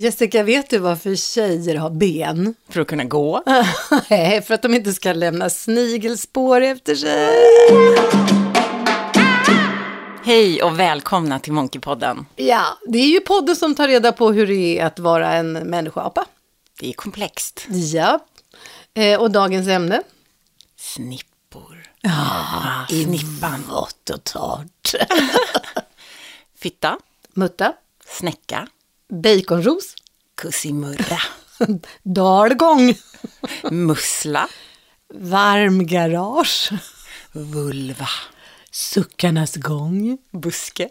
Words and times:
Jessica, 0.00 0.42
vet 0.42 0.70
du 0.70 0.78
varför 0.78 1.14
tjejer 1.14 1.76
har 1.76 1.90
ben? 1.90 2.54
För 2.68 2.80
att 2.80 2.88
kunna 2.88 3.04
gå. 3.04 3.42
Nej, 4.10 4.42
för 4.42 4.54
att 4.54 4.62
de 4.62 4.74
inte 4.74 4.92
ska 4.92 5.12
lämna 5.12 5.50
snigelspår 5.50 6.60
efter 6.60 6.94
sig. 6.94 7.34
Hej 10.24 10.62
och 10.62 10.80
välkomna 10.80 11.38
till 11.38 11.52
Monkeypodden. 11.52 12.26
Ja, 12.36 12.78
det 12.86 12.98
är 12.98 13.06
ju 13.06 13.20
podden 13.20 13.56
som 13.56 13.74
tar 13.74 13.88
reda 13.88 14.12
på 14.12 14.32
hur 14.32 14.46
det 14.46 14.78
är 14.78 14.86
att 14.86 14.98
vara 14.98 15.32
en 15.32 15.52
människoapa. 15.52 16.26
Det 16.80 16.88
är 16.88 16.92
komplext. 16.92 17.66
Ja, 17.68 18.18
eh, 18.94 19.20
och 19.20 19.30
dagens 19.30 19.68
ämne? 19.68 20.02
Snippor. 20.76 21.90
Ja, 22.00 22.86
snippan. 22.88 23.64
Vått 23.70 24.10
och 24.10 24.24
torrt. 24.24 24.94
Fitta. 26.58 26.98
Mutta, 27.34 27.72
Snäcka. 28.06 28.68
Baconros, 29.08 29.94
Kussimurra. 30.34 31.20
dalgång, 32.02 32.94
Mussla. 33.70 34.48
varmgarage, 35.14 36.70
Vulva. 37.32 38.08
suckarnas 38.70 39.56
gång, 39.56 40.18
Buske. 40.32 40.88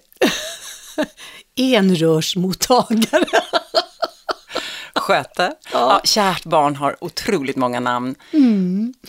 enrörsmottagare. 1.56 3.26
Sköte. 4.96 5.54
Ja. 5.74 6.02
kärt 6.04 6.44
barn 6.46 6.76
har 6.76 7.04
otroligt 7.04 7.56
många 7.56 7.80
namn. 7.80 8.16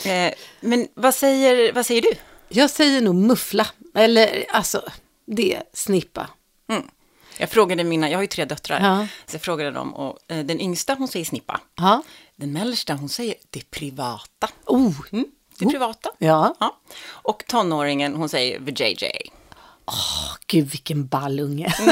Eh, 0.03 0.33
men 0.61 0.87
vad 0.95 1.15
säger, 1.15 1.73
vad 1.73 1.85
säger 1.85 2.01
du? 2.01 2.09
Jag 2.49 2.69
säger 2.69 3.01
nog 3.01 3.15
muffla, 3.15 3.67
eller 3.95 4.45
alltså, 4.51 4.81
det, 5.25 5.61
snippa. 5.73 6.29
Jag 7.39 7.49
frågade 7.49 7.83
mina, 7.83 8.09
jag 8.09 8.17
har 8.17 8.23
ju 8.23 8.27
tre 8.27 8.45
döttrar, 8.45 8.79
Ja. 8.81 9.07
så 9.25 9.35
jag 9.35 9.41
frågade 9.41 9.71
dem 9.71 9.93
och 9.95 10.17
eh, 10.27 10.45
den 10.45 10.61
yngsta 10.61 10.93
hon 10.93 11.07
säger 11.07 11.25
snippa. 11.25 11.59
Ja. 11.77 12.01
Den 12.35 12.53
mellersta 12.53 12.93
hon 12.93 13.09
säger 13.09 13.35
det 13.49 13.71
privata. 13.71 14.49
Oh, 14.65 14.93
Mm, 15.11 15.25
det 15.59 15.65
privata. 15.65 16.09
ja. 16.17 16.55
Ja. 16.59 16.79
Och 17.05 17.43
tonåringen 17.47 18.15
hon 18.15 18.29
säger 18.29 18.59
the 18.65 18.83
JJ. 18.83 19.11
Gud, 20.47 20.67
vilken 20.71 21.07
ball 21.07 21.39
unge. 21.39 21.73
The 21.77 21.91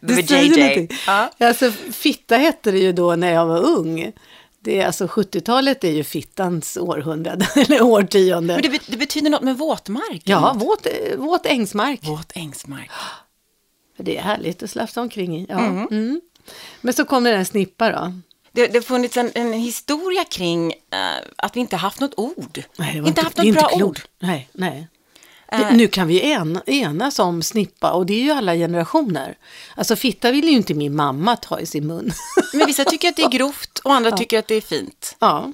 Det 0.14 0.30
JJ. 0.30 0.88
Ja. 1.06 1.30
Alltså, 1.40 1.70
fitta 1.92 2.36
hette 2.36 2.70
det 2.70 2.78
ju 2.78 2.92
då 2.92 3.16
när 3.16 3.32
jag 3.32 3.46
var 3.46 3.58
ung. 3.60 4.12
Det 4.60 4.80
är, 4.80 4.86
alltså 4.86 5.06
70-talet 5.06 5.84
är 5.84 5.90
ju 5.90 6.04
fittans 6.04 6.76
århundrade, 6.76 7.46
eller 7.56 7.82
årtionde. 7.82 8.54
Men 8.62 8.62
det, 8.72 8.80
det 8.86 8.96
betyder 8.96 9.30
något 9.30 9.42
med 9.42 9.58
våtmark. 9.58 10.22
Ja, 10.24 10.56
våt, 10.58 10.86
våt 11.16 11.46
ängsmark. 11.46 12.00
Våt 12.02 12.32
ängsmark. 12.34 12.90
Det 13.96 14.16
är 14.16 14.22
härligt 14.22 14.62
att 14.62 14.70
slafsa 14.70 15.00
omkring 15.00 15.36
i. 15.36 15.46
Ja. 15.48 15.58
Mm. 15.58 16.20
Men 16.80 16.94
så 16.94 17.04
kommer 17.04 17.32
den 17.32 17.44
snippa 17.44 17.90
då. 17.90 18.12
Det, 18.52 18.66
det 18.66 18.78
har 18.78 18.82
funnits 18.82 19.16
en, 19.16 19.30
en 19.34 19.52
historia 19.52 20.24
kring 20.24 20.72
eh, 20.72 21.26
att 21.36 21.56
vi 21.56 21.60
inte 21.60 21.76
haft 21.76 22.00
något 22.00 22.14
ord. 22.16 22.62
Nej, 22.76 22.94
det 22.94 23.00
var 23.00 23.08
inte 23.08 23.22
haft 23.22 23.36
något 23.36 23.54
bra 23.54 23.68
klokt. 23.68 23.82
ord. 23.82 24.00
Nej, 24.18 24.48
nej. 24.52 24.88
Det, 25.50 25.76
nu 25.76 25.88
kan 25.88 26.06
vi 26.08 26.32
en, 26.32 26.60
enas 26.66 27.18
om 27.18 27.42
snippa 27.42 27.92
och 27.92 28.06
det 28.06 28.14
är 28.14 28.22
ju 28.22 28.30
alla 28.30 28.54
generationer. 28.54 29.36
Alltså 29.74 29.96
fitta 29.96 30.30
vill 30.30 30.44
ju 30.44 30.50
inte 30.50 30.74
min 30.74 30.96
mamma 30.96 31.36
ta 31.36 31.60
i 31.60 31.66
sin 31.66 31.86
mun. 31.86 32.12
Men 32.52 32.66
vissa 32.66 32.84
tycker 32.84 33.08
att 33.08 33.16
det 33.16 33.22
är 33.22 33.30
grovt 33.38 33.78
och 33.78 33.94
andra 33.94 34.12
tycker 34.12 34.38
att 34.38 34.48
det 34.48 34.54
är 34.54 34.60
fint. 34.60 35.16
ja. 35.18 35.52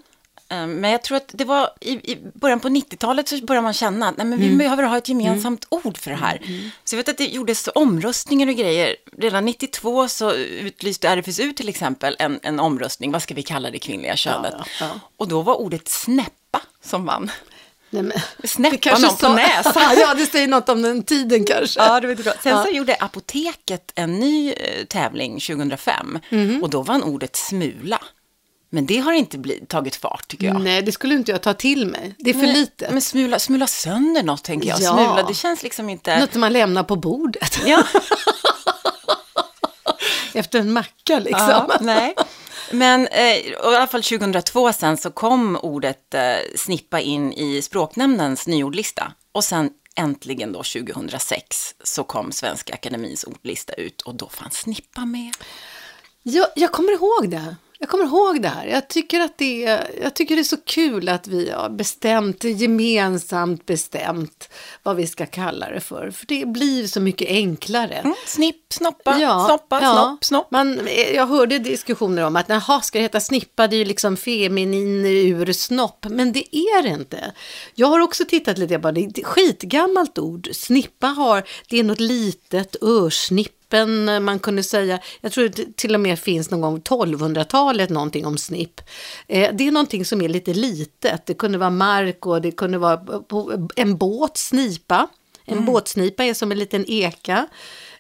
Eh, 0.51 0.67
Men 0.67 0.91
jag 0.91 1.03
tror 1.03 1.17
att 1.17 1.31
det 1.33 1.45
var 1.45 1.71
i, 1.81 1.91
i 1.93 2.19
början 2.35 2.61
på 2.61 2.69
90-talet 2.69 3.29
så 3.29 3.37
började 3.45 3.63
man 3.65 3.73
känna 3.75 4.09
att 4.09 4.17
nej, 4.17 4.27
men 4.27 4.39
Mm. 4.39 4.51
vi 4.51 4.57
behöver 4.57 4.83
ha 4.83 4.97
ett 4.99 5.09
gemensamt 5.09 5.67
ord 5.69 5.99
för 5.99 6.11
det 6.11 6.17
här. 6.17 6.41
Så 6.85 6.95
jag 6.95 6.99
vet 6.99 7.09
att 7.09 7.19
det 7.19 7.25
gjordes 7.27 7.69
omröstningar 7.75 8.49
och 8.49 8.55
grejer. 8.55 8.97
Redan 9.19 9.45
92 9.45 10.09
så 10.09 10.33
utlyste 10.35 11.09
RFSU 11.09 11.53
till 11.53 11.69
exempel 11.69 12.17
en, 12.19 12.41
en 12.43 12.61
omröstning. 12.61 13.13
Vad 13.13 13.23
ska 13.23 13.35
vi 13.35 13.43
kalla 13.43 13.71
det 13.71 13.79
kvinnliga 13.79 14.17
könet? 14.17 14.55
ja, 14.59 14.65
ja. 14.81 15.01
Och 15.17 15.29
då 15.29 15.43
var 15.43 15.55
ordet 15.55 15.89
snäppa 15.89 16.61
som 16.85 17.05
vann. 17.07 17.31
Nej, 17.93 18.03
men, 18.03 18.19
Snäppa 18.45 18.99
någon 18.99 19.17
på 19.17 19.29
näsan. 19.29 19.83
ja, 19.99 20.15
det 20.15 20.27
säger 20.27 20.49
något 20.49 20.69
om 20.69 20.83
den 20.83 21.03
tiden 21.03 21.45
kanske. 21.45 21.81
Ja, 21.81 22.01
det 22.01 22.07
vet 22.07 22.25
bra. 22.25 22.33
Sen 22.43 22.53
Ja. 22.53 22.65
så 22.65 22.71
gjorde 22.71 22.97
Apoteket 23.01 23.93
en 23.95 24.19
ny 24.21 24.53
eh, 24.53 24.85
tävling 24.85 25.41
2005 25.41 26.19
Mhm. 26.31 26.63
och 26.63 26.71
då 26.71 26.83
vann 26.83 27.03
ordet 27.03 27.37
smula. 27.37 28.01
Men 28.71 28.87
det 28.87 28.99
har 28.99 29.13
inte 29.13 29.39
blivit, 29.39 29.69
tagit 29.69 29.97
fart 29.97 30.29
tycker 30.29 30.47
jag. 30.47 30.61
Nej, 30.61 30.83
det 30.83 30.93
skulle 30.93 31.15
inte 31.15 31.33
jag 31.33 31.43
ta 31.43 31.55
till 31.55 31.87
mig. 31.87 32.15
Det 32.19 32.31
är 32.31 32.35
för 32.35 32.41
Nej, 32.41 32.53
lite. 32.53 32.89
Men 32.91 33.01
smula, 33.01 33.39
smula 33.39 33.67
sönder 33.67 34.23
något 34.23 34.45
tänker 34.45 34.69
jag. 34.69 34.81
Ja. 34.81 34.93
Smula, 34.93 35.23
det 35.29 35.35
känns 35.35 35.63
liksom 35.63 35.89
inte... 35.89 36.21
Något 36.21 36.35
man 36.35 36.53
lämnar 36.53 36.83
på 36.83 36.97
bordet. 36.97 37.59
Ja, 37.67 37.85
Efter 40.35 40.59
en 40.59 40.73
macka 40.73 41.19
liksom. 41.19 41.49
ja, 41.49 41.79
nej. 41.81 42.15
Men 42.73 43.07
eh, 43.07 43.37
i 43.37 43.55
alla 43.63 43.87
fall 43.87 44.03
2002 44.03 44.73
sen 44.73 44.97
så 44.97 45.11
kom 45.11 45.57
ordet 45.57 46.15
eh, 46.15 46.23
snippa 46.57 47.01
in 47.01 47.33
i 47.33 47.63
språknämndens 47.63 48.47
nyordlista. 48.47 49.13
Och 49.33 49.45
sen 49.45 49.71
äntligen 49.97 50.53
då 50.53 50.59
2006 50.59 51.75
så 51.85 52.05
kom 52.05 52.33
Svenska 52.33 52.75
Akademins 52.75 53.25
ordlista 53.25 53.73
ut 53.73 54.01
och 54.01 54.15
då 54.15 54.29
fanns 54.29 54.55
snippa 54.55 55.05
med. 55.05 55.33
Jag, 56.23 56.47
jag 56.57 56.73
kommer 56.73 56.93
ihåg 56.93 57.31
det. 57.31 57.57
Jag 57.83 57.89
kommer 57.89 58.05
ihåg 58.05 58.43
det 58.43 58.49
här. 58.49 58.67
Jag 58.67 58.89
tycker 58.89 59.21
att 59.21 59.39
det 59.39 59.65
är, 59.65 59.91
jag 60.03 60.15
tycker 60.15 60.37
det 60.37 60.43
är 60.43 60.45
så 60.45 60.57
kul 60.57 61.09
att 61.09 61.29
vi 61.29 61.51
har 61.51 61.71
bestämt, 61.71 62.45
gemensamt 62.45 63.67
bestämt 63.67 64.49
vad 64.83 64.97
vi 64.97 65.07
ska 65.07 65.27
kalla 65.27 65.69
det 65.71 65.81
för. 65.81 66.11
För 66.11 66.27
det 66.27 66.49
blir 66.49 66.87
så 66.87 67.01
mycket 67.01 67.29
enklare. 67.29 67.95
Mm, 67.95 68.15
snipp, 68.27 68.73
snoppa, 68.73 69.15
snoppa, 69.47 69.81
snopp, 69.81 70.25
snopp. 70.25 70.51
Man, 70.51 70.89
jag 71.15 71.27
hörde 71.27 71.59
diskussioner 71.59 72.27
om 72.27 72.37
att 72.37 72.49
naha, 72.49 72.81
ska 72.81 72.99
det 72.99 73.03
heta 73.03 73.21
snippa, 73.21 73.67
det 73.67 73.77
är 73.77 73.79
ju 73.79 73.85
liksom 73.85 74.17
feminin 74.17 75.07
ur 75.07 75.53
snopp. 75.53 76.07
Men 76.11 76.33
det 76.33 76.57
är 76.57 76.83
det 76.83 76.89
inte. 76.89 77.33
Jag 77.75 77.87
har 77.87 78.01
också 78.01 78.25
tittat 78.25 78.59
lite 78.59 78.79
på 78.79 78.91
det, 78.91 79.01
det 79.01 79.21
är 79.21 79.21
ett 79.21 79.27
skitgammalt 79.27 80.19
ord. 80.19 80.49
Snippa 80.53 81.07
har, 81.07 81.43
det 81.69 81.79
är 81.79 81.85
något 81.85 82.01
litet, 82.01 82.77
örsnippen, 83.75 84.25
man 84.25 84.39
kunde 84.39 84.63
säga, 84.63 84.99
jag 85.21 85.33
tror 85.33 85.49
det 85.49 85.77
till 85.77 85.95
och 85.95 86.01
med 86.01 86.19
finns 86.19 86.51
någon 86.51 86.61
gång 86.61 86.81
1200-talet 86.81 87.91
någonting 87.91 88.27
om 88.27 88.39
snipp. 88.39 88.81
Eh, 89.29 89.51
det 89.55 89.67
är 89.67 89.73
någonting 89.73 90.05
som 90.05 90.23
är 90.23 90.29
lite 90.29 90.55
litet, 90.55 91.27
det 91.27 91.35
kunde 91.35 91.59
vara 91.59 91.71
mark 91.71 92.27
och 92.27 92.41
det 92.43 92.53
kunde 92.53 92.79
vara 92.79 92.97
på 92.97 93.69
en 93.77 93.97
båt, 93.97 94.37
snipa. 94.37 95.09
En 95.47 95.59
Mm. 95.59 95.67
båtsnipa 95.67 96.25
är 96.25 96.35
som 96.35 96.53
en 96.53 96.59
liten 96.59 96.85
eka. 96.89 97.47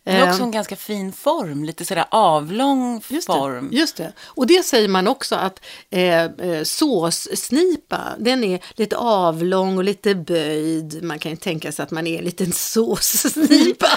Det 0.04 0.10
är 0.10 0.26
Eh, 0.26 0.30
också 0.30 0.42
en 0.42 0.50
ganska 0.50 0.76
fin 0.76 1.12
form, 1.12 1.64
lite 1.64 1.84
sådär 1.84 2.04
avlång 2.10 3.02
Just 3.08 3.26
det, 3.28 3.32
form. 3.32 3.68
just 3.72 3.96
det. 3.96 4.12
Och 4.26 4.46
det 4.46 4.62
säger 4.62 4.88
man 4.88 5.08
också 5.08 5.34
att 5.34 5.60
eh, 5.90 6.24
eh, 6.24 6.62
såssnipa, 6.64 8.00
den 8.18 8.44
är 8.44 8.60
lite 8.74 8.96
avlång 8.96 9.78
och 9.78 9.84
lite 9.84 10.14
böjd. 10.14 11.02
Man 11.02 11.18
kan 11.18 11.30
ju 11.30 11.36
tänka 11.36 11.72
sig 11.72 11.82
att 11.82 11.90
man 11.90 12.06
är 12.06 12.18
en 12.18 12.24
liten 12.24 12.52
såssnipa. 12.52 13.86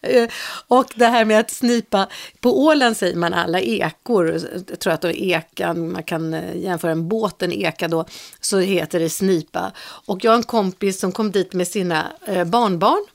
Eh, 0.00 0.28
och 0.68 0.92
det 0.94 1.06
här 1.06 1.24
med 1.24 1.40
att 1.40 1.50
snipa, 1.50 2.08
på 2.40 2.60
Åland 2.64 2.96
säger 2.96 3.16
man 3.16 3.34
alla 3.34 3.60
ekor, 3.60 4.40
jag 4.68 4.78
tror 4.78 4.92
att 4.92 5.00
det 5.00 5.08
är 5.22 5.36
ekan, 5.36 5.92
man 5.92 6.02
kan 6.02 6.36
jämföra 6.54 6.90
en 6.92 7.08
båt, 7.08 7.42
en 7.42 7.52
eka 7.52 7.88
då, 7.88 8.04
så 8.40 8.58
heter 8.58 9.00
det 9.00 9.10
snipa. 9.10 9.72
Och 10.06 10.24
jag 10.24 10.30
har 10.30 10.36
en 10.36 10.42
kompis 10.42 11.00
som 11.00 11.12
kom 11.12 11.30
dit 11.30 11.52
med 11.52 11.68
sina 11.68 12.12
barnbarn. 12.46 13.06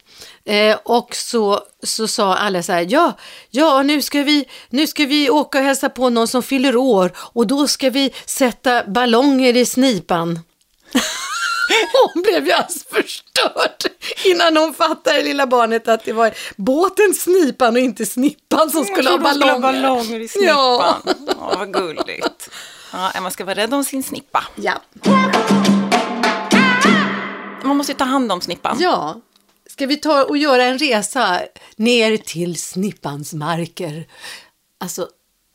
Eh, 0.45 0.77
och 0.83 1.15
så, 1.15 1.61
så 1.83 2.07
sa 2.07 2.35
alla 2.35 2.63
så 2.63 2.71
här, 2.71 2.85
ja, 2.89 3.17
ja 3.49 3.83
nu, 3.83 4.01
ska 4.01 4.23
vi, 4.23 4.45
nu 4.69 4.87
ska 4.87 5.05
vi 5.05 5.29
åka 5.29 5.57
och 5.57 5.63
hälsa 5.63 5.89
på 5.89 6.09
någon 6.09 6.27
som 6.27 6.43
fyller 6.43 6.75
år 6.75 7.11
och 7.17 7.47
då 7.47 7.67
ska 7.67 7.89
vi 7.89 8.13
sätta 8.25 8.83
ballonger 8.83 9.57
i 9.57 9.65
snipan. 9.65 10.39
Hon 12.13 12.23
blev 12.23 12.45
ju 12.45 12.51
alldeles 12.51 12.83
förstörd 12.83 13.91
innan 14.25 14.57
hon 14.57 14.73
fattade, 14.73 15.21
lilla 15.21 15.47
barnet, 15.47 15.87
att 15.87 16.03
det 16.03 16.13
var 16.13 16.33
båten 16.55 17.13
Snipan 17.13 17.73
och 17.73 17.81
inte 17.81 18.05
Snippan 18.05 18.69
som 18.69 18.85
skulle 18.85 19.09
ha 19.09 19.17
ballonger. 19.17 19.33
Skulle 19.33 19.51
ha 19.51 19.59
ballonger 19.59 20.19
i 20.19 20.27
snippan. 20.27 20.55
Ja. 20.55 20.97
Ja. 21.27 21.53
vad 21.57 21.73
gulligt. 21.73 22.49
Ja, 22.93 23.11
man 23.21 23.31
ska 23.31 23.45
vara 23.45 23.55
rädd 23.55 23.73
om 23.73 23.83
sin 23.83 24.03
snippa. 24.03 24.43
Ja. 24.55 24.73
Man 27.63 27.77
måste 27.77 27.91
ju 27.91 27.97
ta 27.97 28.05
hand 28.05 28.31
om 28.31 28.41
snippan. 28.41 28.77
ja, 28.79 29.21
ska 29.77 29.85
vi 29.85 29.97
ta 29.97 30.23
och 30.23 30.37
göra 30.37 30.63
en 30.63 30.77
resa 30.77 31.41
ner 31.75 32.17
till 32.17 32.61
Snippans 32.61 33.33
marker? 33.33 34.07
Alltså, 34.77 35.07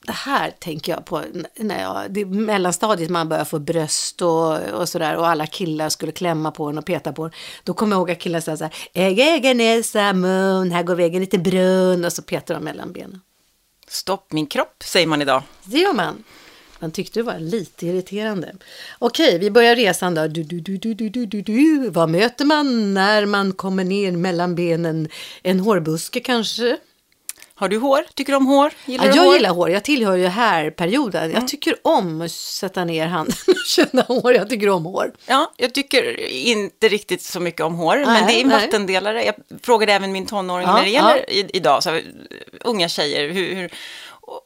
det 0.07 0.13
här 0.13 0.51
tänker 0.51 0.93
jag 0.93 1.05
på 1.05 1.23
när 1.57 1.83
jag, 1.83 2.13
det 2.13 2.21
är 2.21 2.25
mellanstadiet 2.25 3.11
man 3.11 3.29
börjar 3.29 3.45
få 3.45 3.59
bröst 3.59 4.23
och, 4.23 4.61
och 4.61 4.89
sådär 4.89 5.17
och 5.17 5.29
alla 5.29 5.47
killar 5.47 5.89
skulle 5.89 6.13
klämma 6.13 6.51
på 6.51 6.65
en 6.65 6.79
och 6.79 6.87
peta 6.87 7.13
på 7.13 7.25
en. 7.25 7.31
Då 7.65 7.75
kommer 7.75 7.97
jag 7.97 8.01
ihåg 8.01 8.11
att 8.11 8.19
killar 8.19 8.41
sa 8.41 8.57
så 8.57 8.65
här, 8.65 8.75
äga, 8.93 9.55
näsa, 9.55 10.13
mun, 10.13 10.71
här 10.71 10.83
går 10.83 10.95
vägen 10.95 11.21
lite 11.21 11.39
brunn 11.39 12.05
och 12.05 12.13
så 12.13 12.23
petar 12.23 12.55
de 12.55 12.65
mellan 12.65 12.93
benen. 12.93 13.21
Stopp 13.89 14.33
min 14.33 14.47
kropp, 14.47 14.83
säger 14.85 15.07
man 15.07 15.23
idag. 15.23 15.43
Det 15.65 15.79
gör 15.79 15.93
man. 15.93 16.25
Man 16.83 16.91
tyckte 16.91 17.19
det 17.19 17.23
var 17.23 17.39
lite 17.39 17.87
irriterande. 17.87 18.53
Okej, 18.99 19.39
vi 19.39 19.51
börjar 19.51 19.77
resan 19.77 20.15
då. 20.15 20.27
Du, 20.27 20.43
du, 20.43 20.61
du, 20.61 20.77
du, 20.77 20.95
du, 20.95 21.09
du, 21.09 21.27
du, 21.27 21.43
du. 21.43 21.91
Vad 21.91 22.09
möter 22.09 22.45
man 22.45 22.95
när 22.95 23.27
man 23.27 23.53
kommer 23.53 23.85
ner 23.85 24.13
mellan 24.13 24.55
benen? 24.55 25.09
En 25.43 25.61
hårbuske 25.61 26.21
kanske? 26.21 26.77
Har 27.55 27.69
du 27.69 27.79
hår? 27.79 28.05
Tycker 28.15 28.33
du 28.33 28.37
om 28.37 28.47
hår? 28.47 28.73
Gillar 28.87 29.07
Ja, 29.07 29.13
jag 29.15 29.23
hår? 29.23 29.27
Mm. 29.27 29.35
gillar 29.35 29.51
hår, 29.51 29.71
jag 29.71 29.85
tillhör 29.85 30.17
ju 30.17 30.27
här-perioden. 30.27 31.31
Jag 31.31 31.49
tycker 31.49 31.77
om 31.83 32.21
att 32.21 32.31
sätta 32.31 32.85
ner 32.85 33.07
handen 33.07 33.37
och 33.47 33.55
känna 33.67 34.03
hår, 34.03 34.35
jag 34.35 34.49
tycker 34.49 34.69
om 34.69 34.85
hår. 34.85 35.13
Ja, 35.27 35.53
jag 35.57 35.75
tycker 35.75 36.21
inte 36.31 36.89
riktigt 36.89 37.23
så 37.23 37.41
mycket 37.41 37.61
om 37.61 37.75
hår, 37.75 37.97
men 37.97 38.07
Nej, 38.07 38.25
det 38.27 38.41
är 38.41 38.45
en 38.45 38.51
vattendelare. 38.51 39.25
Jag 39.25 39.35
frågade 39.63 39.93
även 39.93 40.13
min 40.13 40.27
tonåring 40.27 40.67
Ja, 40.67 40.77
när 40.77 40.85
det 40.85 40.91
gäller 40.91 41.31
i, 41.31 41.51
idag, 41.53 41.83
så 41.83 42.01
unga 42.61 42.89
tjejer, 42.89 43.29
hur, 43.29 43.55
hur, 43.55 43.71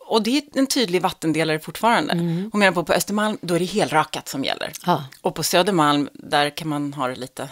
och 0.06 0.22
det 0.22 0.36
är 0.36 0.42
en 0.54 0.66
tydlig 0.66 1.02
vattendelare 1.02 1.60
fortfarande. 1.60 2.14
Hon 2.52 2.58
menar 2.58 2.72
på 2.72 2.84
på 2.84 2.92
Östermalm, 2.92 3.38
då 3.40 3.54
är 3.54 3.58
det 3.58 3.64
helrakat 3.64 4.28
som 4.28 4.44
gäller. 4.44 4.66
Mm. 4.66 4.74
Ja. 4.86 5.04
Och 5.20 5.34
på 5.34 5.42
Södermalm, 5.42 6.08
där 6.12 6.50
kan 6.50 6.68
man 6.68 6.92
ha 6.92 7.08
det 7.08 7.14
lite 7.14 7.48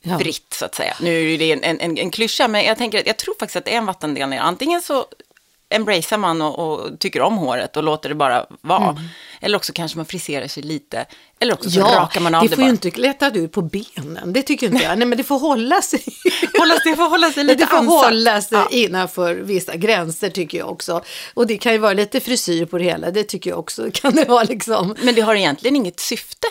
Ja. 0.00 0.18
fritt, 0.18 0.54
så 0.54 0.64
att 0.64 0.74
säga. 0.74 0.96
Nu 1.00 1.34
är 1.34 1.38
det 1.38 1.52
en, 1.52 1.80
en, 1.80 1.98
en, 1.98 2.10
klyscha, 2.10 2.48
men 2.48 2.64
jag 2.64 2.78
tänker 2.78 3.02
jag 3.06 3.16
tror 3.16 3.34
faktiskt 3.38 3.56
att 3.56 3.64
det 3.64 3.74
är 3.74 3.78
en 3.78 3.86
vattendelare. 3.86 4.40
Antingen 4.40 4.82
så 4.82 5.06
embracear 5.70 6.18
man 6.18 6.42
och, 6.42 6.58
och 6.58 6.98
tycker 7.00 7.20
om 7.22 7.36
håret 7.38 7.76
och 7.76 7.82
låter 7.82 8.08
det 8.08 8.14
bara 8.14 8.46
vara. 8.60 8.88
Mm. 8.90 9.02
Eller 9.40 9.56
också 9.56 9.72
kanske 9.72 9.96
man 9.98 10.06
friserar 10.06 10.46
sig 10.46 10.62
lite. 10.62 11.06
Eller 11.40 11.52
också 11.54 11.70
så 11.70 11.80
rakar 11.80 12.20
man 12.20 12.34
av 12.34 12.42
det 12.42 12.48
det, 12.48 12.54
får 12.54 12.62
bara. 12.62 12.66
ju 12.66 12.70
inte 12.70 12.90
lätta 13.00 13.30
ut 13.30 13.52
på 13.52 13.62
benen, 13.62 14.32
det 14.32 14.42
tycker 14.42 14.66
inte 14.66 14.84
jag. 14.84 14.98
Nej, 14.98 15.06
men 15.08 15.18
det 15.18 15.24
får 15.24 15.38
hålla 15.38 15.82
sig. 15.82 16.04
hålla 16.58 16.74
sig, 16.80 16.96
får 16.96 17.08
hålla 17.10 17.32
sig 17.32 17.44
lite 17.44 17.64
det 17.64 17.66
får 17.66 17.76
ansatt. 17.76 18.04
hålla 18.04 18.42
sig 18.42 18.58
Ja. 18.58 18.68
innanför 18.70 19.34
vissa 19.34 19.76
gränser 19.76 20.30
tycker 20.30 20.58
jag 20.58 20.68
också. 20.70 21.02
Och 21.34 21.46
det 21.46 21.58
kan 21.58 21.72
ju 21.72 21.78
vara 21.78 21.92
lite 21.92 22.20
frisyr 22.20 22.64
på 22.64 22.78
det 22.78 22.84
hela, 22.84 23.10
det 23.10 23.24
tycker 23.24 23.50
jag 23.50 23.58
också. 23.58 23.90
Kan 23.94 24.12
det 24.14 24.24
vara 24.28 24.42
liksom. 24.44 24.94
Men 25.02 25.14
det 25.14 25.20
har 25.20 25.34
egentligen 25.34 25.76
inget 25.76 26.00
syfte. 26.00 26.48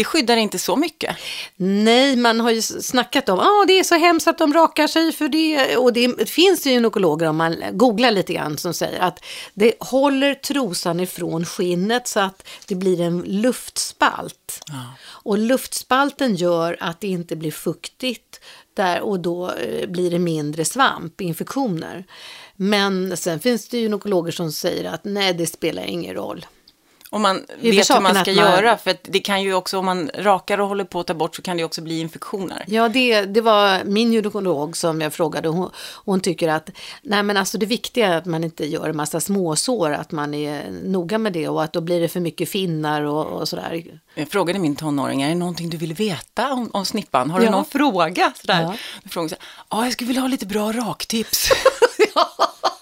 Det 0.00 0.04
skyddar 0.04 0.36
inte 0.36 0.58
så 0.58 0.76
mycket. 0.76 1.16
Nej, 1.56 2.16
man 2.16 2.40
har 2.40 2.50
ju 2.50 2.62
snackat 2.62 3.28
om 3.28 3.38
att 3.38 3.46
ah, 3.46 3.64
det 3.66 3.78
är 3.78 3.84
så 3.84 3.94
hemskt 3.94 4.28
att 4.28 4.38
de 4.38 4.54
rakar 4.54 4.86
sig 4.86 5.12
för 5.12 5.28
det. 5.28 5.76
Och 5.76 5.92
det 5.92 6.30
finns 6.30 6.66
ju 6.66 6.70
gynekologer 6.70 7.26
om 7.26 7.36
man 7.36 7.56
googlar 7.72 8.10
lite 8.10 8.32
grann 8.32 8.58
som 8.58 8.74
säger 8.74 9.00
att 9.00 9.24
det 9.54 9.74
håller 9.80 10.34
trosan 10.34 11.00
ifrån 11.00 11.44
skinnet 11.44 12.08
så 12.08 12.20
att 12.20 12.48
det 12.66 12.74
blir 12.74 13.00
en 13.00 13.22
luftspalt. 13.26 14.60
Och 15.02 15.38
luftspalten 15.38 16.36
gör 16.36 16.76
att 16.80 17.00
det 17.00 17.08
inte 17.08 17.36
blir 17.36 17.52
fuktigt 17.52 18.40
där 18.74 19.00
och 19.00 19.20
då 19.20 19.50
eh, 19.50 19.88
blir 19.88 20.10
det 20.10 20.18
mindre 20.18 20.64
svamp, 20.64 21.20
infektioner. 21.20 22.04
Men 22.56 23.16
sen 23.16 23.40
finns 23.40 23.68
det 23.68 23.76
ju 23.76 23.82
gynekologer 23.82 24.32
som 24.32 24.52
säger 24.52 24.90
att 24.90 25.04
nej, 25.04 25.34
det 25.34 25.46
spelar 25.46 25.82
ingen 25.82 26.14
roll. 26.14 26.46
Om 27.12 27.22
man 27.22 27.36
vet 27.36 27.46
hur 27.58 27.70
Huvudsaken 27.70 28.02
man 28.02 28.14
ska 28.14 28.24
man- 28.32 28.34
göra. 28.34 28.76
För 28.76 28.96
det 29.02 29.20
kan 29.20 29.42
ju 29.42 29.54
också, 29.54 29.78
om 29.78 29.84
man 29.84 30.10
rakar 30.14 30.60
och 30.60 30.68
håller 30.68 30.84
på 30.84 31.00
att 31.00 31.06
ta 31.06 31.14
bort, 31.14 31.36
så 31.36 31.42
kan 31.42 31.56
det 31.56 31.64
också 31.64 31.82
bli 31.82 32.00
infektioner. 32.00 32.64
Ja, 32.66 32.88
det, 32.88 33.22
det 33.22 33.40
var 33.40 33.84
min 33.84 34.12
gynekolog 34.12 34.76
som 34.76 35.00
jag 35.00 35.12
frågade. 35.14 35.48
Hon, 35.48 35.70
hon 36.04 36.20
tycker 36.20 36.48
att 36.48 36.70
nej, 37.02 37.22
men 37.22 37.36
alltså 37.36 37.58
det 37.58 37.66
viktiga 37.66 38.06
är 38.08 38.16
att 38.16 38.24
man 38.26 38.44
inte 38.44 38.66
gör 38.66 38.88
en 38.88 38.96
massa 38.96 39.20
småsår, 39.20 39.90
att 39.90 40.12
man 40.12 40.34
är 40.34 40.70
noga 40.84 41.18
med 41.18 41.32
det 41.32 41.48
och 41.48 41.62
att 41.64 41.72
då 41.72 41.80
blir 41.80 42.00
det 42.00 42.08
för 42.08 42.20
mycket 42.20 42.48
finnar 42.50 43.02
och, 43.02 43.26
och 43.26 43.48
sådär. 43.48 43.84
Jag 44.14 44.28
frågade 44.30 44.58
min 44.58 44.76
tonåring, 44.76 45.22
är 45.22 45.28
det 45.28 45.34
någonting 45.34 45.70
du 45.70 45.76
vill 45.76 45.94
veta 45.94 46.52
om, 46.52 46.70
om 46.72 46.84
snippan? 46.84 47.30
Har 47.30 47.38
du 47.38 47.44
Ja. 47.44 47.50
någon 47.50 47.64
fråga? 47.64 48.32
Sådär. 48.40 48.62
Ja. 48.62 48.74
Då 49.02 49.08
frågade 49.08 49.36
jag, 49.70 49.78
ja, 49.78 49.84
jag 49.84 49.92
skulle 49.92 50.08
vilja 50.08 50.20
ha 50.22 50.28
lite 50.28 50.46
bra 50.46 50.72
raktips. 50.72 51.50
Och 52.14 52.79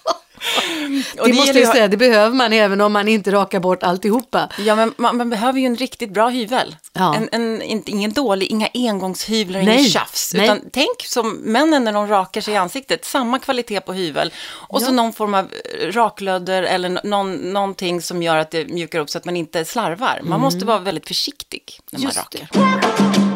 det, 1.15 1.19
måste 1.19 1.31
gäller 1.31 1.53
ju 1.55 1.61
jag 1.61 1.67
ha- 1.67 1.75
säga, 1.75 1.89
det 1.89 1.97
behöver 1.97 2.37
man 2.37 2.53
även 2.53 2.81
om 2.81 2.93
man 2.93 3.09
inte 3.09 3.31
rakar 3.33 3.61
bort 3.61 3.83
alltihopa. 3.83 4.49
Ja, 4.59 4.77
men 4.77 4.95
man, 4.97 5.17
man 5.17 5.31
behöver 5.31 5.61
ju 5.61 5.67
en 5.67 5.77
riktigt 5.77 6.11
bra 6.11 6.29
hyvel. 6.29 6.77
Ja. 6.93 7.15
En, 7.15 7.29
en, 7.33 7.63
inte, 7.63 7.91
ingen 7.91 8.13
dålig, 8.13 8.47
inga 8.47 8.69
engångshyvlar, 8.75 9.63
Nej, 9.63 9.75
ingen 9.79 9.91
tjafs. 9.91 10.35
nej. 10.35 10.45
Utan 10.45 10.61
tänk 10.73 11.05
som 11.07 11.31
männen 11.37 11.85
när 11.85 11.93
de 11.93 12.09
rakar 12.09 12.41
sig 12.41 12.55
i 12.55 12.57
ansiktet, 12.57 13.05
samma 13.05 13.39
kvalitet 13.39 13.81
på 13.81 13.93
hyvel. 13.93 14.33
Och 14.69 14.81
så 14.83 14.87
Ja. 14.89 14.93
någon 14.93 15.13
form 15.13 15.35
av 15.35 15.45
eh, 15.81 15.87
raklödder 15.93 16.63
eller 16.63 16.89
nå- 16.89 17.01
någon, 17.05 17.35
någonting 17.53 18.03
som 18.03 18.23
gör 18.23 18.37
att 18.37 18.51
det 18.51 18.65
mjukar 18.69 18.99
upp 19.01 19.11
så 19.11 19.19
att 19.19 19.25
man 19.25 19.37
inte 19.37 19.65
slarvar. 19.65 20.21
Man 20.23 20.41
måste 20.41 20.65
vara 20.65 20.79
väldigt 20.79 21.09
försiktig 21.09 21.63
när 21.93 21.99
man 21.99 22.11
Mm. 22.11 22.17
Just 22.17 22.19
rakar. 22.19 23.28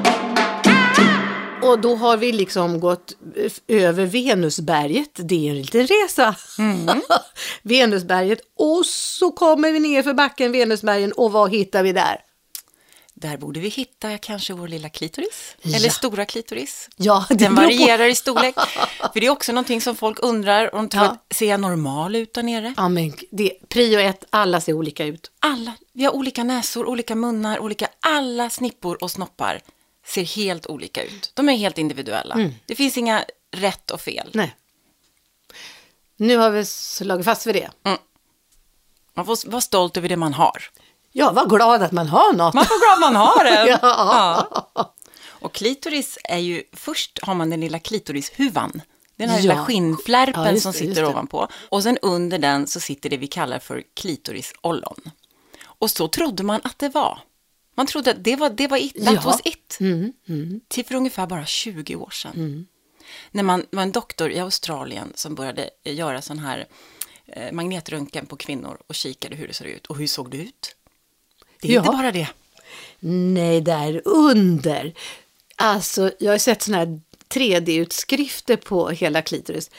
Och 1.63 1.79
då 1.81 1.97
har 1.97 2.17
vi 2.17 2.33
liksom 2.33 2.81
gått 2.81 3.13
över 3.69 4.07
Venusberget. 4.07 5.11
Det 5.15 5.47
är 5.49 5.51
en 5.51 5.57
liten 5.63 5.87
resa. 5.87 6.35
Venusberget. 7.63 8.41
Och 8.59 8.87
så 8.87 9.31
kommer 9.33 9.73
vi 9.73 9.81
ner 9.81 10.03
för 10.03 10.15
backen 10.15 10.53
Venusbergen 10.53 11.13
och 11.13 11.33
vad 11.33 11.51
hittar 11.51 11.83
vi 11.83 11.93
där? 11.93 12.21
Där 13.15 13.37
borde 13.37 13.61
vi 13.61 13.69
hitta 13.69 14.19
kanske 14.19 14.53
vår 14.53 14.69
lilla 14.69 14.89
klitoris. 14.89 15.57
Ja. 15.63 15.77
Eller 15.77 15.89
stora 15.89 16.25
klitoris. 16.25 16.89
Ja, 16.97 17.27
Den 17.31 17.55
varierar 17.55 18.05
i 18.07 18.15
storlek. 18.15 18.55
För 19.13 19.21
det 19.21 19.27
är 19.27 19.31
också 19.31 19.53
någonting 19.53 19.81
som 19.81 19.97
folk 19.97 20.19
undrar. 20.23 20.71
De 20.73 20.89
tror 20.89 21.05
Ja. 21.05 21.11
att, 21.11 21.37
ser 21.37 21.49
jag 21.49 21.61
normal 21.61 22.17
ut 22.17 22.35
där 22.35 22.43
nere? 22.43 22.75
Ja, 22.77 22.89
men 22.89 23.13
det, 23.31 23.53
prio 23.69 23.99
ett, 24.01 24.25
alla 24.31 24.61
ser 24.61 24.73
olika 24.73 25.05
ut. 25.05 25.31
Alla, 25.41 25.73
vi 25.93 26.05
har 26.05 26.13
olika 26.15 26.45
näsor, 26.45 26.87
olika 26.87 27.15
munnar, 27.15 27.59
olika, 27.59 27.89
alla 28.01 28.51
snippor 28.51 29.03
och 29.05 29.11
snoppar 29.11 29.61
ser 30.07 30.25
helt 30.25 30.67
olika 30.67 31.03
ut. 31.03 31.31
De 31.35 31.49
är 31.49 31.57
helt 31.57 31.79
individuella. 31.79 32.35
Mm. 32.35 32.53
Det 32.67 32.75
finns 32.75 32.99
inga 32.99 33.25
rätt 33.51 33.91
och 33.91 34.01
fel. 34.01 34.31
Nej. 34.33 34.57
Nu 36.17 36.37
har 36.37 36.51
vi 36.51 36.65
slagit 36.65 37.25
fast 37.25 37.47
vid 37.47 37.55
det. 37.55 37.71
Man 39.15 39.27
får 39.27 39.51
vara 39.51 39.61
stolt 39.61 39.97
över 39.97 40.09
det 40.09 40.17
man 40.17 40.35
har. 40.35 40.63
Ja, 41.13 41.33
var 41.33 41.47
glad 41.47 41.83
att 41.83 41.93
man 41.93 42.07
har 42.09 42.33
något. 42.33 42.55
Man 42.55 42.65
får 42.65 42.89
vara 42.89 42.97
glad 42.99 43.13
man 43.13 43.23
har 43.27 43.45
det. 43.65 43.71
Ja. 43.71 43.79
Ja. 44.75 44.95
Och 45.29 45.53
klitoris 45.55 46.19
är 46.25 46.39
ju, 46.39 46.63
först 46.73 47.19
har 47.23 47.35
man 47.35 47.51
den 47.51 47.61
lilla 47.61 47.79
klitorishuvan. 47.79 48.83
Den 49.17 49.29
här 49.29 49.37
Ja. 49.37 49.43
lilla 49.43 49.65
skinnflärpen 49.65 50.55
Ja, 50.55 50.61
som 50.61 50.73
sitter 50.73 51.05
ovanpå. 51.05 51.49
Och 51.69 51.83
sen 51.83 51.99
under 52.03 52.39
den 52.39 52.67
så 52.67 52.81
sitter 52.81 53.11
det 53.11 53.17
vi 53.17 53.27
kallar 53.27 53.59
för 53.59 53.83
klitorisollon. 53.95 55.11
Och 55.65 55.91
så 55.91 56.09
trodde 56.09 56.43
man 56.43 56.61
att 56.65 56.79
det 56.79 56.89
var. 56.89 57.19
Man 57.75 57.87
trodde 57.87 58.11
att 58.11 58.25
det 58.25 58.37
var, 58.37 58.51
det 58.51 58.67
var 58.69 58.77
it, 58.79 58.95
that 59.05 59.15
Ja. 59.15 59.21
was 59.25 59.41
it. 59.45 59.77
Mm, 59.81 60.13
mm. 60.29 60.61
Till 60.69 60.85
för 60.85 60.95
ungefär 60.95 61.27
bara 61.27 61.47
20 61.47 61.97
år 61.97 62.11
sedan. 62.11 62.67
När 63.31 63.43
man 63.43 63.67
var 63.71 63.83
en 63.83 63.93
doktor 63.93 64.31
i 64.31 64.39
Australien 64.39 65.13
som 65.15 65.35
började 65.35 65.71
göra 65.85 66.23
sån 66.23 66.39
här 66.39 66.67
eh, 67.27 67.53
magnetröntgen 67.53 68.27
på 68.27 68.37
kvinnor 68.37 68.79
och 68.87 68.95
kikade 68.95 69.37
hur 69.37 69.49
det 69.49 69.55
ser 69.55 69.65
ut. 69.65 69.87
Och 69.87 69.97
hur 69.97 70.07
såg 70.07 70.31
det 70.31 70.37
ut? 70.37 70.77
Det 71.61 71.69
är 71.69 71.73
Ja. 71.73 71.81
inte 71.81 71.93
bara 71.93 72.13
det. 72.13 72.29
Nej, 73.01 73.61
där 73.61 74.03
under. 74.05 74.95
Alltså, 75.57 76.13
jag 76.19 76.31
har 76.33 76.39
sett 76.39 76.63
sådana 76.63 76.85
här 76.85 77.01
3D-utskrifter 77.29 78.57
på 78.57 78.89
hela 78.91 79.23
klitoris. 79.23 79.71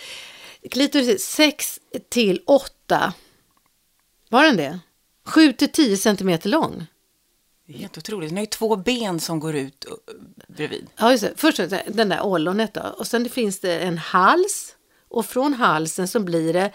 Klitoris 0.72 1.08
är 1.10 1.18
6 1.18 1.80
till 2.10 2.42
8. 2.46 3.14
Var 4.30 4.44
den 4.44 4.58
det? 4.58 4.80
7 5.26 5.54
till 5.54 5.70
10 5.72 5.98
centimeter 5.98 6.50
lång. 6.50 6.86
Det 7.66 7.74
är 7.74 7.78
helt 7.78 7.98
otroligt. 7.98 8.30
Den 8.30 8.38
har 8.38 8.44
ju 8.44 8.48
två 8.48 8.76
ben 8.76 9.20
som 9.20 9.40
går 9.40 9.56
ut 9.56 9.86
uh, 9.86 9.94
bredvid. 10.48 10.88
Ja, 10.98 11.12
just 11.12 11.24
det. 11.24 11.34
Först 11.36 11.58
det 11.58 11.84
den 11.88 12.10
där 12.10 12.22
ollonet 12.22 12.74
då. 12.74 12.82
Och 12.98 13.08
sen 13.08 13.30
finns 13.30 13.60
det 13.60 13.80
en 13.80 13.98
hals. 13.98 14.76
Och 15.08 15.26
från 15.26 15.54
halsen 15.54 16.08
så 16.08 16.20
blir 16.20 16.54
det 16.54 16.72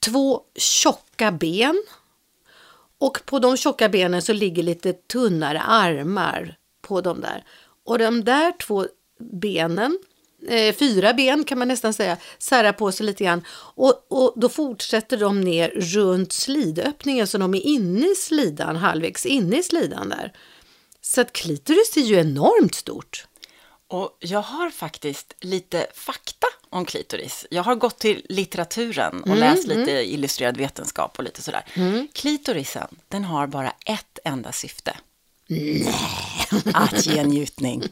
två 0.00 0.42
tjocka 0.54 1.32
ben. 1.32 1.82
Och 2.98 3.20
på 3.26 3.38
de 3.38 3.56
tjocka 3.56 3.88
benen 3.88 4.22
så 4.22 4.32
ligger 4.32 4.62
lite 4.62 4.92
tunnare 4.92 5.60
armar 5.60 6.56
på 6.80 7.00
de 7.00 7.20
där. 7.20 7.44
Och 7.84 7.98
de 7.98 8.24
där 8.24 8.52
två 8.52 8.86
benen, 9.18 9.98
eh, 10.48 10.74
fyra 10.74 11.14
ben 11.14 11.44
kan 11.44 11.58
man 11.58 11.68
nästan 11.68 11.94
säga, 11.94 12.16
särar 12.38 12.72
på 12.72 12.92
sig 12.92 13.06
lite 13.06 13.24
grann. 13.24 13.44
Och, 13.74 14.06
och 14.08 14.32
då 14.36 14.48
fortsätter 14.48 15.16
de 15.16 15.40
ner 15.40 15.68
runt 15.68 16.32
slidöppningen 16.32 17.26
så 17.26 17.38
de 17.38 17.54
är 17.54 17.66
inne 17.66 18.06
i 18.06 18.14
slidan, 18.14 18.76
halvvägs 18.76 19.26
inne 19.26 19.58
i 19.58 19.62
slidan 19.62 20.08
där. 20.08 20.32
Så 21.00 21.20
att 21.20 21.32
klitoris 21.32 21.96
är 21.96 22.00
ju 22.00 22.16
enormt 22.20 22.74
stort. 22.74 23.26
Och 23.88 24.16
jag 24.20 24.42
har 24.42 24.70
faktiskt 24.70 25.34
lite 25.40 25.86
fakta 25.94 26.46
om 26.70 26.84
klitoris. 26.84 27.46
Jag 27.50 27.62
har 27.62 27.74
gått 27.74 27.98
till 27.98 28.26
litteraturen 28.28 29.22
och 29.22 29.36
läst 29.36 29.66
lite 29.66 29.90
illustrerad 29.90 30.56
vetenskap 30.56 31.18
och 31.18 31.24
lite 31.24 31.42
sådär. 31.42 31.64
Klitorisen, 32.14 32.88
den 33.08 33.24
har 33.24 33.46
bara 33.46 33.72
ett 33.86 34.18
enda 34.24 34.52
syfte. 34.52 34.96
Att 36.74 37.06
ge 37.06 37.24
njutning. 37.24 37.82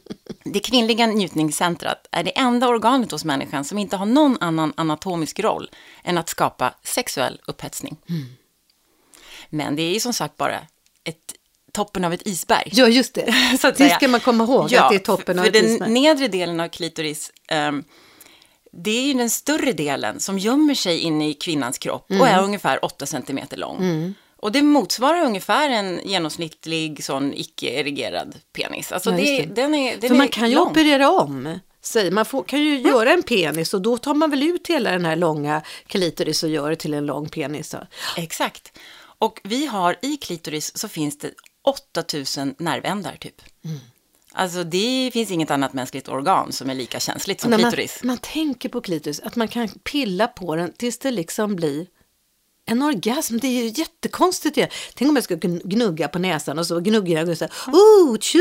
Det 0.44 0.60
kvinnliga 0.60 1.06
njutningscentrat 1.06 2.06
är 2.10 2.24
det 2.24 2.30
enda 2.38 2.68
organet 2.68 3.10
hos 3.10 3.24
människan 3.24 3.64
som 3.64 3.78
inte 3.78 3.96
har 3.96 4.06
någon 4.06 4.36
annan 4.40 4.72
anatomisk 4.76 5.40
roll 5.40 5.70
än 6.04 6.18
att 6.18 6.28
skapa 6.28 6.74
sexuell 6.82 7.40
upphetsning. 7.46 7.96
Men 9.50 9.76
det 9.76 9.82
är 9.82 9.92
ju 9.94 10.00
som 10.00 10.12
sagt 10.12 10.36
bara 10.36 10.58
ett, 11.04 11.34
toppen 11.72 12.04
av 12.04 12.12
ett 12.12 12.26
isberg. 12.26 12.68
Ja, 12.72 12.88
just 12.88 13.14
det. 13.14 13.34
Så 13.60 13.70
det 13.70 13.90
ska 13.90 14.08
man 14.08 14.20
komma 14.20 14.44
ihåg, 14.44 14.68
Ja, 14.72 14.82
att 14.84 14.90
det 14.90 14.96
är 14.96 14.98
toppen 14.98 15.24
för, 15.36 15.40
av 15.40 15.44
för 15.44 15.48
ett 15.48 15.52
den 15.62 15.64
isberg. 15.72 15.90
nedre 15.90 16.28
delen 16.28 16.60
av 16.60 16.68
klitoris, 16.68 17.32
ehm, 17.48 17.84
det 18.72 18.90
är 18.90 19.02
ju 19.06 19.14
den 19.14 19.30
större 19.30 19.72
delen 19.72 20.20
som 20.20 20.38
gömmer 20.38 20.74
sig 20.74 20.98
inne 20.98 21.28
i 21.30 21.34
kvinnans 21.34 21.78
kropp 21.78 22.04
och 22.08 22.14
Mm. 22.16 22.26
är 22.28 22.42
ungefär 22.42 22.84
8 22.84 23.06
centimeter 23.06 23.56
lång. 23.56 24.14
Och 24.44 24.52
det 24.52 24.62
motsvarar 24.62 25.24
ungefär 25.24 25.70
en 25.70 26.00
genomsnittlig 26.04 27.04
sån 27.04 27.34
icke-erigerad 27.34 28.36
penis. 28.52 28.92
Alltså 28.92 29.10
Ja, 29.10 29.16
det, 29.16 29.22
det. 29.46 29.54
Den 29.54 29.74
är, 29.74 29.90
den 29.92 30.00
För 30.00 30.14
är 30.14 30.18
man 30.18 30.28
kan 30.28 30.48
ju 30.50 30.54
lång. 30.56 30.70
operera 30.70 31.10
om 31.10 31.58
säger, 31.80 32.10
man 32.10 32.24
får, 32.24 32.42
kan 32.42 32.60
ju 32.60 32.78
göra 32.80 33.12
en 33.12 33.22
penis 33.22 33.74
och 33.74 33.82
då 33.82 33.96
tar 33.98 34.14
man 34.14 34.30
väl 34.30 34.42
ut 34.42 34.66
hela 34.66 34.90
den 34.90 35.04
här 35.04 35.16
långa 35.16 35.62
klitoris 35.86 36.42
och 36.42 36.48
gör 36.50 36.70
det 36.70 36.76
till 36.76 36.94
en 36.94 37.06
lång 37.06 37.28
penis. 37.28 37.74
Exakt. 38.16 38.78
Och 39.18 39.40
vi 39.44 39.66
har 39.66 39.96
i 40.02 40.16
klitoris 40.16 40.78
så 40.78 40.88
finns 40.88 41.18
det 41.18 41.30
8000 41.62 42.54
nervändar 42.58 43.16
typ. 43.20 43.42
Alltså 44.32 44.64
det 44.64 45.10
finns 45.12 45.30
inget 45.30 45.50
annat 45.50 45.72
mänskligt 45.72 46.08
organ 46.08 46.52
som 46.52 46.70
är 46.70 46.74
lika 46.74 47.00
känsligt 47.00 47.40
som 47.40 47.50
När 47.50 47.58
man, 47.58 47.70
klitoris. 47.70 48.00
man 48.02 48.18
tänker 48.18 48.68
på 48.68 48.80
klitoris, 48.80 49.20
att 49.20 49.36
man 49.36 49.48
kan 49.48 49.68
pilla 49.68 50.26
på 50.26 50.56
den 50.56 50.72
tills 50.72 50.98
det 50.98 51.10
liksom 51.10 51.56
blir 51.56 51.86
en 52.66 52.82
orgasm. 52.82 53.38
Det 53.38 53.46
är 53.46 53.62
ju 53.62 53.68
jättekonstigt. 53.68 54.58
Tänk 54.94 55.08
om 55.08 55.16
jag 55.16 55.24
skulle 55.24 55.40
gn- 55.40 55.60
gnugga 55.64 56.08
på 56.08 56.18
näsan 56.18 56.58
och 56.58 56.66
så 56.66 56.80
gnuggar 56.80 57.18
jag 57.18 57.28
och 57.28 57.38
så 57.38 57.44
oh, 57.66 58.18
tju! 58.18 58.38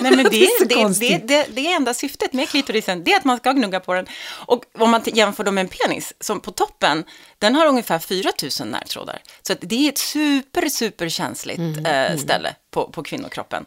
Nej, 0.00 0.16
men 0.16 0.24
det, 0.24 0.48
så 0.58 0.64
det, 0.64 0.98
det, 1.00 1.18
det, 1.26 1.46
det 1.54 1.66
är 1.66 1.76
enda 1.76 1.94
syftet 1.94 2.32
med 2.32 2.48
klitorisen, 2.48 3.04
det 3.04 3.12
är 3.12 3.16
att 3.16 3.24
man 3.24 3.38
ska 3.38 3.52
gnugga 3.52 3.80
på 3.80 3.94
den. 3.94 4.06
Och 4.46 4.64
om 4.78 4.90
man 4.90 5.02
jämför 5.04 5.44
dem 5.44 5.54
med 5.54 5.62
en 5.62 5.68
penis, 5.68 6.12
som 6.20 6.40
på 6.40 6.50
toppen, 6.50 7.04
den 7.38 7.54
har 7.54 7.66
ungefär 7.66 7.98
4 7.98 8.30
000 8.60 8.68
nervtrådar. 8.68 9.22
Så 9.42 9.52
att 9.52 9.58
det 9.60 9.86
är 9.86 9.88
ett 9.88 9.98
super, 9.98 10.68
super 10.68 11.08
känsligt 11.08 11.58
Mm, 11.58 11.86
eh, 11.86 12.16
ställe 12.16 12.54
på, 12.70 12.90
på 12.90 13.02
kvinnokroppen. 13.02 13.64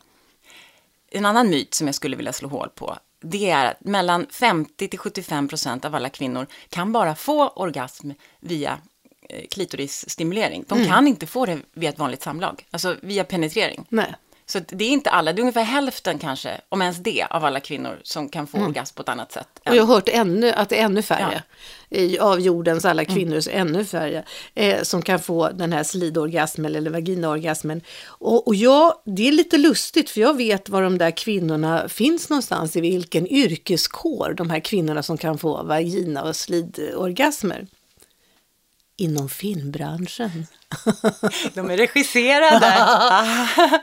En 1.12 1.26
annan 1.26 1.50
myt 1.50 1.74
som 1.74 1.88
jag 1.88 1.96
skulle 1.96 2.16
vilja 2.18 2.34
slå 2.34 2.50
hål 2.50 2.70
på, 2.76 2.98
det 3.22 3.50
är 3.50 3.66
att 3.66 3.86
mellan 3.86 4.26
50 4.32 4.88
till 4.88 5.00
75 5.00 5.48
procent 5.48 5.86
av 5.86 5.96
alla 5.96 6.10
kvinnor 6.10 6.48
kan 6.70 6.92
bara 6.92 7.16
få 7.16 7.48
orgasm 7.48 8.12
via 8.40 8.80
eh, 9.30 9.44
klitorisstimulering. 9.52 10.66
Mm. 10.72 10.84
De 10.84 10.90
kan 10.90 11.08
inte 11.08 11.28
få 11.28 11.46
det 11.46 11.60
via 11.74 11.90
ett 11.90 12.00
vanligt 12.00 12.24
samlag, 12.24 12.66
alltså 12.72 12.96
via 13.02 13.24
penetrering. 13.24 13.86
Nej. 13.90 14.16
Så 14.46 14.60
det 14.68 14.86
är 14.86 14.90
inte 14.90 15.10
alla, 15.10 15.34
det 15.34 15.40
är 15.40 15.42
ungefär 15.42 15.64
hälften 15.64 16.20
kanske, 16.20 16.62
om 16.70 16.82
ens 16.82 16.98
det, 16.98 17.24
av 17.30 17.46
alla 17.46 17.60
kvinnor 17.60 18.00
som 18.04 18.30
kan 18.30 18.40
Mm. 18.40 18.48
få 18.48 18.58
orgasm 18.70 18.96
på 18.96 19.02
ett 19.02 19.10
annat 19.10 19.32
sätt. 19.32 19.48
Och 19.66 19.76
jag 19.76 19.84
har 19.84 19.96
hört 19.96 20.10
ännu, 20.10 20.52
att 20.52 20.70
det 20.70 20.80
är 20.80 20.86
ännu 20.86 21.02
färre 21.02 21.44
i, 21.90 22.20
av 22.20 22.40
jordens 22.40 22.86
alla 22.86 23.06
kvinnor, 23.06 23.40
så 23.40 23.50
ännu 23.50 23.86
färre 23.86 24.24
eh, 24.56 24.82
som 24.84 25.02
kan 25.02 25.20
få 25.20 25.50
den 25.50 25.74
här 25.74 25.84
slidorgasmen 25.84 26.76
eller 26.76 26.92
vaginaorgasmen. 26.92 27.82
Och, 28.06 28.48
och 28.48 28.56
jag, 28.56 28.94
det 29.06 29.28
är 29.28 29.32
lite 29.32 29.58
lustigt 29.58 30.10
för 30.10 30.22
jag 30.22 30.38
vet 30.38 30.70
var 30.70 30.82
de 30.82 30.98
där 30.98 31.12
kvinnorna 31.12 31.90
finns 31.90 32.30
någonstans, 32.30 32.76
i 32.76 32.82
vilken 32.82 33.28
yrkeskår 33.28 34.34
de 34.38 34.50
här 34.50 34.60
kvinnorna 34.60 35.04
som 35.04 35.18
kan 35.18 35.38
få 35.38 35.64
vagina 35.64 36.24
och 36.24 36.36
slidorgasmer. 36.36 37.68
Inom 38.96 39.30
filmbranschen. 39.30 40.48
De 41.54 41.70
är 41.70 41.78
regisserade. 41.78 42.74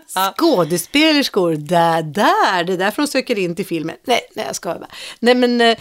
Skådespelerskor, 0.36 1.52
där, 1.54 2.02
där, 2.02 2.64
det 2.64 2.72
är 2.72 2.76
därför 2.76 3.02
de 3.02 3.08
söker 3.08 3.38
in 3.38 3.56
till 3.56 3.66
filmen. 3.66 3.96
Nej, 4.04 4.20
nej 4.34 4.46
jag 4.46 4.56
skojar 4.56 4.78
bara. 4.78 4.90
Nej, 5.20 5.34
men 5.34 5.60
eh, 5.60 5.76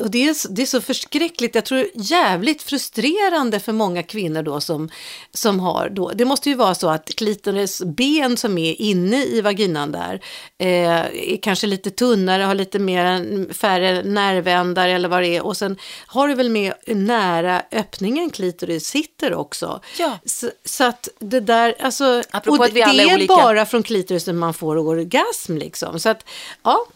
och 0.00 0.10
det, 0.10 0.28
är, 0.28 0.54
det 0.54 0.62
är 0.62 0.66
så 0.66 0.80
förskräckligt, 0.80 1.54
jag 1.54 1.64
tror 1.64 1.86
jävligt 1.94 2.62
frustrerande 2.62 3.60
för 3.60 3.72
många 3.72 4.02
kvinnor 4.02 4.42
då 4.42 4.60
som, 4.60 4.90
som 5.34 5.60
har 5.60 5.88
då, 5.88 6.12
det 6.14 6.24
måste 6.24 6.48
ju 6.48 6.54
vara 6.54 6.74
så 6.74 6.88
att 6.88 7.14
klitoris 7.14 7.82
ben 7.84 8.36
som 8.36 8.58
är 8.58 8.80
inne 8.80 9.24
i 9.24 9.40
vaginan 9.40 9.92
där 9.92 10.20
eh, 10.58 10.68
är 10.68 11.42
kanske 11.42 11.66
lite 11.66 11.90
tunnare, 11.90 12.42
har 12.42 12.54
lite 12.54 12.78
mer, 12.78 13.52
färre 13.52 14.02
nervändar 14.02 14.88
eller 14.88 15.08
vad 15.08 15.22
det 15.22 15.36
är 15.36 15.46
och 15.46 15.56
sen 15.56 15.78
har 16.06 16.28
du 16.28 16.34
väl 16.34 16.50
med 16.50 16.74
nära 16.86 17.62
öppningen 17.72 18.30
klitoris 18.30 18.86
sitter 18.86 19.34
också. 19.34 19.80
Ja. 19.98 20.18
Så, 20.26 20.50
så 20.64 20.84
att 20.84 21.08
det 21.18 21.40
där, 21.40 21.74
alltså, 21.80 22.22
Apropå 22.30 22.62
och 22.62 22.70
det 22.70 22.80
är 22.80 23.14
olika. 23.14 23.34
bara 23.34 23.66
från 23.66 23.82
klitorisen 23.82 24.36
man 24.38 24.54
får 24.54 24.76
orgasm 24.76 25.56
liksom. 25.56 26.00
Så 26.00 26.08
att, 26.08 26.24
ja, 26.62 26.86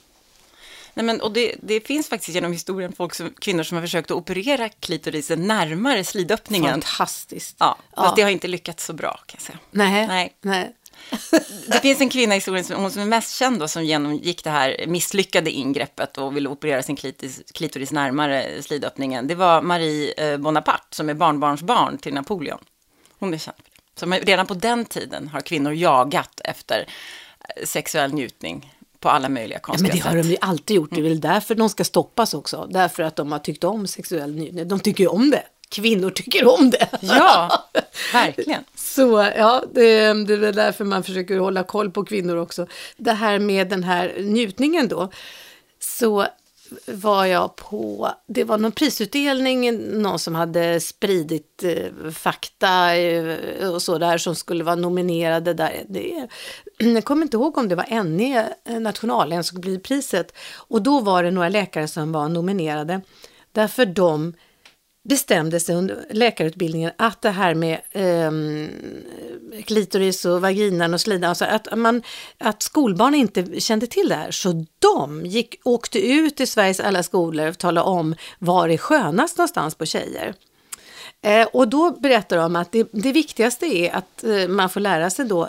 Nej, 0.94 1.04
men, 1.04 1.20
och 1.20 1.32
det, 1.32 1.54
det 1.62 1.80
finns 1.80 2.08
faktiskt 2.08 2.34
genom 2.34 2.52
historien 2.52 2.92
folk 2.92 3.14
som, 3.14 3.30
kvinnor 3.38 3.62
som 3.62 3.74
har 3.76 3.82
försökt 3.82 4.10
att 4.10 4.16
operera 4.16 4.68
klitorisen 4.68 5.46
närmare 5.46 6.04
slidöppningen. 6.04 6.70
fantastiskt. 6.70 7.56
Ja, 7.58 7.78
fast 7.94 8.08
Ja. 8.08 8.12
det 8.16 8.22
har 8.22 8.30
inte 8.30 8.48
lyckats 8.48 8.84
så 8.84 8.92
bra 8.92 9.20
kan 9.26 9.36
jag 9.38 9.42
säga. 9.42 9.58
Nej, 9.70 10.06
Nej. 10.06 10.36
nej. 10.40 10.74
Det 11.66 11.80
finns 11.80 12.00
en 12.00 12.08
kvinna 12.08 12.34
i 12.34 12.36
historien, 12.38 12.64
som, 12.64 12.76
hon 12.82 12.90
som 12.90 13.02
är 13.02 13.06
mest 13.06 13.36
känd 13.36 13.58
då, 13.60 13.68
som 13.68 13.84
genomgick 13.84 14.44
det 14.44 14.50
här 14.50 14.84
misslyckade 14.86 15.50
ingreppet 15.50 16.18
och 16.18 16.36
ville 16.36 16.48
operera 16.48 16.82
sin 16.82 16.96
klitoris, 16.96 17.42
klitoris 17.54 17.92
närmare 17.92 18.62
slidöppningen. 18.62 19.26
Det 19.26 19.34
var 19.34 19.62
Marie 19.62 20.32
eh, 20.32 20.38
Bonaparte 20.38 20.96
som 20.96 21.08
är 21.08 21.14
barnbarnsbarn 21.14 21.98
till 21.98 22.14
Napoleon. 22.14 22.58
Hon 23.18 23.34
är 23.34 23.38
känd 23.38 23.56
för 23.56 24.06
det. 24.16 24.20
Så 24.20 24.26
redan 24.26 24.46
på 24.46 24.54
den 24.54 24.84
tiden 24.84 25.28
har 25.28 25.40
kvinnor 25.40 25.72
jagat 25.72 26.40
efter 26.44 26.86
eh, 27.56 27.64
sexuell 27.66 28.12
njutning 28.14 28.74
på 29.00 29.08
alla 29.08 29.28
möjliga 29.28 29.58
Ja, 29.58 29.62
konstiga 29.62 29.88
men 29.88 29.96
det 29.96 30.08
har 30.08 30.16
sätt. 30.16 30.22
de 30.24 30.28
ju 30.30 30.36
alltid 30.40 30.76
gjort. 30.76 30.90
Det 30.90 31.00
är 31.00 31.02
väl 31.02 31.20
därför 31.20 31.54
de 31.54 31.68
ska 31.68 31.84
stoppas 31.84 32.34
också. 32.34 32.68
Därför 32.70 33.02
att 33.02 33.16
de 33.16 33.32
har 33.32 33.38
tyckt 33.38 33.64
om 33.64 33.86
sexuell 33.86 34.34
njutning. 34.34 34.68
De 34.68 34.80
tycker 34.80 35.04
ju 35.04 35.08
om 35.08 35.30
det. 35.30 35.42
Kvinnor 35.70 36.10
tycker 36.10 36.48
om 36.60 36.70
det. 36.70 36.88
Ja, 37.00 37.64
verkligen. 38.12 38.64
Så 38.74 39.30
ja, 39.36 39.62
det, 39.72 39.82
det 40.26 40.32
är 40.32 40.36
väl 40.36 40.54
därför 40.54 40.84
man 40.84 41.02
försöker 41.02 41.38
hålla 41.38 41.62
koll 41.62 41.90
på 41.90 42.04
kvinnor 42.04 42.36
också. 42.36 42.66
Det 42.96 43.12
här 43.12 43.38
med 43.38 43.68
den 43.68 43.84
här 43.84 44.14
njutningen 44.18 44.88
då. 44.88 45.10
Så 45.80 46.26
var 46.86 47.24
jag 47.24 47.56
på, 47.56 48.10
det 48.26 48.44
var 48.44 48.58
någon 48.58 48.72
prisutdelning, 48.72 49.78
någon 50.02 50.18
som 50.18 50.34
hade 50.34 50.80
spridit 50.80 51.64
eh, 51.64 52.10
fakta 52.10 52.96
eh, 52.96 53.74
och 53.74 53.82
så 53.82 53.98
där 53.98 54.18
som 54.18 54.34
skulle 54.34 54.64
vara 54.64 54.74
nominerade 54.74 55.54
där. 55.54 55.84
Det, 55.88 56.28
jag 56.78 57.04
kommer 57.04 57.22
inte 57.22 57.36
ihåg 57.36 57.58
om 57.58 57.68
det 57.68 57.74
var 57.74 58.04
NE, 58.04 58.48
eh, 58.64 58.80
Nationalencyklopedipriset. 58.80 60.32
Och 60.54 60.82
då 60.82 61.00
var 61.00 61.22
det 61.22 61.30
några 61.30 61.48
läkare 61.48 61.88
som 61.88 62.12
var 62.12 62.28
nominerade. 62.28 63.00
Därför 63.52 63.86
de 63.86 64.34
bestämde 65.08 65.60
sig 65.60 65.74
under 65.74 66.06
läkarutbildningen 66.10 66.90
att 66.96 67.22
det 67.22 67.30
här 67.30 67.54
med 67.54 67.80
eh, 67.90 68.30
klitoris 69.62 70.24
och 70.24 70.40
vaginan 70.40 70.94
och 70.94 71.00
slidan, 71.00 71.28
alltså 71.28 71.44
att, 71.44 71.78
man, 71.78 72.02
att 72.38 72.62
skolbarn 72.62 73.14
inte 73.14 73.60
kände 73.60 73.86
till 73.86 74.08
det 74.08 74.14
här. 74.14 74.30
Så 74.30 74.64
de 74.78 75.26
gick, 75.26 75.60
åkte 75.64 76.06
ut 76.06 76.40
i 76.40 76.46
Sveriges 76.46 76.80
alla 76.80 77.02
skolor 77.02 77.48
och 77.48 77.58
talade 77.58 77.86
om 77.86 78.14
var 78.38 78.68
det 78.68 78.74
är 78.74 78.78
skönast 78.78 79.38
någonstans 79.38 79.74
på 79.74 79.86
tjejer. 79.86 80.34
Eh, 81.22 81.46
och 81.46 81.68
då 81.68 81.90
berättar 81.90 82.36
de 82.36 82.56
att 82.56 82.72
det, 82.72 82.88
det 82.92 83.12
viktigaste 83.12 83.66
är 83.66 83.94
att 83.94 84.24
eh, 84.24 84.48
man 84.48 84.70
får 84.70 84.80
lära 84.80 85.10
sig 85.10 85.24
då 85.24 85.48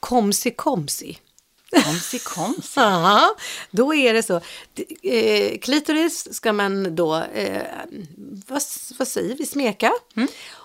komsi 0.00 0.50
komsi. 0.50 1.18
Komsi, 1.70 2.18
komsi. 2.18 2.70
Ja, 2.74 3.34
då 3.70 3.94
är 3.94 4.14
det 4.14 4.22
så. 4.22 4.40
Eh, 5.02 5.58
klitoris 5.58 6.34
ska 6.34 6.52
man 6.52 6.94
då, 6.96 7.16
eh, 7.16 7.62
vad, 8.46 8.62
vad 8.98 9.08
säger 9.08 9.36
vi, 9.36 9.46
smeka. 9.46 9.92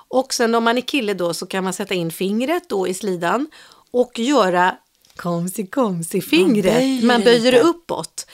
Och 0.08 0.34
sen 0.34 0.56
om 0.56 0.64
man 0.64 0.78
är 0.78 0.82
kille 0.82 1.14
då 1.14 1.34
så 1.34 1.46
kan 1.46 1.64
man 1.64 1.74
sätta 1.74 1.94
in 1.94 2.12
fingret 2.12 2.70
då 2.70 2.88
i 2.88 2.94
slidan 2.94 3.48
och 3.92 4.20
göra 4.20 4.76
komsi 5.16 5.68
komsi 5.68 6.22
fingret. 6.22 7.04
Man 7.04 7.22
böjer 7.24 7.52
det 7.52 7.62
uppåt. 7.62 8.28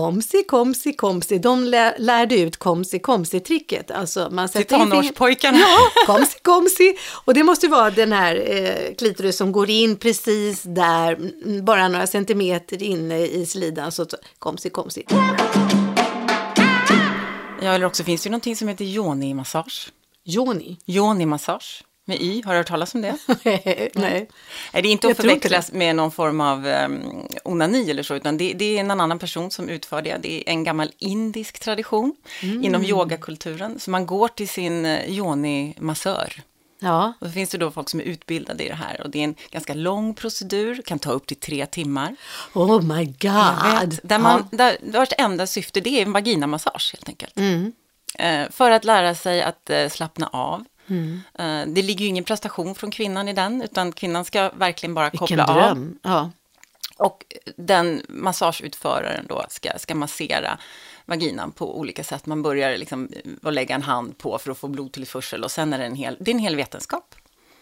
Komsi, 0.00 0.44
komsi, 0.48 0.92
komsi. 0.92 1.38
De 1.38 1.64
lär, 1.64 1.94
lärde 1.98 2.38
ut 2.40 2.56
komsi, 2.56 2.98
komsi-tricket. 2.98 3.90
Alltså 3.90 4.28
man 4.30 4.48
Till 4.48 4.60
sätter 4.60 4.76
fingret- 4.76 4.90
tonårspojkarna. 4.90 5.58
Ja, 5.58 5.78
komsi, 6.06 6.38
komsi. 6.42 6.96
Och 7.24 7.34
det 7.34 7.42
måste 7.42 7.68
vara 7.68 7.90
den 7.90 8.12
här 8.12 8.36
eh, 8.46 8.94
klitoris 8.98 9.36
som 9.36 9.52
går 9.52 9.70
in 9.70 9.96
precis 9.96 10.62
där, 10.62 11.12
mm, 11.14 11.64
bara 11.64 11.88
några 11.88 12.06
centimeter 12.06 12.82
inne 12.82 13.18
i 13.26 13.46
slidan. 13.46 13.92
Så 13.92 14.06
komsi, 14.38 14.70
komsi. 14.70 15.04
Ja, 17.62 17.72
eller 17.72 17.86
också 17.86 18.04
finns 18.04 18.22
det 18.22 18.26
ju 18.26 18.30
någonting 18.30 18.56
som 18.56 18.68
heter 18.68 18.84
yoni-massage. 18.84 19.88
Joni. 20.24 20.78
Yoni-massage 20.86 21.82
med 22.08 22.20
y, 22.20 22.42
har 22.44 22.52
du 22.52 22.58
hört 22.58 22.66
talas 22.66 22.94
om 22.94 23.02
det? 23.02 23.16
Nej. 23.44 23.90
Nej, 23.94 24.28
det 24.72 24.88
är 24.88 24.92
inte 24.92 25.08
att 25.08 25.16
förväxlas 25.16 25.72
med 25.72 25.96
någon 25.96 26.10
form 26.10 26.40
av 26.40 26.66
um, 26.66 27.28
onani 27.44 27.90
eller 27.90 28.02
så, 28.02 28.14
utan 28.14 28.36
det, 28.38 28.52
det 28.52 28.64
är 28.76 28.80
en 28.80 28.90
annan 28.90 29.18
person 29.18 29.50
som 29.50 29.68
utför 29.68 30.02
det. 30.02 30.16
Det 30.22 30.32
är 30.48 30.52
en 30.52 30.64
gammal 30.64 30.92
indisk 30.98 31.58
tradition 31.60 32.16
Mm. 32.42 32.64
inom 32.64 32.84
yogakulturen. 32.84 33.80
Så 33.80 33.90
man 33.90 34.06
går 34.06 34.28
till 34.28 34.48
sin 34.48 34.86
uh, 34.86 35.10
yoni-massör. 35.10 36.42
Ja, 36.78 37.12
Och 37.20 37.26
så 37.26 37.32
finns 37.32 37.50
det 37.50 37.58
då 37.58 37.70
folk 37.70 37.88
som 37.90 38.00
är 38.00 38.04
utbildade 38.04 38.64
i 38.64 38.68
det 38.68 38.74
här. 38.74 39.00
Och 39.00 39.10
det 39.10 39.18
är 39.18 39.24
en 39.24 39.34
ganska 39.50 39.74
lång 39.74 40.14
procedur, 40.14 40.82
kan 40.82 40.98
ta 40.98 41.10
upp 41.10 41.26
till 41.26 41.36
tre 41.36 41.66
timmar. 41.66 42.16
oh 42.54 42.82
my 42.82 43.04
god. 43.04 43.90
Vet, 43.90 44.08
där 44.08 44.18
man, 44.18 44.48
ja. 44.50 44.56
där, 44.56 44.76
vars 44.82 45.08
enda 45.18 45.46
syfte 45.46 45.80
det 45.80 45.90
är 45.90 46.02
en 46.02 46.12
vaginamassage 46.12 46.92
helt 46.92 47.08
enkelt. 47.08 47.36
Mm. 47.38 47.72
Eh, 48.18 48.50
för 48.50 48.70
att 48.70 48.84
lära 48.84 49.14
sig 49.14 49.42
att 49.42 49.70
eh, 49.70 49.88
slappna 49.88 50.26
av. 50.32 50.64
Mm. 50.88 51.20
Eh, 51.34 51.74
det 51.74 51.82
ligger 51.82 52.00
ju 52.00 52.06
ingen 52.06 52.24
prestation 52.24 52.74
från 52.74 52.90
kvinnan 52.90 53.28
i 53.28 53.32
den, 53.32 53.62
utan 53.62 53.92
kvinnan 53.92 54.24
ska 54.24 54.50
verkligen 54.54 54.94
bara 54.94 55.10
Vilken 55.10 55.18
koppla 55.28 55.46
av. 55.46 55.54
dröm. 55.54 55.98
Ja. 56.02 56.30
Och 56.98 57.24
den 57.56 58.02
massageutföraren 58.08 59.26
då 59.28 59.44
ska, 59.48 59.70
ska 59.78 59.94
massera 59.94 60.58
vaginan 61.04 61.52
på 61.52 61.78
olika 61.78 62.04
sätt. 62.04 62.26
Man 62.26 62.42
börjar 62.42 62.78
liksom 62.78 63.08
att 63.42 63.54
lägga 63.54 63.74
en 63.74 63.82
hand 63.82 64.18
på 64.18 64.38
för 64.38 64.50
att 64.50 64.58
få 64.58 64.68
blodtillförsel 64.68 65.44
och 65.44 65.50
sen 65.50 65.72
är 65.72 65.78
det 65.78 65.84
en 65.84 65.94
hel, 65.94 66.16
det 66.20 66.30
är 66.30 66.34
en 66.34 66.38
hel 66.38 66.56
vetenskap. 66.56 67.14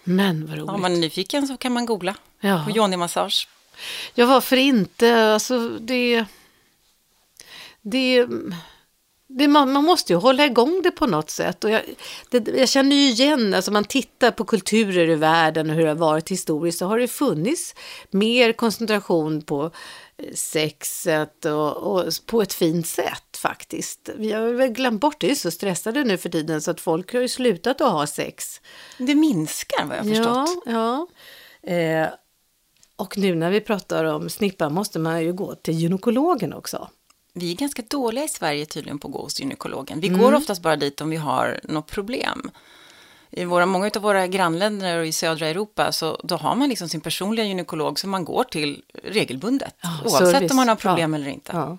Men 0.05 0.47
vad 0.47 0.59
roligt. 0.59 0.71
Om 0.71 0.81
man 0.81 0.93
är 0.93 0.97
nyfiken 0.97 1.47
så 1.47 1.57
kan 1.57 1.73
man 1.73 1.87
googla 1.87 2.15
Ja. 2.41 2.63
på 2.65 2.71
yoni-massage. 2.71 3.49
Ja, 4.15 4.27
varför 4.27 4.57
inte? 4.57 5.25
Alltså, 5.33 5.69
det... 5.69 6.25
det, 7.83 8.27
det, 9.29 9.49
man, 9.49 9.73
man 9.73 9.85
måste 9.85 10.13
ju 10.13 10.19
hålla 10.19 10.47
igång 10.47 10.81
det 10.83 10.91
på 10.91 11.07
något 11.07 11.31
sätt. 11.31 11.65
Och 11.65 11.71
jag, 11.71 11.83
det, 12.31 12.49
jag 12.49 12.69
känner 12.69 12.97
ju 12.97 13.03
igen, 13.03 13.55
alltså 13.55 13.71
man 13.71 13.85
tittar 13.85 14.31
på 14.31 14.45
kulturer 14.45 15.11
i 15.11 15.15
världen 15.15 15.71
och 15.71 15.77
hur 15.77 15.83
det 15.83 15.89
har 15.89 15.95
varit 15.95 16.31
historiskt, 16.31 16.79
så 16.79 16.87
har 16.87 16.99
det 16.99 17.09
funnits 17.09 17.75
mer 18.11 18.53
koncentration 18.53 19.43
på 19.43 19.71
eh, 20.17 20.35
sexet 20.35 21.45
och, 21.45 21.77
och 21.77 22.05
på 22.27 22.43
ett 22.43 22.53
fint 22.53 22.87
sätt 22.87 23.37
faktiskt. 23.37 24.11
Vi 24.17 24.33
har 24.33 24.47
väl 24.47 24.69
glömt 24.69 25.01
bort 25.01 25.21
det, 25.21 25.31
är 25.31 25.35
så 25.35 25.51
stressade 25.51 26.05
nu 26.05 26.17
för 26.17 26.29
tiden 26.29 26.63
så 26.63 26.71
att 26.71 26.81
folk 26.81 27.13
har 27.13 27.21
ju 27.21 27.29
slutat 27.29 27.81
att 27.81 27.93
ha 27.93 28.07
sex. 28.07 28.61
Det 28.99 29.15
minskar 29.15 29.85
vad 29.85 29.97
jag 29.97 30.03
har 30.03 30.09
förstått. 30.09 30.63
Ja, 30.67 31.07
ja. 31.63 31.71
Eh, 31.71 32.09
och 32.97 33.19
nu 33.19 33.35
när 33.35 33.51
vi 33.51 33.61
pratar 33.61 34.05
om 34.05 34.31
snippa 34.31 34.69
måste 34.69 34.99
man 34.99 35.23
ju 35.23 35.33
gå 35.33 35.55
till 35.55 35.75
gynekologen 35.75 36.53
också. 36.53 36.89
Vi 37.37 37.51
är 37.53 37.57
ganska 37.57 37.83
dåliga 37.89 38.25
i 38.25 38.29
Sverige 38.29 38.67
tydligen 38.67 38.99
på 38.99 39.09
att 39.09 39.15
gå 39.15 39.23
hos 39.23 39.41
gynekologen. 39.41 40.01
Vi 40.01 40.09
går 40.09 40.35
oftast 40.35 40.63
bara 40.63 40.77
dit 40.77 41.01
om 41.01 41.11
vi 41.11 41.17
har 41.17 41.61
något 41.63 41.87
problem. 41.87 42.51
I 43.31 43.45
våra, 43.45 43.67
många 43.67 43.91
av 43.97 44.03
våra 44.03 44.27
grannländer 44.27 44.99
och 44.99 45.07
i 45.07 45.13
södra 45.13 45.47
Europa 45.47 45.93
så 45.93 46.21
då 46.25 46.37
har 46.37 46.55
man 46.55 46.69
liksom 46.69 46.89
sin 46.89 47.01
personliga 47.01 47.47
gynekolog 47.47 47.99
som 47.99 48.11
man 48.11 48.25
går 48.25 48.45
till 48.45 48.83
regelbundet. 49.05 49.75
Ja, 49.81 49.99
oavsett 50.05 50.31
service. 50.31 50.51
om 50.51 50.57
man 50.57 50.69
har 50.69 50.77
problem 50.77 51.15
Ja. 51.15 51.21
eller 51.21 51.31
inte. 51.31 51.53
Ja. 51.55 51.79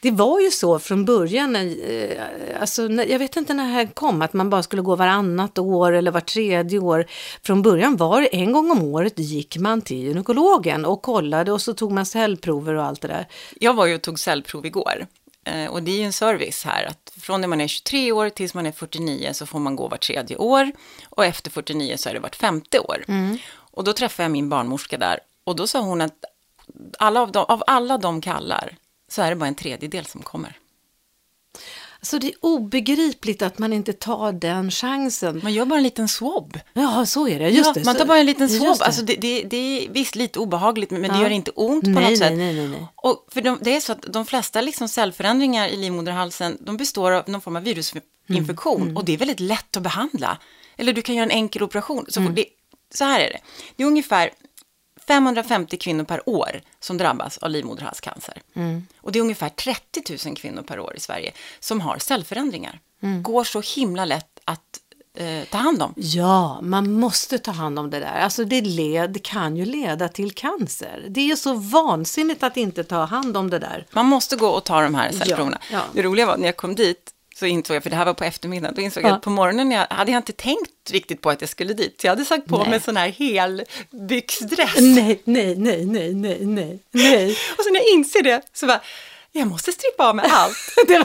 Det 0.00 0.10
var 0.10 0.40
ju 0.40 0.50
så 0.50 0.78
från 0.78 1.04
början, 1.04 1.52
när, 1.52 1.90
eh, 1.90 2.60
alltså, 2.60 2.82
jag 2.90 3.18
vet 3.18 3.36
inte 3.36 3.54
när 3.54 3.64
det 3.64 3.70
här 3.70 3.86
kom, 3.94 4.22
att 4.22 4.32
man 4.32 4.50
bara 4.50 4.62
skulle 4.62 4.82
gå 4.82 4.96
varannat 4.96 5.58
år 5.58 5.92
eller 5.92 6.10
var 6.10 6.20
tredje 6.20 6.78
år. 6.78 7.06
Från 7.42 7.62
början 7.62 7.96
var 7.96 8.20
det 8.20 8.26
en 8.36 8.52
gång 8.52 8.70
om 8.70 8.82
året 8.82 9.18
gick 9.18 9.56
man 9.56 9.82
till 9.82 9.96
gynekologen 9.96 10.84
och 10.84 11.02
kollade 11.02 11.52
och 11.52 11.62
så 11.62 11.74
tog 11.74 11.92
man 11.92 12.06
cellprover 12.06 12.74
och 12.74 12.84
allt 12.84 13.00
det 13.02 13.08
där. 13.08 13.26
Jag 13.60 13.74
var 13.74 13.86
ju 13.86 13.94
och 13.94 14.02
tog 14.02 14.18
cellprov 14.18 14.66
igår. 14.66 15.06
Eh, 15.44 15.66
Och 15.70 15.82
det 15.82 15.90
är 15.90 15.96
ju 15.98 16.04
en 16.04 16.12
service 16.12 16.64
här 16.64 16.84
att 16.86 17.12
från 17.20 17.40
när 17.40 17.48
man 17.48 17.60
är 17.60 17.66
23 17.68 18.12
år 18.12 18.30
tills 18.30 18.54
man 18.54 18.66
är 18.66 18.72
49 18.72 19.30
så 19.32 19.46
får 19.46 19.58
man 19.58 19.76
gå 19.76 19.88
var 19.88 19.96
tredje 19.98 20.36
år 20.36 20.72
och 21.10 21.24
efter 21.24 21.50
49 21.50 21.96
så 21.96 22.08
är 22.08 22.14
det 22.14 22.20
vart 22.20 22.36
femte 22.36 22.78
år. 22.78 23.04
Och 23.70 23.84
då 23.84 23.92
träffade 23.92 24.24
jag 24.24 24.30
min 24.32 24.48
barnmorska 24.48 24.98
där 24.98 25.18
och 25.44 25.56
då 25.56 25.66
sa 25.66 25.80
hon 25.80 26.00
att 26.00 26.24
alla 26.98 27.20
av, 27.20 27.32
dem, 27.32 27.44
av 27.48 27.62
alla 27.66 27.98
de 27.98 28.20
kallar 28.20 28.76
så 29.08 29.22
är 29.22 29.30
det 29.30 29.36
bara 29.36 29.46
en 29.46 29.54
tredjedel 29.54 30.06
som 30.06 30.22
kommer. 30.22 30.58
Alltså 31.98 32.18
det 32.18 32.26
är 32.26 32.34
obegripligt 32.40 33.42
att 33.42 33.58
man 33.58 33.72
inte 33.72 33.92
tar 33.92 34.32
den 34.32 34.70
chansen. 34.70 35.40
Man 35.42 35.52
gör 35.52 35.64
bara 35.64 35.76
en 35.76 35.82
liten 35.82 36.08
swab. 36.08 36.60
Ja, 36.72 37.06
så 37.06 37.28
är 37.28 37.38
det. 37.38 37.48
Just 37.48 37.66
ja, 37.66 37.72
det. 37.72 37.84
man 37.84 37.94
så- 37.94 37.98
tar 37.98 38.06
bara 38.06 38.18
en 38.18 38.26
liten 38.26 38.48
swab. 38.48 38.78
det. 38.78 38.84
Alltså 38.84 39.02
det, 39.02 39.14
det, 39.14 39.42
det 39.42 39.56
är 39.56 39.88
visst 39.90 40.14
lite 40.14 40.38
obehagligt, 40.38 40.90
men 40.90 41.02
det 41.02 41.08
Ja. 41.08 41.22
gör 41.22 41.30
inte 41.30 41.50
ont 41.50 41.84
på 41.84 41.90
Nej, 41.90 41.94
något 42.02 42.08
nej, 42.08 42.16
sätt. 42.16 42.36
nej, 42.36 42.54
nej, 42.54 42.68
nej. 42.68 42.86
Och 42.96 43.26
för 43.30 43.40
de, 43.40 43.58
det 43.62 43.76
är 43.76 43.80
så 43.80 43.92
att 43.92 44.02
de 44.02 44.26
flesta 44.26 44.60
liksom 44.60 44.88
cellförändringar 44.88 45.68
i 45.68 45.76
livmoderhalsen, 45.76 46.58
de 46.60 46.76
består 46.76 47.12
av 47.12 47.28
någon 47.28 47.40
form 47.40 47.56
av 47.56 47.62
virusinfektion. 47.62 48.82
Mm, 48.82 48.96
Och 48.96 49.04
det 49.04 49.12
är 49.12 49.18
väldigt 49.18 49.40
lätt 49.40 49.76
att 49.76 49.82
behandla. 49.82 50.38
Eller 50.76 50.92
du 50.92 51.02
kan 51.02 51.14
göra 51.14 51.24
en 51.24 51.30
enkel 51.30 51.62
operation. 51.62 52.06
Så, 52.08 52.20
Mm. 52.20 52.34
det, 52.34 52.44
så 52.94 53.04
här 53.04 53.20
är 53.20 53.28
det. 53.30 53.38
Det 53.76 53.82
är 53.82 53.86
ungefär 53.86 54.30
550 55.08 55.76
kvinnor 55.76 56.04
per 56.04 56.28
år 56.28 56.60
som 56.80 56.98
drabbas 56.98 57.38
av 57.38 57.50
livmoderhalscancer. 57.50 58.42
Mm. 58.54 58.86
Och 59.00 59.12
det 59.12 59.18
är 59.18 59.20
ungefär 59.20 59.48
30 59.48 60.26
000 60.26 60.36
kvinnor 60.36 60.62
per 60.62 60.80
år 60.80 60.96
i 60.96 61.00
Sverige 61.00 61.32
som 61.60 61.80
har 61.80 61.98
cellförändringar. 61.98 62.80
Mm. 63.02 63.22
Går 63.22 63.44
så 63.44 63.60
himla 63.76 64.04
lätt 64.04 64.40
att 64.44 64.80
eh, 65.16 65.44
ta 65.50 65.58
hand 65.58 65.82
om. 65.82 65.94
Ja, 65.96 66.60
man 66.62 66.92
måste 66.92 67.38
ta 67.38 67.50
hand 67.50 67.78
om 67.78 67.90
det 67.90 68.00
där. 68.00 68.20
Alltså 68.20 68.44
det, 68.44 68.60
led, 68.60 69.10
det 69.10 69.18
kan 69.18 69.56
ju 69.56 69.64
leda 69.64 70.08
till 70.08 70.32
cancer. 70.32 71.06
Det 71.08 71.30
är 71.30 71.36
så 71.36 71.54
vansinnigt 71.54 72.42
att 72.42 72.56
inte 72.56 72.84
ta 72.84 73.04
hand 73.04 73.36
om 73.36 73.50
det 73.50 73.58
där. 73.58 73.86
Man 73.92 74.06
måste 74.06 74.36
gå 74.36 74.48
och 74.48 74.64
ta 74.64 74.82
de 74.82 74.94
här 74.94 75.12
cellproverna. 75.12 75.58
ja. 75.72 75.80
Det 75.92 76.02
roliga 76.02 76.26
var 76.26 76.36
när 76.36 76.46
jag 76.46 76.56
kom 76.56 76.74
dit 76.74 77.12
så 77.38 77.46
insåg 77.46 77.76
jag, 77.76 77.82
för 77.82 77.90
det 77.90 77.96
här 77.96 78.04
var 78.04 78.14
på 78.14 78.24
eftermiddagen, 78.24 78.74
då 78.74 78.82
insåg 78.82 79.02
jag 79.04 79.10
Ja. 79.10 79.14
att 79.16 79.22
på 79.22 79.30
morgonen 79.30 79.70
jag, 79.70 79.86
hade 79.90 80.10
jag 80.12 80.18
inte 80.18 80.32
tänkt 80.32 80.90
riktigt 80.90 81.20
på 81.22 81.30
att 81.30 81.40
jag 81.40 81.50
skulle 81.50 81.74
dit. 81.74 82.00
Så 82.00 82.06
jag 82.06 82.12
hade 82.12 82.24
sagt 82.24 82.46
på 82.46 82.58
Nej. 82.58 82.66
mig 82.66 82.74
en 82.76 82.82
sån 82.82 82.96
här 82.96 83.08
helbyxdress. 83.08 84.74
Nej, 84.80 85.20
nej, 85.24 85.56
nej, 85.56 85.86
nej, 85.86 86.14
nej, 86.14 86.46
nej, 86.46 86.78
nej. 86.90 87.30
Och 87.58 87.64
så 87.64 87.70
när 87.70 87.80
jag 87.80 87.88
inser 87.88 88.22
det 88.22 88.42
så 88.52 88.66
bara, 88.66 88.80
jag 89.38 89.48
måste 89.48 89.72
strippa 89.72 90.08
av 90.08 90.16
mig 90.16 90.30
allt. 90.30 90.56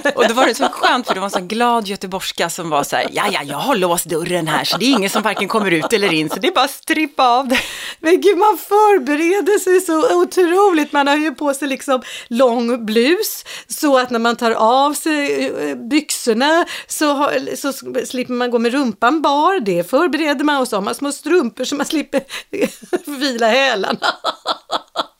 och 0.15 0.27
då 0.27 0.33
var 0.33 0.45
det 0.45 0.55
så 0.55 0.67
skönt 0.67 1.07
för 1.07 1.13
det 1.13 1.19
var 1.19 1.25
en 1.25 1.31
sån 1.31 1.47
glad 1.47 1.87
göteborgska 1.87 2.49
som 2.49 2.69
var 2.69 2.83
så 2.83 2.95
här, 2.95 3.07
ja, 3.11 3.27
ja, 3.31 3.41
jag 3.43 3.57
har 3.57 3.75
låst 3.75 4.05
dörren 4.05 4.47
här 4.47 4.63
så 4.63 4.77
det 4.77 4.85
är 4.85 4.91
ingen 4.91 5.09
som 5.09 5.21
varken 5.21 5.47
kommer 5.47 5.71
ut 5.71 5.93
eller 5.93 6.13
in 6.13 6.29
så 6.29 6.39
det 6.39 6.47
är 6.47 6.51
bara 6.51 6.67
strippa 6.67 7.29
av 7.29 7.47
det. 7.47 7.59
Men 7.99 8.21
gud, 8.21 8.37
man 8.37 8.57
förbereder 8.57 9.59
sig 9.59 9.81
så 9.81 10.21
otroligt. 10.21 10.91
Man 10.91 11.07
har 11.07 11.15
ju 11.15 11.35
på 11.35 11.53
sig 11.53 11.67
liksom 11.67 12.01
lång 12.27 12.85
blus 12.85 13.45
så 13.67 13.97
att 13.97 14.09
när 14.09 14.19
man 14.19 14.35
tar 14.35 14.51
av 14.51 14.93
sig 14.93 15.45
eh, 15.47 15.75
byxorna 15.75 16.65
så, 16.87 17.13
har, 17.13 17.55
så 17.55 17.73
slipper 18.05 18.33
man 18.33 18.51
gå 18.51 18.59
med 18.59 18.71
rumpan 18.71 19.21
bar. 19.21 19.59
Det 19.59 19.89
förbereder 19.89 20.45
man 20.45 20.61
och 20.61 20.67
så 20.67 20.75
har 20.75 20.81
man 20.81 20.95
små 20.95 21.11
strumpor 21.11 21.63
så 21.63 21.75
man 21.75 21.85
slipper 21.85 22.21
vila 23.19 23.47
hälarna. 23.47 23.99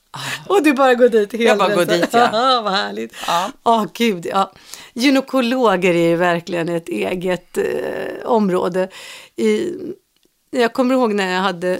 Och 0.48 0.64
du 0.64 0.74
bara 0.74 0.96
går 0.96 1.10
dit 1.10 1.32
helt 1.32 1.44
Jag 1.44 1.58
bara 1.58 1.76
går 1.76 1.86
dit, 1.86 2.10
ja. 2.12 2.30
ja. 2.34 2.62
Vad 2.64 2.74
härligt. 2.74 3.16
Ja. 3.28 3.52
Åh 3.64 3.86
gud, 3.94 4.26
ja. 4.26 4.52
Gynekologer 4.94 5.94
är 5.94 6.10
ju 6.10 6.16
verkligen 6.16 6.70
ett 6.70 6.90
eget 6.90 7.58
eh, 7.58 8.26
område. 8.26 8.90
I, 9.36 9.74
jag 10.50 10.74
kommer 10.74 10.94
ihåg 10.94 11.14
när 11.14 11.34
jag 11.34 11.42
hade 11.42 11.80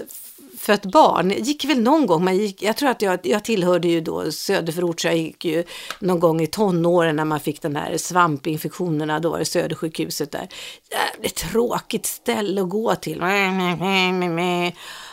fött 0.62 0.84
barn, 0.84 1.28
det 1.28 1.34
gick 1.34 1.64
väl 1.64 1.80
någon 1.80 2.06
gång, 2.06 2.24
man 2.24 2.36
gick, 2.36 2.62
jag 2.62 2.76
tror 2.76 2.88
att 2.88 3.02
jag, 3.02 3.18
jag 3.22 3.44
tillhörde 3.44 3.88
ju 3.88 4.00
då 4.00 4.32
söderförort, 4.32 5.00
så 5.00 5.06
jag 5.06 5.16
gick 5.16 5.44
ju 5.44 5.64
någon 5.98 6.20
gång 6.20 6.40
i 6.40 6.46
tonåren 6.46 7.16
när 7.16 7.24
man 7.24 7.40
fick 7.40 7.62
den 7.62 7.76
här 7.76 7.96
svampinfektionerna, 7.96 9.20
då 9.20 9.30
var 9.30 9.38
det 9.38 9.44
Södersjukhuset 9.44 10.32
där. 10.32 10.48
Jävligt 10.90 11.34
tråkigt 11.34 12.06
ställe 12.06 12.62
att 12.62 12.68
gå 12.68 12.94
till. 12.94 13.22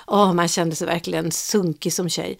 Åh, 0.07 0.33
man 0.33 0.47
kände 0.47 0.75
sig 0.75 0.87
verkligen 0.87 1.31
sunkig 1.31 1.93
som 1.93 2.09
tjej. 2.09 2.39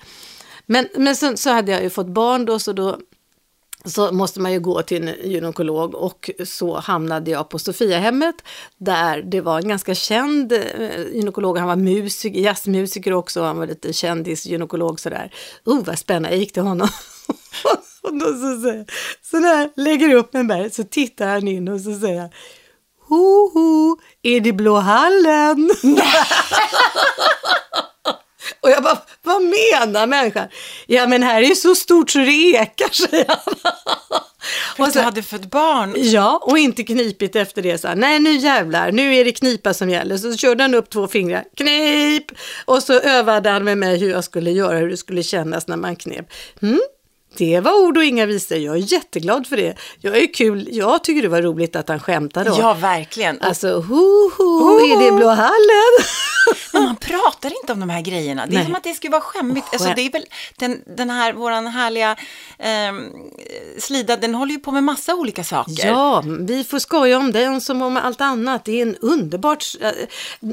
Men, 0.72 0.88
men 0.96 1.16
sen 1.16 1.38
så 1.38 1.50
hade 1.50 1.72
jag 1.72 1.84
ju 1.84 1.90
fått 1.90 2.08
barn 2.08 2.46
då, 2.46 2.60
så 2.60 2.74
då 2.74 2.98
så 3.86 4.12
måste 4.12 4.40
man 4.40 4.54
ju 4.54 4.60
gå 4.60 4.82
till 4.82 5.08
en 5.08 5.16
gynekolog 5.24 5.96
och 5.96 6.30
så 6.46 6.80
hamnade 6.80 7.32
jag 7.32 7.50
på 7.50 7.60
Sofiahemmet 7.60 8.36
där 8.78 9.22
det 9.22 9.42
var 9.42 9.58
en 9.58 9.68
ganska 9.68 9.96
känd 9.96 10.52
eh, 10.52 11.08
gynekolog, 11.14 11.58
han 11.58 11.68
var 11.68 11.76
musiker, 11.76 12.40
jazzmusiker 12.40 13.14
också, 13.14 13.44
han 13.44 13.58
var 13.58 13.68
lite 13.68 13.94
kändisgynekolog 13.94 15.00
sådär. 15.00 15.34
Oh 15.66 15.84
vad 15.86 16.00
spännande, 16.00 16.30
jag 16.30 16.40
gick 16.40 16.54
till 16.54 16.64
honom. 16.64 16.90
och 18.02 18.14
då 18.14 18.26
så 18.26 18.62
säger 18.62 18.86
så 19.22 19.40
när 19.40 19.62
jag 19.62 19.70
lägger 19.76 20.14
upp 20.16 20.34
mig 20.34 20.44
där 20.44 20.70
så 20.70 20.84
tittar 20.84 21.28
han 21.28 21.48
in 21.48 21.68
och 21.68 21.82
så 21.82 22.00
säger 22.00 22.30
ho 23.08 23.50
ho, 23.54 23.98
är 24.22 24.40
det 24.40 24.54
Blå 24.54 24.76
hallen? 24.76 25.70
Och 28.62 28.70
jag 28.70 28.84
bara, 28.84 29.02
vad 29.30 29.42
menar 29.42 30.08
människan? 30.08 30.48
Ja 30.88 31.08
men 31.08 31.24
här 31.24 31.42
är 31.42 31.48
ju 31.48 31.56
så 31.56 31.76
stort 31.76 32.10
så 32.10 32.20
det 32.20 32.32
ekar, 32.32 32.94
säger 32.94 33.26
han. 33.28 33.56
För 34.76 34.84
att 34.84 34.94
du 34.94 35.00
hade 35.00 35.24
fött 35.24 35.52
barn. 35.52 35.94
Ja, 35.98 36.40
och 36.44 36.58
inte 36.58 36.84
knipigt 36.84 37.36
efter 37.36 37.62
det. 37.62 37.78
Så 37.78 37.88
här, 37.88 37.96
Nej, 37.96 38.20
nu 38.20 38.32
jävlar, 38.38 38.92
nu 38.92 39.16
är 39.16 39.26
det 39.26 39.32
knipa 39.32 39.74
som 39.74 39.90
gäller. 39.90 40.18
Så 40.18 40.38
körde 40.38 40.64
han 40.64 40.74
upp 40.74 40.90
två 40.90 41.08
fingrar, 41.08 41.44
knip! 41.56 42.26
Och 42.66 42.84
så 42.84 42.94
övade 42.94 43.50
han 43.50 43.64
med 43.64 43.78
mig 43.78 44.00
hur 44.00 44.10
jag 44.10 44.24
skulle 44.24 44.52
göra, 44.52 44.78
hur 44.78 44.90
det 44.90 44.98
skulle 44.98 45.24
kännas 45.24 45.68
när 45.68 45.78
man 45.78 45.96
knep. 45.96 46.26
Mm, 46.62 46.80
det 47.38 47.60
var 47.60 47.82
ord 47.86 47.98
och 47.98 48.04
inga 48.04 48.26
visor. 48.26 48.58
Jag 48.58 48.76
är 48.76 48.94
jätteglad 48.94 49.48
för 49.48 49.58
det. 49.58 49.76
Jag 50.02 50.18
är 50.18 50.34
kul. 50.34 50.68
Jag 50.72 51.04
tycker 51.04 51.22
det 51.22 51.28
var 51.28 51.42
roligt 51.42 51.76
att 51.76 51.90
han 51.90 52.00
skämtade. 52.00 52.50
Ja, 52.60 52.74
verkligen. 52.74 53.42
Alltså, 53.42 53.68
ho, 53.68 54.30
ho, 54.38 54.80
är 54.80 55.06
det 55.06 55.12
Blå 55.18 55.28
hallen? 55.28 55.94
Men 56.74 56.84
man 56.84 56.96
pratar 56.96 57.52
inte 57.62 57.74
om 57.74 57.80
de 57.80 57.90
här 57.90 58.02
grejerna. 58.02 58.46
Det 58.46 58.54
är 58.54 58.56
Nej. 58.56 58.66
som 58.66 58.76
att 58.76 58.84
det 58.84 58.94
skulle 58.94 59.12
vara 59.12 59.22
skämmigt. 59.22 59.68
Alltså, 59.72 59.88
skäm- 59.90 59.96
det 59.96 60.02
är 60.02 60.12
väl 60.12 60.26
den, 60.58 60.82
den 60.98 61.10
här, 61.10 61.34
våran 61.34 61.68
härliga 61.68 62.16
ehm, 62.60 63.04
Slida, 63.80 64.18
den 64.18 64.36
håller 64.36 64.52
ju 64.54 64.60
på 64.60 64.72
med 64.72 64.84
massa 64.84 65.16
olika 65.16 65.44
saker. 65.44 65.88
Ja, 65.88 66.24
vi 66.40 66.64
får 66.64 66.80
skoja 66.80 67.18
om 67.18 67.32
den 67.32 67.62
som 67.62 67.82
om 67.82 67.98
allt 67.98 68.22
annat. 68.22 68.66
Det 68.66 68.72
är 68.78 68.82
en 68.82 68.96
underbart... 68.96 69.66
eh, 69.82 69.92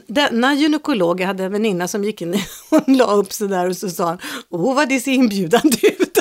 Denna 0.07 0.55
gynekolog, 0.55 1.21
jag 1.21 1.27
hade 1.27 1.45
en 1.45 1.53
väninna 1.53 1.89
som 1.89 2.05
gick 2.05 2.23
in 2.23 2.35
och 2.71 2.83
la 2.89 3.05
upp 3.13 3.33
sig 3.33 3.49
där 3.49 3.69
och 3.69 3.77
så 3.77 3.91
sa 3.91 4.07
han, 4.07 4.19
åh 4.51 4.75
vad 4.75 4.89
det 4.89 5.01
ser 5.01 5.13
inbjudande 5.13 5.77
ut. 5.83 6.19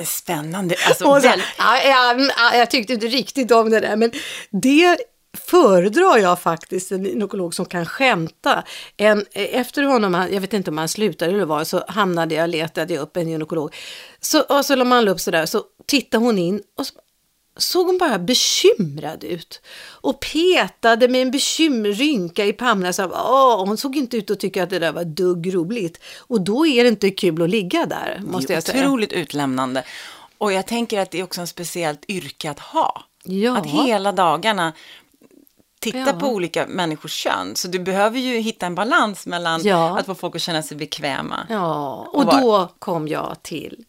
Men 0.00 0.06
spännande. 0.06 0.74
Alltså, 0.88 1.04
Och 1.04 1.22
så, 1.22 1.28
väl, 1.28 1.42
ja, 1.58 1.78
ja, 1.84 2.14
ja, 2.36 2.56
jag 2.56 2.70
tyckte 2.70 2.92
inte 2.92 3.06
riktigt 3.06 3.50
om 3.50 3.70
det 3.70 3.80
där, 3.80 3.96
men 3.96 4.10
det 4.50 4.98
föredrar 5.38 6.18
jag 6.18 6.40
faktiskt 6.40 6.92
en 6.92 7.04
gynekolog 7.04 7.54
som 7.54 7.66
kan 7.66 7.86
skämta. 7.86 8.64
En, 8.96 9.24
efter 9.32 9.82
honom, 9.82 10.26
jag 10.30 10.40
vet 10.40 10.52
inte 10.52 10.70
om 10.70 10.78
han 10.78 10.88
slutade 10.88 11.32
eller 11.32 11.44
vad, 11.44 11.66
så 11.66 11.84
hamnade 11.88 12.34
jag, 12.34 12.50
letade 12.50 12.94
jag 12.94 13.02
upp 13.02 13.16
en 13.16 13.28
gynekolog. 13.28 13.74
Så, 14.20 14.42
och 14.42 14.64
så 14.64 14.74
la 14.74 14.84
man 14.84 15.08
upp 15.08 15.20
sådär, 15.20 15.46
så 15.46 15.62
tittade 15.86 16.24
hon 16.24 16.38
in 16.38 16.62
och 16.78 16.86
så 16.86 16.94
såg 17.60 17.86
hon 17.86 17.98
bara 17.98 18.18
bekymrad 18.18 19.24
ut. 19.24 19.60
Och 19.90 20.20
petade 20.20 21.08
med 21.08 21.22
en 21.22 21.30
bekymmer, 21.30 21.88
rynka 21.92 22.44
i 22.46 22.52
pannan. 22.52 22.94
Så, 22.94 23.04
åh, 23.04 23.66
hon 23.66 23.76
såg 23.76 23.96
inte 23.96 24.16
ut 24.16 24.30
att 24.30 24.40
tycka 24.40 24.62
att 24.62 24.70
det 24.70 24.78
där 24.78 24.92
var 24.92 25.04
dugg 25.04 25.54
roligt. 25.54 26.00
Och 26.18 26.40
då 26.40 26.66
är 26.66 26.82
det 26.84 26.88
inte 26.88 27.10
kul 27.10 27.42
att 27.42 27.50
ligga 27.50 27.86
där, 27.86 28.20
måste 28.26 28.46
det 28.46 28.52
är 28.52 28.56
jag 28.56 28.62
säga. 28.64 28.84
otroligt 28.84 29.12
utlämnande. 29.12 29.84
Och 30.38 30.52
jag 30.52 30.66
tänker 30.66 31.00
att 31.00 31.10
det 31.10 31.18
är 31.20 31.24
också 31.24 31.40
en 31.40 31.46
speciellt 31.46 32.04
yrke 32.10 32.50
att 32.50 32.58
ha. 32.60 33.04
Ja. 33.24 33.56
Att 33.58 33.66
hela 33.66 34.12
dagarna 34.12 34.72
titta 35.80 35.98
Ja. 35.98 36.12
på 36.12 36.26
olika 36.28 36.66
människors 36.66 37.12
kön. 37.12 37.56
Så 37.56 37.68
du 37.68 37.78
behöver 37.78 38.18
ju 38.18 38.38
hitta 38.40 38.66
en 38.66 38.74
balans 38.74 39.26
mellan 39.26 39.60
Ja. 39.64 39.98
att 39.98 40.06
få 40.06 40.14
folk 40.14 40.36
att 40.36 40.42
känna 40.42 40.62
sig 40.62 40.76
bekväma. 40.76 41.46
Ja, 41.50 41.94
Och 42.12 42.14
och 42.14 42.26
då 42.40 42.68
kom 42.78 43.08
jag 43.08 43.36
till 43.42 43.84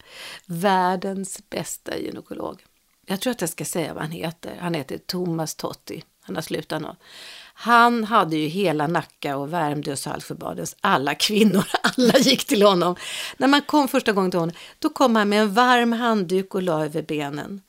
världens 0.46 1.40
bästa 1.50 1.98
gynekolog. 1.98 2.62
Jag 3.06 3.20
tror 3.20 3.30
att 3.30 3.40
jag 3.40 3.50
ska 3.50 3.64
säga 3.64 3.94
vad 3.94 4.02
han 4.02 4.12
heter. 4.12 4.58
Han 4.60 4.74
heter 4.74 4.98
Thomas 4.98 5.54
Totti. 5.54 6.04
Han 6.24 6.34
har 6.34 6.42
slutat 6.42 6.82
nu. 6.82 6.88
Han 7.54 8.04
hade 8.04 8.36
ju 8.36 8.48
hela 8.48 8.86
Nacka 8.86 9.36
och 9.36 9.52
Värmdö 9.52 9.92
och 9.92 9.98
Saltsjöbadens 9.98 10.76
alla 10.80 11.14
kvinnor, 11.14 11.64
alla 11.82 12.18
gick 12.18 12.44
till 12.44 12.62
honom. 12.62 12.96
När 13.36 13.48
man 13.48 13.62
kom 13.62 13.88
första 13.88 14.12
gången 14.12 14.30
till 14.30 14.40
honom, 14.40 14.56
då 14.78 14.88
kom 14.88 15.16
han 15.16 15.28
med 15.28 15.42
en 15.42 15.54
varm 15.54 15.92
handduk 15.92 16.54
och 16.54 16.62
la 16.62 16.84
över 16.84 17.02
benen. 17.02 17.62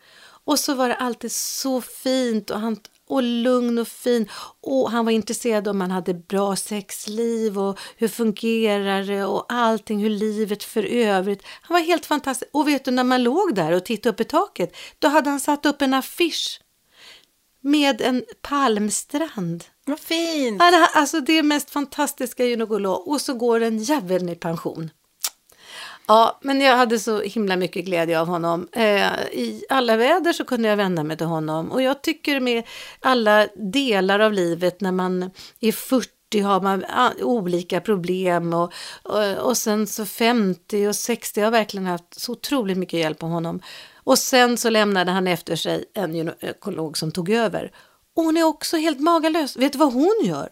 Och 0.46 0.60
så 0.60 0.74
var 0.74 0.90
det 0.90 0.96
alltid 0.96 1.32
så 1.32 1.82
fint 1.82 2.50
och, 2.50 2.60
han, 2.60 2.78
och 3.14 3.24
lugn 3.24 3.78
och 3.78 3.88
fin. 3.88 4.30
Och 4.62 4.92
han 4.92 5.06
var 5.06 5.12
intresserad 5.12 5.68
om 5.68 5.78
man 5.78 5.92
hade 5.92 6.14
bra 6.14 6.56
sexliv 6.56 7.60
och 7.60 7.80
hur 7.98 8.08
fungerar 8.08 9.04
det 9.04 9.26
och 9.26 9.46
allting, 9.50 10.00
hur 10.00 10.10
livet 10.10 10.64
för 10.64 10.84
övrigt. 10.84 11.44
Han 11.62 11.76
var 11.76 11.82
helt 11.82 12.06
fantastisk. 12.06 12.50
Och 12.54 12.68
vet 12.68 12.86
du, 12.86 12.92
när 12.92 13.04
man 13.04 13.24
låg 13.24 13.56
där 13.56 13.72
och 13.72 13.86
tittade 13.86 14.14
upp 14.14 14.20
i 14.20 14.24
taket, 14.24 14.76
då 15.00 15.08
hade 15.08 15.30
han 15.30 15.40
satt 15.40 15.66
upp 15.66 15.82
en 15.82 15.94
affisch 15.94 16.62
med 17.62 18.02
en 18.02 18.24
palmstrand. 18.42 19.64
Vad 19.86 20.00
fint! 20.00 20.62
Alltså 20.94 21.20
det 21.20 21.38
är 21.38 21.44
mest 21.44 21.70
fantastiska 21.70 22.46
gynekolog 22.46 23.08
och 23.08 23.22
så 23.22 23.34
går 23.34 23.60
den 23.60 23.78
jäveln 23.78 24.30
i 24.30 24.36
pension. 24.36 24.90
Ja, 26.08 26.40
men 26.42 26.62
jag 26.62 26.78
hade 26.78 27.00
så 27.00 27.22
himla 27.22 27.56
mycket 27.56 27.86
glädje 27.86 28.20
av 28.20 28.28
honom. 28.28 28.68
Eh, 28.72 29.14
I 29.32 29.66
alla 29.70 29.98
väder 29.98 30.34
så 30.34 30.46
kunde 30.46 30.68
jag 30.70 30.78
vända 30.78 31.04
mig 31.04 31.18
till 31.18 31.26
honom. 31.26 31.72
Och 31.72 31.82
jag 31.82 32.02
tycker 32.02 32.40
med 32.40 32.64
alla 33.00 33.48
delar 33.56 34.20
av 34.20 34.34
livet 34.34 34.82
när 34.82 34.92
man 34.92 35.32
är 35.60 35.72
40 35.72 36.10
har 36.42 36.62
man 36.62 36.86
olika 37.22 37.82
problem 37.82 38.54
och, 38.54 38.74
och, 39.04 39.38
och 39.38 39.58
sen 39.58 39.88
så 39.88 40.06
50 40.06 40.88
och 40.88 40.96
60 40.96 41.40
jag 41.40 41.48
har 41.48 41.52
verkligen 41.52 41.86
haft 41.86 42.20
så 42.20 42.32
otroligt 42.32 42.78
mycket 42.78 43.00
hjälp 43.00 43.24
av 43.24 43.30
honom. 43.30 43.62
Och 43.96 44.20
sen 44.20 44.58
så 44.58 44.70
lämnade 44.70 45.12
han 45.12 45.28
efter 45.28 45.56
sig 45.56 45.86
en 45.94 46.16
gynekolog 46.16 46.98
som 46.98 47.12
tog 47.12 47.30
över. 47.30 47.72
Och 48.16 48.24
hon 48.24 48.38
är 48.38 48.44
också 48.44 48.78
helt 48.78 49.00
magalös. 49.00 49.58
Vet 49.58 49.72
du 49.72 49.78
vad 49.78 49.94
hon 49.94 50.22
gör? 50.24 50.50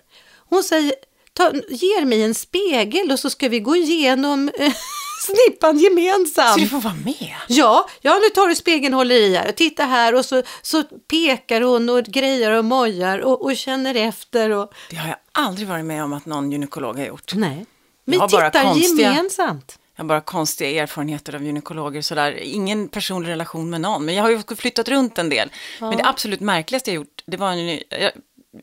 Hon 0.50 0.64
säger, 0.64 0.94
ta, 1.34 1.52
ger 1.70 2.06
mig 2.06 2.24
en 2.24 2.36
spegel 2.36 3.12
och 3.12 3.20
så 3.20 3.30
ska 3.30 3.50
vi 3.50 3.60
gå 3.60 3.76
igenom 3.76 4.50
eh, 4.60 4.74
snippan 5.22 5.78
Så 5.78 5.84
gemensamt. 5.84 6.58
du 6.62 6.68
får 6.68 6.82
vara 6.82 6.94
med. 7.06 7.36
Ja, 7.48 7.88
ja, 8.02 8.20
nu 8.24 8.30
tar 8.30 8.48
du 8.48 8.56
spegeln, 8.56 8.94
håller 8.94 9.16
i 9.16 9.36
här 9.36 9.50
och 9.50 9.56
titta 9.56 9.84
här 9.86 10.16
och 10.16 10.26
så, 10.26 10.44
så 10.62 10.84
pekar 10.84 11.62
hon 11.62 11.90
och 11.90 12.04
grejer 12.04 12.52
och 12.52 12.66
mojar 12.66 13.20
och, 13.20 13.42
och 13.46 13.58
känner 13.58 13.96
efter. 13.96 14.50
Och... 14.50 14.74
Det 14.90 14.96
har 14.96 15.08
jag 15.08 15.18
aldrig 15.32 15.68
varit 15.68 15.86
med 15.86 16.04
om 16.04 16.14
att 16.14 16.26
någon 16.26 16.52
gynekolog 16.52 16.98
har 16.98 17.06
gjort. 17.06 17.32
Nej, 17.36 17.66
vi 18.06 18.20
tittar 18.20 18.52
konstiga- 18.64 19.14
gemensamt. 19.14 19.78
Jag 19.96 20.04
har 20.04 20.08
bara 20.08 20.22
konstiga 20.22 20.84
erfarenheter 20.84 21.36
av 21.36 21.44
gynekologer 21.44 22.02
sådär. 22.02 22.32
Ingen 22.42 22.88
personlig 22.88 23.30
relation 23.30 23.70
med 23.70 23.82
någon. 23.82 24.06
Men 24.06 24.16
jag 24.16 24.24
har 24.24 24.30
ju 24.30 24.42
flyttat 24.56 24.88
runt 24.90 25.18
en 25.18 25.30
del. 25.30 25.52
Men 25.80 25.98
det 25.98 26.04
absolut 26.06 26.40
märkligaste 26.40 26.90
jag 26.92 26.96
gjort, 26.96 27.24
det 27.26 27.38
var 27.38 27.52
en, 27.52 27.68
jag 27.90 28.12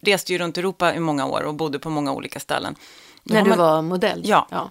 reste 0.03 0.33
ju 0.33 0.39
runt 0.39 0.59
Europa 0.59 0.95
i 0.95 1.01
många 1.01 1.27
år 1.27 1.43
och 1.43 1.55
bodde 1.55 1.79
på 1.79 1.91
många 1.91 2.13
olika 2.13 2.41
ställen. 2.41 2.75
Då 3.25 3.35
När 3.35 3.43
du 3.43 3.49
man- 3.49 3.59
var 3.59 3.83
modell? 3.83 4.23
Ja. 4.25 4.47
ja. 4.51 4.71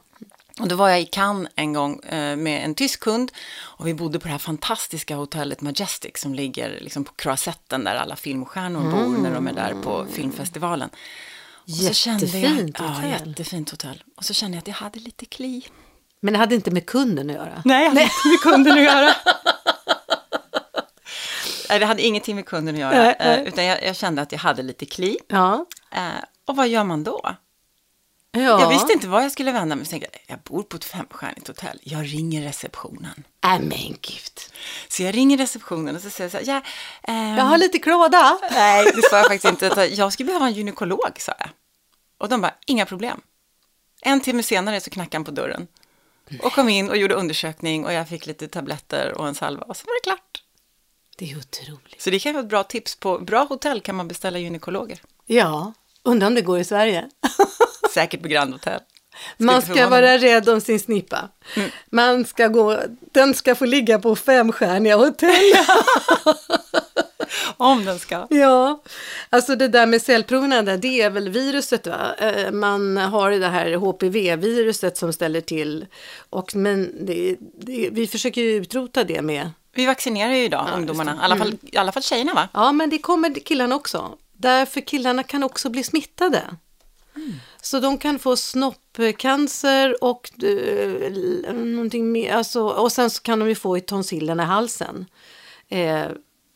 Och 0.59 0.67
då 0.67 0.75
var 0.75 0.89
jag 0.89 1.01
i 1.01 1.05
Cannes 1.05 1.51
en 1.55 1.73
gång 1.73 1.99
eh, 1.99 2.35
med 2.35 2.65
en 2.65 2.75
tysk 2.75 2.99
kund 2.99 3.31
och 3.59 3.87
vi 3.87 3.93
bodde 3.93 4.19
på 4.19 4.27
det 4.27 4.31
här 4.31 4.37
fantastiska 4.37 5.15
hotellet 5.15 5.61
Majestic 5.61 6.11
som 6.17 6.33
ligger 6.33 6.79
liksom 6.79 7.03
på 7.03 7.13
Croisetten 7.15 7.83
där 7.83 7.95
alla 7.95 8.15
filmstjärnor 8.15 8.81
bor 8.91 9.17
när 9.17 9.33
de 9.33 9.47
är 9.47 9.53
där 9.53 9.73
på 9.83 10.05
filmfestivalen. 10.11 10.89
Och 11.63 11.69
så 11.69 11.93
kände 11.93 12.25
jag- 12.25 12.35
Jättefint 12.41 12.75
Ja, 12.79 12.85
hotell. 12.85 13.09
jättefint 13.29 13.69
hotell. 13.71 14.03
Och 14.17 14.25
så 14.25 14.33
kände 14.33 14.57
jag 14.57 14.61
att 14.61 14.67
jag 14.67 14.75
hade 14.75 14.99
lite 14.99 15.25
kli. 15.25 15.61
Men 16.19 16.33
det 16.33 16.39
hade 16.39 16.55
inte 16.55 16.71
med 16.71 16.85
kunden 16.85 17.29
att 17.29 17.35
göra? 17.35 17.61
Nej, 17.65 17.83
jag 17.83 17.89
hade 17.89 18.01
inte 18.03 18.27
med 18.27 18.39
kunden 18.53 18.73
att 18.77 18.83
göra. 18.83 19.09
Nej, 21.69 21.79
det 21.79 21.85
hade 21.85 22.01
ingenting 22.01 22.35
med 22.35 22.45
kunden 22.45 22.75
att 22.75 22.81
göra. 22.81 22.91
Nej, 23.03 23.15
nej. 23.19 23.37
eh, 23.41 23.47
Utan 23.47 23.65
jag, 23.65 23.83
jag 23.85 23.95
kände 23.95 24.21
att 24.21 24.31
jag 24.31 24.39
hade 24.39 24.63
lite 24.63 24.85
kli. 24.85 25.17
Ja. 25.27 25.65
Eh, 25.91 26.01
Och 26.45 26.55
vad 26.55 26.67
gör 26.67 26.83
man 26.83 27.03
då? 27.03 27.35
Ja. 28.31 28.61
Jag 28.61 28.69
visste 28.69 28.93
inte 28.93 29.07
vad 29.07 29.23
jag 29.23 29.31
skulle 29.31 29.51
vända 29.51 29.75
mig. 29.75 29.85
Tänkte 29.85 30.09
jag, 30.13 30.21
jag 30.35 30.39
bor 30.39 30.63
på 30.63 30.77
ett 30.77 30.85
femstjärnigt 30.85 31.47
hotell. 31.47 31.79
Jag 31.83 32.13
ringer 32.13 32.41
receptionen. 32.41 33.23
Äh, 33.43 33.59
men 33.59 33.87
gud. 34.01 34.39
Så 34.87 35.03
jag 35.03 35.15
ringer 35.15 35.37
receptionen 35.37 35.95
och 35.95 36.01
så 36.01 36.09
säger 36.09 36.35
jag 36.35 36.45
så 36.45 36.51
här, 36.51 36.61
ja, 37.05 37.11
ehm, 37.13 37.37
Jag 37.37 37.45
har 37.45 37.57
lite 37.57 37.79
klåda. 37.79 38.39
Nej, 38.51 38.91
det 38.95 39.01
sa 39.09 39.17
jag 39.17 39.27
faktiskt 39.27 39.63
inte. 39.63 39.89
Jag 39.91 40.13
skulle 40.13 40.27
behöva 40.27 40.45
en 40.47 40.53
gynekolog, 40.53 41.11
sa 41.19 41.33
jag. 41.39 41.49
Och 42.17 42.29
de 42.29 42.41
bara, 42.41 42.53
inga 42.65 42.85
problem. 42.85 43.21
En 44.01 44.21
timme 44.21 44.43
senare 44.43 44.81
så 44.81 44.89
knackade 44.89 45.17
han 45.17 45.23
på 45.25 45.31
dörren. 45.31 45.67
Och 46.43 46.53
kom 46.53 46.69
in 46.69 46.89
och 46.89 46.97
gjorde 46.97 47.15
undersökning 47.15 47.85
och 47.85 47.93
jag 47.93 48.09
fick 48.09 48.25
lite 48.25 48.47
tabletter 48.47 49.13
och 49.17 49.27
en 49.27 49.35
salva 49.35 49.63
och 49.63 49.77
så 49.77 49.85
var 49.85 49.93
det 49.93 50.03
klart. 50.03 50.43
Det 51.17 51.31
är 51.31 51.37
otroligt. 51.37 52.01
Så 52.01 52.09
det 52.09 52.19
kan 52.19 52.33
vara 52.33 52.43
ett 52.43 52.49
bra 52.49 52.63
tips. 52.63 52.95
På 52.95 53.19
bra 53.19 53.43
hotell 53.43 53.81
kan 53.81 53.95
man 53.95 54.07
beställa 54.07 54.39
gynekologer. 54.39 55.01
Ja, 55.25 55.73
undrar 56.03 56.27
om 56.27 56.35
det 56.35 56.41
går 56.41 56.59
i 56.59 56.63
Sverige. 56.63 57.09
Säkert 57.93 58.21
på 58.21 58.27
Grand 58.27 58.53
Hotel. 58.53 58.79
Man 59.37 59.61
ska 59.61 59.87
vara 59.87 60.17
rädd 60.17 60.49
om 60.49 60.61
sin 60.61 60.79
snippa. 60.79 61.29
Man 61.89 62.25
ska 62.25 62.47
gå, 62.47 62.79
den 63.11 63.33
ska 63.33 63.55
få 63.55 63.65
ligga 63.65 63.99
på 63.99 64.15
femstjärniga 64.15 64.95
hotell. 64.95 65.53
Om 67.57 67.85
den 67.85 67.99
ska. 67.99 68.27
ja, 68.29 68.81
alltså 69.29 69.55
det 69.55 69.67
där 69.67 69.85
med 69.85 70.01
cellprovnande, 70.01 70.77
det 70.77 71.01
är 71.01 71.09
väl 71.09 71.29
viruset 71.29 71.87
va? 71.87 72.15
Eh, 72.17 72.51
Man 72.51 72.97
har 72.97 73.31
det 73.31 73.47
här 73.47 73.75
HPV-viruset 73.75 74.97
som 74.97 75.13
ställer 75.13 75.41
till. 75.41 75.85
Och, 76.29 76.55
men 76.55 77.05
det, 77.05 77.35
det, 77.61 77.89
vi 77.91 78.07
försöker 78.07 78.41
ju 78.41 78.55
utrota 78.55 79.03
det 79.03 79.21
med. 79.21 79.49
Vi 79.75 79.85
vaccinerar 79.85 80.33
ju 80.33 80.43
idag 80.43 80.67
ungdomarna. 80.75 81.11
I 81.11 81.17
alla, 81.21 81.37
fall, 81.37 81.57
I 81.61 81.77
alla 81.77 81.91
fall 81.91 82.03
tjejerna 82.03 82.33
va? 82.33 82.49
Ja, 82.53 82.71
men 82.71 82.89
det 82.89 82.97
kommer 82.97 83.33
killarna 83.33 83.75
också. 83.75 84.17
Därför 84.33 84.81
killarna 84.81 85.23
kan 85.23 85.43
också 85.43 85.69
bli 85.69 85.83
smittade. 85.83 86.41
Så 87.69 87.79
de 87.79 87.97
kan 87.97 88.19
få 88.19 88.35
snoppcancer 88.35 90.03
och 90.03 90.43
eh, 90.43 91.53
någonting 91.53 92.11
mer, 92.11 92.33
alltså, 92.33 92.63
och 92.63 92.91
sen 92.91 93.09
så 93.09 93.21
kan 93.21 93.39
de 93.39 93.49
ju 93.49 93.55
få 93.55 93.77
i 93.77 93.81
tonsillerna 93.81 94.43
i 94.43 94.45
halsen. 94.45 95.05
Eh, 95.69 96.05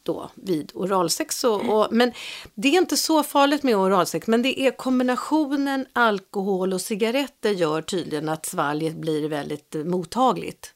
då 0.03 0.29
vid 0.35 0.71
oralsex. 0.73 1.43
Och, 1.43 1.69
och, 1.69 1.87
men 1.91 2.11
det 2.55 2.67
är 2.67 2.77
inte 2.77 2.97
så 2.97 3.23
farligt 3.23 3.63
med 3.63 3.75
oralsex, 3.75 4.27
men 4.27 4.41
det 4.41 4.61
är 4.61 4.71
kombinationen 4.71 5.85
alkohol 5.93 6.73
och 6.73 6.81
cigaretter 6.81 7.51
gör 7.51 7.81
tydligen 7.81 8.29
att 8.29 8.45
svalget 8.45 8.95
blir 8.95 9.29
väldigt 9.29 9.75
eh, 9.75 9.83
mottagligt. 9.83 10.73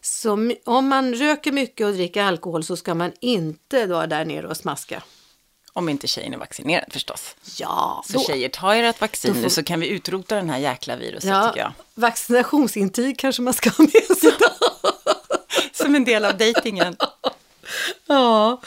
Så 0.00 0.52
om 0.64 0.88
man 0.88 1.14
röker 1.14 1.52
mycket 1.52 1.86
och 1.86 1.92
dricker 1.92 2.22
alkohol 2.22 2.64
så 2.64 2.76
ska 2.76 2.94
man 2.94 3.12
inte 3.20 3.86
vara 3.86 4.06
där 4.06 4.24
nere 4.24 4.46
och 4.46 4.56
smaska. 4.56 5.02
Om 5.74 5.88
inte 5.88 6.06
tjejen 6.06 6.34
är 6.34 6.38
vaccinerad 6.38 6.92
förstås. 6.92 7.36
Ja, 7.58 8.04
Så 8.08 8.18
tjejer, 8.20 8.48
ta 8.48 8.74
ert 8.74 9.00
vaccin 9.00 9.30
Då 9.32 9.36
nu 9.36 9.42
får- 9.42 9.50
så 9.50 9.62
kan 9.62 9.80
vi 9.80 9.88
utrota 9.88 10.34
den 10.36 10.50
här 10.50 10.58
jäkla 10.58 10.96
viruset 10.96 11.30
ja, 11.30 11.48
tycker 11.48 11.60
jag. 11.60 11.72
vaccinationsintyg 11.94 13.18
kanske 13.18 13.42
man 13.42 13.54
ska 13.54 13.70
ha 13.70 13.84
med 13.84 14.16
sig. 14.18 14.32
Som 15.72 15.94
en 15.94 16.04
del 16.04 16.24
av 16.24 16.36
dejtingen. 16.36 16.96
Ja, 18.06 18.60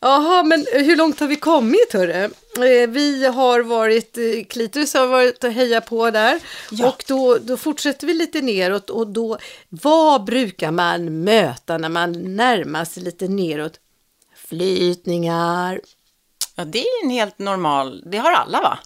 Jaha, 0.00 0.42
men 0.42 0.66
hur 0.72 0.96
långt 0.96 1.20
har 1.20 1.26
vi 1.26 1.36
kommit 1.36 1.92
hörru? 1.92 2.24
Eh, 2.24 2.88
Vi 2.88 3.26
har 3.26 3.60
varit, 3.60 4.18
eh, 4.18 4.44
Klitoris 4.48 4.94
har 4.94 5.06
varit 5.06 5.44
och 5.44 5.52
heja 5.52 5.80
på 5.80 6.10
där 6.10 6.40
Ja. 6.70 6.88
och 6.88 7.04
då, 7.08 7.38
då 7.38 7.56
fortsätter 7.56 8.06
vi 8.06 8.14
lite 8.14 8.42
neråt 8.42 8.90
och 8.90 9.06
då, 9.06 9.38
vad 9.68 10.24
brukar 10.24 10.70
man 10.70 11.24
möta 11.24 11.78
när 11.78 11.88
man 11.88 12.36
närmar 12.36 12.84
sig 12.84 13.02
lite 13.02 13.28
neråt? 13.28 13.72
Flytningar. 14.48 15.80
Ja, 16.58 16.64
det 16.64 16.78
är 16.78 17.04
en 17.04 17.10
helt 17.10 17.38
normal, 17.38 18.02
det 18.06 18.18
har 18.18 18.32
alla 18.32 18.60
va? 18.60 18.78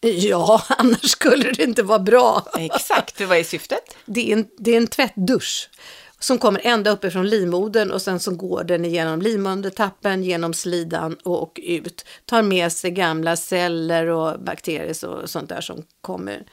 Ja, 0.00 0.62
annars 0.78 1.10
skulle 1.10 1.52
det 1.52 1.62
inte 1.62 1.82
vara 1.82 1.98
bra. 1.98 2.46
Exakt, 2.58 3.16
för 3.16 3.24
vad 3.24 3.38
är 3.38 3.44
syftet? 3.44 3.96
Det 4.06 4.32
är 4.32 4.36
en, 4.36 4.46
det 4.58 4.72
är 4.72 4.76
en 4.76 4.86
tvättdusch 4.86 5.70
som 6.18 6.38
kommer 6.38 6.60
ända 6.64 6.90
uppifrån 6.90 7.28
livmodern 7.28 7.90
och 7.90 8.02
sen 8.02 8.20
så 8.20 8.34
går 8.34 8.64
den 8.64 8.84
igenom 8.84 9.22
livmodertappen, 9.22 10.24
genom 10.24 10.54
slidan 10.54 11.16
och, 11.22 11.42
och 11.42 11.60
ut. 11.62 12.04
Tar 12.24 12.42
med 12.42 12.72
sig 12.72 12.90
gamla 12.90 13.36
celler 13.36 14.06
och 14.06 14.40
bakterier 14.40 15.04
och 15.04 15.30
sånt 15.30 15.48
där 15.48 15.60
som 15.60 15.82
kommer, 16.00 16.44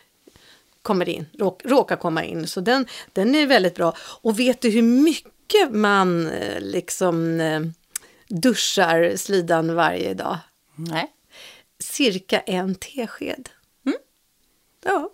kommer 0.81 1.09
in, 1.09 1.25
råk, 1.39 1.61
råkar 1.65 1.95
komma 1.95 2.23
in. 2.23 2.47
Så 2.47 2.61
den, 2.61 2.85
den 3.13 3.35
är 3.35 3.45
väldigt 3.45 3.75
bra. 3.75 3.95
Och 3.97 4.39
vet 4.39 4.61
du 4.61 4.69
hur 4.69 4.81
mycket 4.81 5.71
man 5.71 6.27
eh, 6.27 6.61
liksom 6.61 7.39
eh, 7.39 7.61
duschar 8.27 9.13
slidan 9.17 9.75
varje 9.75 10.13
dag? 10.13 10.37
Nej. 10.83 11.11
Cirka 11.79 12.39
en 12.39 12.75
tesked. 12.75 13.49
Ja. 14.85 15.09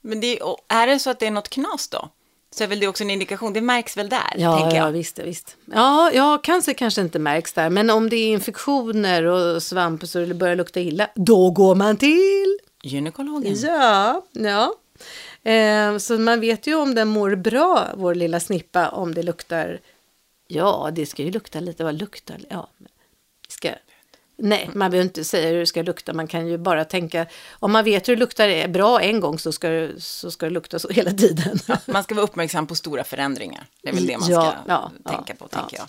Men 0.00 0.20
det, 0.20 0.40
är 0.68 0.86
det 0.86 0.98
så 0.98 1.10
att 1.10 1.18
det 1.20 1.26
är 1.26 1.30
något 1.30 1.48
knas 1.48 1.88
då? 1.88 2.10
så 2.54 2.64
är 2.64 2.68
väl 2.68 2.80
det 2.80 2.88
också 2.88 3.04
en 3.04 3.10
indikation. 3.10 3.52
Det 3.52 3.60
märks 3.60 3.96
väl 3.96 4.08
där, 4.08 4.34
Ja, 4.36 4.58
tänker 4.58 4.76
jag. 4.76 4.86
ja 4.86 4.90
visst, 4.90 5.18
visst. 5.18 5.56
Ja, 5.64 6.10
ja, 6.14 6.38
cancer 6.42 6.72
kanske 6.72 7.00
inte 7.00 7.18
märks 7.18 7.52
där, 7.52 7.70
men 7.70 7.90
om 7.90 8.08
det 8.10 8.16
är 8.16 8.28
infektioner 8.28 9.22
och 9.24 9.62
svamp 9.62 10.08
så 10.08 10.18
det 10.18 10.34
börjar 10.34 10.56
lukta 10.56 10.80
illa, 10.80 11.08
då 11.14 11.50
går 11.50 11.74
man 11.74 11.96
till 11.96 12.58
Gynekologen. 12.82 13.56
Ja, 13.60 14.26
ja. 14.32 14.74
Eh, 15.50 15.98
så 15.98 16.18
man 16.18 16.40
vet 16.40 16.66
ju 16.66 16.74
om 16.74 16.94
den 16.94 17.08
mår 17.08 17.34
bra, 17.34 17.88
vår 17.96 18.14
lilla 18.14 18.40
snippa, 18.40 18.88
om 18.88 19.14
det 19.14 19.22
luktar... 19.22 19.80
Ja, 20.48 20.90
det 20.92 21.06
ska 21.06 21.22
ju 21.22 21.30
lukta 21.30 21.60
lite. 21.60 21.84
Vad 21.84 21.94
luktar? 21.94 22.36
Ja. 22.48 22.68
Nej, 24.42 24.70
man 24.74 24.90
behöver 24.90 25.04
inte 25.08 25.24
säga 25.24 25.48
hur 25.50 25.58
det 25.58 25.66
ska 25.66 25.82
lukta. 25.82 26.12
Man 26.12 26.26
kan 26.26 26.46
ju 26.46 26.58
bara 26.58 26.84
tänka... 26.84 27.26
Om 27.50 27.72
man 27.72 27.84
vet 27.84 28.08
hur 28.08 28.16
det 28.16 28.20
luktar 28.20 28.68
bra 28.68 29.00
en 29.00 29.20
gång 29.20 29.38
så 29.38 29.52
ska, 29.52 29.88
så 29.98 30.30
ska 30.30 30.46
det 30.46 30.52
lukta 30.52 30.78
så 30.78 30.88
hela 30.92 31.10
tiden. 31.10 31.58
Man 31.86 32.02
ska 32.02 32.14
vara 32.14 32.24
uppmärksam 32.24 32.66
på 32.66 32.74
stora 32.74 33.04
förändringar. 33.04 33.66
Det 33.82 33.88
är 33.88 33.94
väl 33.94 34.06
det 34.06 34.18
man 34.18 34.30
Ja, 34.30 34.40
ska 34.40 34.72
ja, 34.72 34.90
tänka 35.04 35.24
ja, 35.26 35.34
på, 35.38 35.48
ja. 35.52 35.58
tänker 35.58 35.76
jag. 35.76 35.88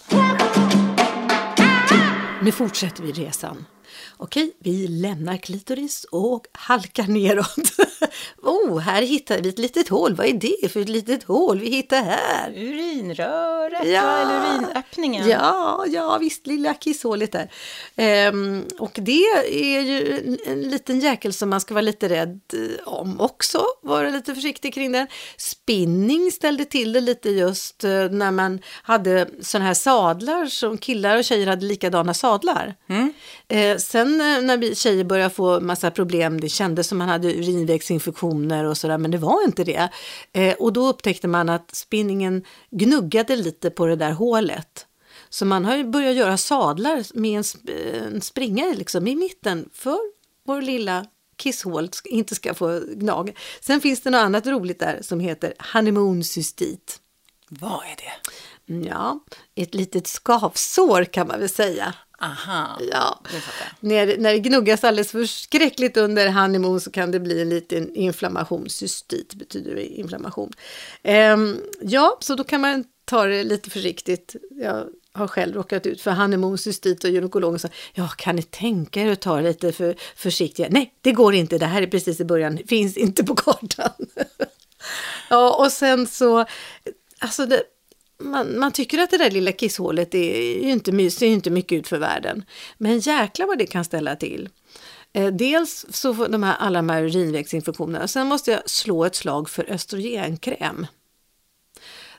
Nu 2.43 2.51
fortsätter 2.51 3.03
vi 3.03 3.11
resan. 3.11 3.65
Okej, 4.23 4.51
vi 4.59 4.87
lämnar 4.87 5.37
klitoris 5.37 6.03
och 6.11 6.47
halkar 6.51 7.07
neråt. 7.07 7.55
oh, 8.41 8.79
här 8.79 9.01
hittar 9.01 9.41
vi 9.41 9.49
ett 9.49 9.59
litet 9.59 9.89
hål. 9.89 10.15
Vad 10.15 10.27
är 10.27 10.33
det 10.33 10.71
för 10.71 10.79
ett 10.79 10.89
litet 10.89 11.23
hål 11.23 11.59
vi 11.59 11.69
hittar 11.69 12.01
här? 12.03 12.51
Urinröret, 12.55 13.87
Ja. 13.87 14.17
eller 14.17 14.55
urinöppningen. 14.55 15.29
Ja, 15.29 15.85
ja 15.87 16.17
visst, 16.17 16.47
lilla 16.47 16.73
kisshålet 16.73 17.31
där. 17.31 17.51
Ehm, 17.95 18.65
och 18.79 18.91
det 19.01 19.23
är 19.51 19.81
ju 19.81 20.17
en, 20.17 20.37
en 20.45 20.61
liten 20.61 20.99
jäkel 20.99 21.33
som 21.33 21.49
man 21.49 21.61
ska 21.61 21.73
vara 21.73 21.81
lite 21.81 22.09
rädd 22.09 22.39
eh, 22.53 22.87
om 22.87 23.21
också. 23.21 23.63
Vara 23.81 24.09
lite 24.09 24.35
försiktig 24.35 24.73
kring 24.73 24.91
den. 24.91 25.07
Spinning 25.37 26.31
ställde 26.31 26.65
till 26.65 26.93
det 26.93 27.01
lite 27.01 27.29
just 27.29 27.83
eh, 27.83 27.89
när 27.89 28.31
man 28.31 28.59
hade 28.83 29.27
sådana 29.41 29.65
här 29.65 29.73
sadlar 29.73 30.45
som 30.45 30.77
killar 30.77 31.17
och 31.17 31.23
tjejer 31.23 31.47
hade 31.47 31.65
likadana 31.65 32.13
sadlar. 32.13 32.75
Eh, 33.51 33.77
sen 33.77 34.21
eh, 34.21 34.41
när 34.41 34.57
vi 34.57 34.75
tjejer 34.75 35.03
började 35.03 35.29
få 35.33 35.59
massa 35.59 35.91
problem, 35.91 36.41
det 36.41 36.49
kändes 36.49 36.87
som 36.87 36.97
man 36.97 37.09
hade 37.09 37.33
urinvägsinfektioner 37.33 38.65
och 38.65 38.77
sådär, 38.77 38.97
men 38.97 39.11
det 39.11 39.17
var 39.17 39.43
inte 39.43 39.63
det. 39.63 39.89
Eh, 40.33 40.53
och 40.59 40.73
då 40.73 40.87
upptäckte 40.87 41.27
man 41.27 41.49
att 41.49 41.75
spinningen 41.75 42.43
gnuggade 42.71 43.35
lite 43.35 43.69
på 43.69 43.85
det 43.85 43.95
där 43.95 44.11
hålet. 44.11 44.85
Så 45.29 45.45
man 45.45 45.65
har 45.65 45.75
ju 45.75 45.83
börjat 45.83 46.15
göra 46.15 46.37
sadlar 46.37 47.03
med 47.19 47.37
en, 47.37 47.43
sp- 47.43 48.07
en 48.13 48.21
springa 48.21 48.65
liksom, 48.77 49.07
i 49.07 49.15
mitten 49.15 49.69
för 49.73 49.97
vår 50.47 50.61
lilla 50.61 51.05
kisshål 51.37 51.89
inte 52.05 52.35
ska 52.35 52.53
få 52.53 52.81
gnaga. 52.95 53.33
Sen 53.61 53.81
finns 53.81 54.01
det 54.01 54.09
något 54.09 54.19
annat 54.19 54.47
roligt 54.47 54.79
där 54.79 54.99
som 55.01 55.19
heter 55.19 55.53
honeymoon-cystit. 55.73 56.99
Vad 57.49 57.71
är 57.71 57.95
det? 57.97 58.73
Mm, 58.73 58.87
Ja, 58.87 59.19
ett 59.55 59.73
litet 59.75 60.07
skavsår 60.07 61.03
kan 61.03 61.27
man 61.27 61.39
väl 61.39 61.49
säga. 61.49 61.93
Aha, 62.21 62.79
Ja. 62.91 63.19
När, 63.79 64.17
när 64.17 64.33
det 64.33 64.39
gnuggas 64.39 64.83
alldeles 64.83 65.11
förskräckligt 65.11 65.97
under 65.97 66.29
honeymoon 66.29 66.81
så 66.81 66.91
kan 66.91 67.11
det 67.11 67.19
bli 67.19 67.41
en 67.41 67.49
liten 67.49 67.95
inflammation. 67.95 68.69
Cystit 68.69 69.33
betyder 69.33 69.75
inflammation. 69.77 70.51
Ehm, 71.03 71.57
ja, 71.81 72.17
så 72.19 72.35
då 72.35 72.43
kan 72.43 72.61
man 72.61 72.83
ta 73.05 73.25
det 73.25 73.43
lite 73.43 73.69
försiktigt. 73.69 74.35
Jag 74.61 74.87
har 75.13 75.27
själv 75.27 75.55
råkat 75.55 75.85
ut 75.85 76.01
för 76.01 76.11
honeymoon, 76.11 76.57
cystit 76.57 77.03
och 77.03 77.09
gynekologen 77.09 77.59
sa 77.59 77.67
ja, 77.93 78.07
kan 78.07 78.35
ni 78.35 78.43
tänka 78.43 79.01
er 79.01 79.11
att 79.11 79.21
ta 79.21 79.35
det 79.35 79.43
lite 79.43 79.71
för 79.71 79.95
försiktiga? 80.15 80.67
Nej, 80.69 80.93
det 81.01 81.11
går 81.11 81.33
inte. 81.33 81.57
Det 81.57 81.65
här 81.65 81.81
är 81.81 81.87
precis 81.87 82.19
i 82.19 82.25
början. 82.25 82.59
Finns 82.67 82.97
inte 82.97 83.23
på 83.23 83.35
kartan. 83.35 83.91
ja, 85.29 85.55
och 85.55 85.71
sen 85.71 86.07
så, 86.07 86.45
alltså 87.19 87.45
det, 87.45 87.63
man, 88.21 88.59
man 88.59 88.71
tycker 88.71 88.99
att 88.99 89.09
det 89.09 89.17
där 89.17 89.31
lilla 89.31 89.51
kisshålet 89.51 90.15
är 90.15 90.63
ju 90.63 90.71
inte, 90.71 91.11
ser 91.11 91.27
ju 91.27 91.33
inte 91.33 91.49
mycket 91.49 91.79
ut 91.79 91.87
för 91.87 91.97
världen. 91.97 92.45
Men 92.77 92.99
jäklar 92.99 93.47
vad 93.47 93.57
det 93.57 93.65
kan 93.65 93.85
ställa 93.85 94.15
till. 94.15 94.49
Eh, 95.13 95.27
dels 95.27 95.85
så 95.89 96.13
får 96.13 96.27
de 96.27 96.43
här, 96.43 96.55
alla 96.59 96.79
de 96.79 96.89
här 96.89 97.03
urinvägsinfektionerna. 97.03 98.07
Sen 98.07 98.27
måste 98.27 98.51
jag 98.51 98.69
slå 98.69 99.05
ett 99.05 99.15
slag 99.15 99.49
för 99.49 99.71
östrogenkräm. 99.71 100.87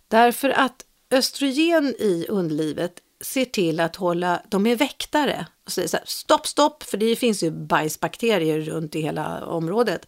Därför 0.08 0.50
att 0.50 0.84
östrogen 1.10 1.86
i 1.86 2.26
underlivet 2.28 2.92
ser 3.22 3.44
till 3.44 3.80
att 3.80 3.96
hålla, 3.96 4.42
de 4.48 4.66
är 4.66 4.76
väktare. 4.76 5.46
Och 5.66 5.72
säger 5.72 5.88
så 5.88 5.96
här, 5.96 6.06
stopp, 6.06 6.46
stopp, 6.46 6.82
för 6.82 6.98
det 6.98 7.16
finns 7.16 7.42
ju 7.42 7.50
bajsbakterier 7.50 8.60
runt 8.60 8.94
i 8.94 9.00
hela 9.00 9.46
området. 9.46 10.06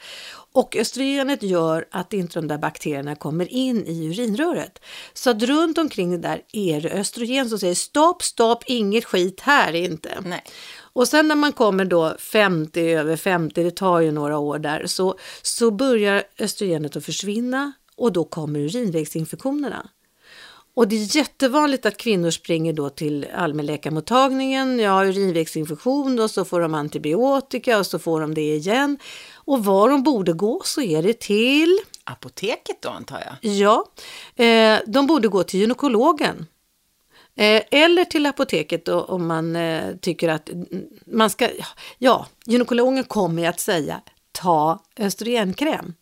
Och 0.52 0.76
östrogenet 0.76 1.42
gör 1.42 1.84
att 1.90 2.12
inte 2.12 2.38
de 2.38 2.48
där 2.48 2.58
bakterierna 2.58 3.16
kommer 3.16 3.52
in 3.52 3.86
i 3.86 4.06
urinröret. 4.06 4.78
Så 5.14 5.30
att 5.30 5.42
runt 5.42 5.78
omkring 5.78 6.10
det 6.10 6.28
där 6.28 6.42
är 6.52 6.80
det 6.80 6.90
östrogen 6.90 7.48
som 7.48 7.58
säger 7.58 7.74
stopp, 7.74 8.22
stopp, 8.22 8.64
inget 8.66 9.04
skit 9.04 9.40
här 9.40 9.72
inte. 9.72 10.10
Nej. 10.24 10.42
Och 10.76 11.08
sen 11.08 11.28
när 11.28 11.34
man 11.34 11.52
kommer 11.52 11.84
då 11.84 12.16
50, 12.18 12.80
över 12.80 13.16
50, 13.16 13.62
det 13.62 13.70
tar 13.70 14.00
ju 14.00 14.12
några 14.12 14.38
år 14.38 14.58
där, 14.58 14.86
så, 14.86 15.18
så 15.42 15.70
börjar 15.70 16.22
östrogenet 16.38 16.96
att 16.96 17.04
försvinna 17.04 17.72
och 17.96 18.12
då 18.12 18.24
kommer 18.24 18.60
urinvägsinfektionerna. 18.60 19.90
Och 20.76 20.88
det 20.88 20.96
är 20.96 21.16
jättevanligt 21.16 21.86
att 21.86 21.96
kvinnor 21.96 22.30
springer 22.30 22.72
då 22.72 22.90
till 22.90 23.26
allmänläkarmottagningen, 23.34 24.78
ja 24.78 25.04
urinvägsinfektion 25.04 26.20
och 26.20 26.30
så 26.30 26.44
får 26.44 26.60
de 26.60 26.74
antibiotika 26.74 27.78
och 27.78 27.86
så 27.86 27.98
får 27.98 28.20
de 28.20 28.34
det 28.34 28.54
igen. 28.54 28.98
Och 29.34 29.64
var 29.64 29.90
de 29.90 30.02
borde 30.02 30.32
gå 30.32 30.62
så 30.64 30.82
är 30.82 31.02
det 31.02 31.20
till, 31.20 31.78
Apoteket 32.04 32.82
då, 32.82 32.88
antar 32.88 33.22
jag? 33.26 33.52
ja, 33.52 33.84
eh, 34.44 34.78
de 34.86 35.06
borde 35.06 35.28
gå 35.28 35.42
till 35.42 35.60
gynekologen. 35.60 36.46
Eh, 37.36 37.62
eller 37.70 38.04
till 38.04 38.26
apoteket 38.26 38.84
då, 38.84 39.00
om 39.00 39.26
man 39.26 39.56
eh, 39.56 39.96
tycker 40.00 40.28
att 40.28 40.50
man 41.06 41.30
ska, 41.30 41.48
ja, 41.98 42.26
gynekologen 42.46 43.04
kommer 43.04 43.48
att 43.48 43.60
säga 43.60 44.00
ta 44.32 44.82
östrogenkräm. 44.98 45.94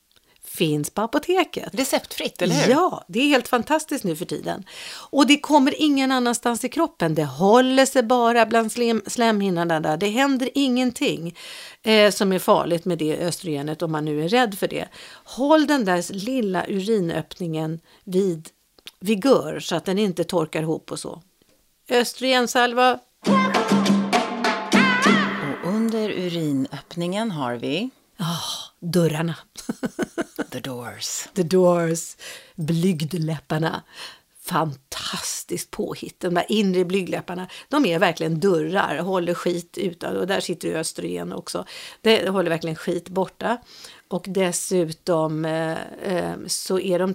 Finns 0.54 0.90
på 0.90 1.02
apoteket. 1.02 1.74
Receptfritt, 1.74 2.42
eller 2.42 2.54
hur? 2.54 2.72
Ja, 2.72 3.04
det 3.08 3.20
är 3.20 3.26
helt 3.26 3.48
fantastiskt 3.48 4.04
nu 4.04 4.16
för 4.16 4.24
tiden. 4.24 4.64
Och 5.10 5.26
det 5.26 5.38
kommer 5.38 5.74
ingen 5.82 6.12
annanstans 6.12 6.64
i 6.64 6.68
kroppen. 6.68 7.14
Det 7.14 7.24
håller 7.24 7.86
sig 7.86 8.02
bara 8.02 8.46
bland 8.46 8.72
slem, 8.72 9.02
slemhinnorna 9.06 9.80
där. 9.80 9.96
Det 9.96 10.08
händer 10.08 10.50
ingenting 10.54 11.36
eh, 11.82 12.10
som 12.10 12.32
är 12.32 12.38
farligt 12.38 12.84
med 12.84 12.98
det 12.98 13.18
östrogenet 13.18 13.82
om 13.82 13.92
man 13.92 14.04
nu 14.04 14.24
är 14.24 14.28
rädd 14.28 14.58
för 14.58 14.68
det. 14.68 14.88
Håll 15.24 15.66
den 15.66 15.84
där 15.84 16.12
lilla 16.12 16.66
urinöppningen 16.68 17.80
vid 18.04 18.48
vigör 19.00 19.60
så 19.60 19.76
att 19.76 19.84
den 19.84 19.98
inte 19.98 20.24
torkar 20.24 20.62
ihop 20.62 20.92
och 20.92 20.98
så. 20.98 21.22
Östrogensalva, 21.90 22.98
Och 25.42 25.68
under 25.68 26.10
urinöppningen 26.10 27.30
har 27.30 27.54
vi 27.54 27.90
dörrarna. 28.80 29.34
the 30.50 30.60
doors. 30.60 31.28
The 31.34 31.42
Doors, 31.42 32.16
blygdläpparna. 32.54 33.82
Fantastiskt 34.42 35.70
påhitt, 35.70 36.20
de 36.20 36.34
där 36.34 36.44
inre 36.48 36.84
blygdläpparna. 36.84 37.46
De 37.68 37.86
är 37.86 37.98
verkligen 37.98 38.40
dörrar, 38.40 38.98
håller 38.98 39.34
skit 39.34 39.78
utan 39.78 40.16
och 40.16 40.26
där 40.26 40.40
sitter 40.40 40.68
ju 40.68 40.76
östrogen 40.76 41.32
också. 41.32 41.64
Det 42.00 42.28
håller 42.28 42.50
verkligen 42.50 42.76
skit 42.76 43.08
borta. 43.08 43.58
Och 44.08 44.24
dessutom 44.28 45.44
eh, 45.44 45.78
eh, 46.02 46.34
så 46.46 46.78
är 46.78 46.98
de. 46.98 47.14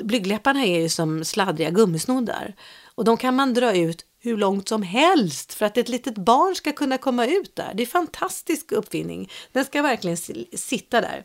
Blygdläpparna 0.00 0.64
är 0.64 0.80
ju 0.80 0.88
som 0.88 1.24
sladdriga 1.24 1.70
gummisnoddar. 1.70 2.54
Och 2.94 3.04
de 3.04 3.16
kan 3.16 3.34
man 3.34 3.54
dra 3.54 3.74
ut 3.76 4.04
hur 4.24 4.36
långt 4.36 4.68
som 4.68 4.82
helst 4.82 5.54
för 5.54 5.66
att 5.66 5.78
ett 5.78 5.88
litet 5.88 6.14
barn 6.14 6.54
ska 6.54 6.72
kunna 6.72 6.98
komma 6.98 7.26
ut 7.26 7.56
där. 7.56 7.72
Det 7.74 7.82
är 7.82 7.86
en 7.86 7.90
fantastisk 7.90 8.72
uppfinning. 8.72 9.30
Den 9.52 9.64
ska 9.64 9.82
verkligen 9.82 10.16
sitta 10.56 11.00
där. 11.00 11.24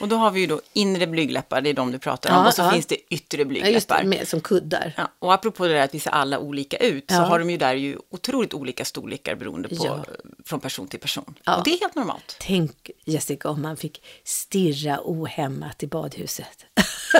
Och 0.00 0.08
då 0.08 0.16
har 0.16 0.30
vi 0.30 0.40
ju 0.40 0.46
då 0.46 0.60
inre 0.72 1.06
blygdläppar, 1.06 1.60
det 1.60 1.70
är 1.70 1.74
de 1.74 1.92
du 1.92 1.98
pratar 1.98 2.30
om. 2.30 2.36
Ja, 2.36 2.46
och 2.48 2.54
så 2.54 2.62
ja. 2.62 2.70
finns 2.70 2.86
det 2.86 2.96
yttre 3.14 3.38
Ja, 3.38 3.44
blygdläppar. 3.44 4.02
det, 4.02 4.08
med, 4.08 4.28
som 4.28 4.40
kuddar. 4.40 4.94
Ja, 4.96 5.08
och 5.18 5.34
apropå 5.34 5.66
det 5.66 5.72
där 5.74 5.84
att 5.84 5.94
vi 5.94 6.00
ser 6.00 6.10
alla 6.10 6.38
olika 6.38 6.76
ut, 6.76 7.04
så 7.08 7.14
Ja. 7.14 7.20
har 7.20 7.38
de 7.38 7.50
ju 7.50 7.56
där 7.56 7.74
ju 7.74 7.98
otroligt 8.10 8.54
olika 8.54 8.84
storlekar 8.84 9.34
beroende 9.34 9.68
på, 9.68 9.86
Ja. 9.86 10.04
från 10.46 10.60
person 10.60 10.88
till 10.88 11.00
person. 11.00 11.34
Ja. 11.44 11.56
Och 11.56 11.64
det 11.64 11.70
är 11.74 11.80
helt 11.80 11.94
normalt. 11.94 12.36
Tänk 12.40 12.90
Jessica 13.04 13.48
om 13.48 13.62
man 13.62 13.76
fick 13.76 14.02
stirra 14.24 14.98
ohämmat 15.04 15.82
i 15.82 15.86
badhuset. 15.86 16.64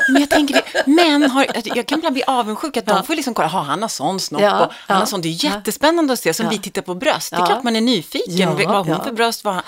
Men 0.09 0.21
jag 0.21 0.31
tänker, 0.31 0.55
det, 0.55 0.87
män 0.91 1.31
har, 1.31 1.47
jag 1.65 1.87
kan 1.87 1.99
ibland 1.99 2.13
bli 2.15 2.23
avundsjuk 2.27 2.77
att 2.77 2.87
de 2.87 3.05
får 3.05 3.15
liksom 3.15 3.35
kolla, 3.35 3.49
ha 3.49 3.61
han 3.63 3.83
har 3.83 3.89
sån 3.89 4.21
snopp 4.21 4.43
Ja, 4.43 4.67
och 4.67 4.73
han 4.73 4.79
ja, 4.89 4.95
har 4.95 5.07
sån. 5.07 5.21
Det 5.21 5.29
är 5.29 5.45
jättespännande 5.45 6.13
att 6.13 6.21
se, 6.21 6.35
som 6.35 6.45
Ja. 6.47 6.51
vi 6.51 6.59
tittar 6.59 6.83
på 6.83 6.95
bröst. 6.95 7.31
Det 7.31 7.37
är 7.37 7.41
Ja. 7.41 7.47
klart 7.47 7.63
man 7.63 7.77
är 7.77 7.81
nyfiken, 7.81 8.37
Ja, 8.37 8.51
vad 8.53 8.67
har 8.67 8.79
hon 8.79 8.89
ja. 8.89 9.05
för 9.05 9.13
bröst? 9.13 9.45
Vad 9.45 9.55
han... 9.55 9.63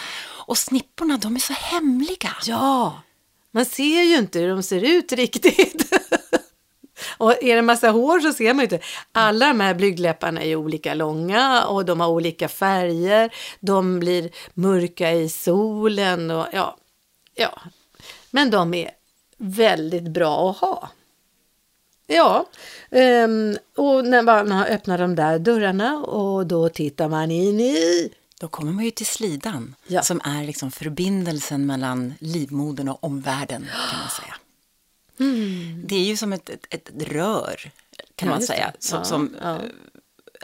Och 0.47 0.59
snipporna, 0.59 1.17
de 1.17 1.37
är 1.37 1.41
så 1.41 1.53
hemliga. 1.53 2.37
Ja, 2.47 3.03
man 3.51 3.65
ser 3.65 4.03
ju 4.03 4.17
inte 4.17 4.39
hur 4.39 4.49
de 4.49 4.63
ser 4.63 4.85
ut 4.85 5.13
riktigt. 5.13 5.95
Och 7.19 7.33
är 7.33 7.53
det 7.53 7.59
en 7.59 7.67
massa 7.67 7.91
hår 7.91 8.21
så 8.21 8.33
ser 8.33 8.55
man 8.55 8.59
ju 8.59 8.63
inte. 8.63 8.87
Alla 9.13 9.47
de 9.47 9.61
här 9.61 9.75
blygdläpparna 9.75 10.43
är 10.43 10.47
ju 10.47 10.57
olika 10.57 10.95
långa 10.95 11.65
och 11.65 11.85
de 11.85 12.01
har 12.01 12.09
olika 12.09 12.49
färger. 12.49 13.35
De 13.61 14.01
blir 14.01 14.31
mörka 14.55 15.13
i 15.13 15.29
solen 15.29 16.31
och 16.31 16.47
ja, 16.53 16.77
ja. 17.35 17.61
Men 18.31 18.51
de 18.51 18.75
är 18.75 18.91
väldigt 19.39 20.09
bra 20.09 20.51
att 20.51 20.57
ha. 20.57 20.91
Ja, 22.07 22.47
ehm, 22.91 23.57
och 23.77 24.05
när 24.05 24.23
man 24.23 24.53
öppnar 24.53 24.99
de 24.99 25.15
där 25.15 25.39
dörrarna 25.39 25.99
och 25.99 26.47
då 26.47 26.69
tittar 26.69 27.09
man 27.09 27.31
in 27.31 27.61
i... 27.61 28.11
Då 28.41 28.49
kommer 28.49 28.73
man 28.73 28.85
ju 28.85 28.91
till 28.91 29.07
slidan, 29.07 29.75
Ja. 29.87 30.03
som 30.03 30.21
är 30.25 30.45
liksom 30.45 30.71
förbindelsen 30.71 31.67
mellan 31.67 32.15
livmodern 32.21 32.89
och 32.89 33.05
omvärlden, 33.05 33.67
kan 33.91 33.99
man 34.01 34.09
säga. 34.11 34.35
Det 35.87 35.95
är 35.97 36.05
ju 36.05 36.17
som 36.17 36.33
ett, 36.33 36.49
ett, 36.51 36.67
ett 36.71 36.91
rör, 37.03 37.71
kan 38.17 38.29
Mm. 38.29 38.33
Ja, 38.33 38.39
man 38.39 38.43
säga, 38.43 38.73
som, 38.79 38.99
Ja, 38.99 39.05
som 39.05 39.35
eh, 39.35 39.59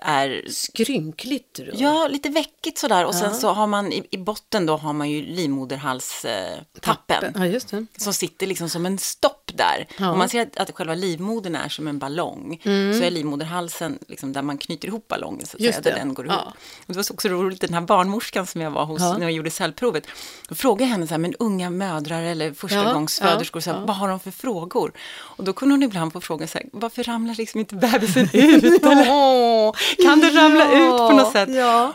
är 0.02 0.44
Skrynkligt 0.50 1.58
rör. 1.58 1.74
Ja, 1.76 2.08
lite 2.08 2.28
veckigt 2.28 2.78
sådär. 2.78 3.04
Och 3.06 3.14
sen 3.14 3.34
så 3.34 3.52
har 3.52 3.66
man 3.66 3.92
i, 3.92 4.06
i 4.10 4.18
botten 4.18 4.66
då 4.66 4.76
har 4.76 4.92
man 4.92 5.10
ju 5.10 5.22
livmoderhalstappen. 5.22 6.64
Tappen, 6.80 7.32
Ja, 7.36 7.46
just 7.46 7.68
det. 7.68 7.86
som 7.96 8.12
sitter 8.12 8.46
liksom 8.46 8.68
som 8.68 8.86
en 8.86 8.98
stopp 8.98 9.39
där. 9.56 9.86
Ja. 9.88 9.96
Mm. 9.98 10.12
Om 10.12 10.18
man 10.18 10.28
ser 10.28 10.42
att, 10.42 10.56
att 10.56 10.70
själva 10.76 10.94
livmodern 10.94 11.54
är 11.54 11.68
som 11.68 11.88
en 11.88 11.98
ballong 11.98 12.60
så 12.64 13.02
är 13.04 13.10
livmoderhalsen 13.10 13.98
liksom 14.08 14.32
där 14.32 14.42
man 14.42 14.58
knyter 14.58 14.88
ihop 14.88 15.08
ballongen 15.08 15.46
så 15.46 15.56
att 15.56 15.60
Just 15.60 15.82
säga, 15.82 15.94
där 15.94 16.04
den 16.04 16.14
går 16.14 16.26
ihop. 16.26 16.38
Ja. 16.44 16.52
Och 16.80 16.84
det 16.86 16.96
var 16.96 17.02
så 17.02 17.14
också 17.14 17.28
roligt, 17.28 17.60
den 17.60 17.74
här 17.74 17.80
barnmorskan 17.80 18.46
som 18.46 18.60
jag 18.60 18.70
var 18.70 18.84
hos 18.84 19.00
Ja. 19.00 19.12
när 19.12 19.22
jag 19.22 19.32
gjorde 19.32 19.50
cellprovet. 19.50 20.06
Då 20.48 20.54
frågade 20.54 20.84
jag 20.84 20.90
henne 20.90 21.06
så 21.06 21.10
här, 21.14 21.18
men 21.18 21.34
unga 21.38 21.70
mödrar 21.70 22.22
eller 22.22 22.52
förstagångsföderskor, 22.52 23.62
Ja, 23.66 23.72
här, 23.72 23.86
vad 23.86 23.96
har 23.96 24.08
de 24.08 24.20
för 24.20 24.30
frågor? 24.30 24.92
Och 25.18 25.44
då 25.44 25.52
kunde 25.52 25.72
hon 25.72 25.82
ibland 25.82 26.12
få 26.12 26.20
frågan 26.20 26.48
så 26.48 26.58
här, 26.58 26.66
varför 26.72 27.02
ramlar 27.02 27.34
liksom 27.34 27.60
inte 27.60 27.74
bebisen 27.74 28.24
ut? 28.32 28.82
Eller, 28.84 30.04
kan 30.04 30.20
det 30.20 30.30
ramla 30.30 30.64
ut 30.64 30.90
på 30.90 31.12
något 31.12 31.32
sätt? 31.32 31.48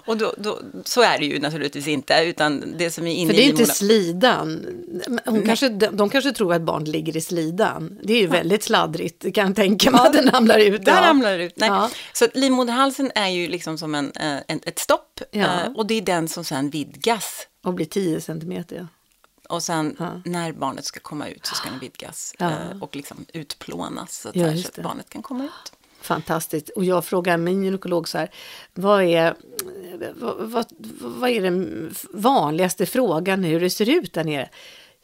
Och 0.06 0.18
då, 0.18 0.34
då, 0.38 0.60
så 0.84 1.02
är 1.02 1.20
det 1.20 1.26
ju 1.26 1.39
naturligtvis 1.39 1.88
inte, 1.88 2.24
utan 2.24 2.74
det 2.78 2.91
som 2.91 3.08
är 3.08 3.13
inne 3.13 3.30
För 3.30 3.38
det 3.38 3.44
är 3.44 3.48
i 3.48 3.50
inte 3.50 3.65
slidan. 3.65 4.65
Hon 5.26 5.46
kanske, 5.46 5.70
de, 5.70 5.88
de 5.88 6.10
kanske 6.10 6.32
tror 6.32 6.54
att 6.54 6.62
barn 6.62 6.84
ligger 6.84 7.18
i 7.18 7.22
slidan. 7.22 7.44
Det 7.51 8.13
är 8.13 8.21
ju 8.21 8.27
väldigt 8.27 8.63
sladdrigt, 8.63 9.36
kan 9.36 9.47
jag 9.47 9.55
tänka 9.55 9.91
mig, 9.91 10.01
att 10.01 10.13
den 10.13 10.31
ramlar 10.31 10.60
ut. 10.60 10.86
Där 10.86 10.95
ja. 11.01 11.10
ramlar 11.10 11.39
ut. 11.39 11.53
Nej. 11.58 11.69
Ja. 11.69 11.89
Så 12.13 12.27
livmoderhalsen 12.34 13.12
är 13.15 13.27
ju 13.27 13.47
liksom 13.47 13.77
som 13.77 13.95
en, 13.95 14.12
eh, 14.12 14.38
en, 14.47 14.60
ett 14.65 14.79
stopp 14.79 15.19
Ja. 15.31 15.62
eh, 15.63 15.71
och 15.75 15.86
det 15.88 15.93
är 15.93 16.01
den 16.01 16.27
som 16.27 16.43
sen 16.43 16.69
vidgas. 16.69 17.47
Och 17.63 17.73
blir 17.73 17.86
10 17.86 18.21
centimeter. 18.21 18.75
Ja. 18.75 18.88
Och 19.55 19.63
sen 19.63 19.95
Ja. 19.99 20.21
när 20.25 20.51
barnet 20.53 20.86
ska 20.86 20.99
komma 20.99 21.27
ut 21.27 21.45
så 21.45 21.55
ska 21.55 21.69
den 21.69 21.79
vidgas 21.79 22.34
Ja. 22.38 22.49
eh, 22.51 22.81
och 22.81 22.95
liksom 22.95 23.25
utplånas 23.34 24.17
så 24.21 24.29
att, 24.29 24.36
Ja, 24.36 24.45
här, 24.47 24.55
så 24.58 24.67
att 24.67 24.84
barnet 24.84 25.10
kan 25.10 25.21
komma 25.21 25.43
ut. 25.43 25.71
Fantastiskt. 26.01 26.69
Och 26.69 26.86
jag 26.86 27.05
frågar 27.05 27.38
min 27.38 27.63
gynekolog 27.63 28.10
så 28.10 28.17
här, 28.17 28.29
vad 28.73 29.03
är, 29.03 29.36
vad, 30.15 30.36
vad, 30.38 30.65
vad 31.01 31.29
är 31.29 31.41
den 31.41 31.93
vanligaste 32.13 32.86
frågan 32.86 33.43
hur 33.43 33.60
det 33.60 33.69
ser 33.69 33.89
ut 33.89 34.13
där 34.13 34.23
nere? 34.23 34.49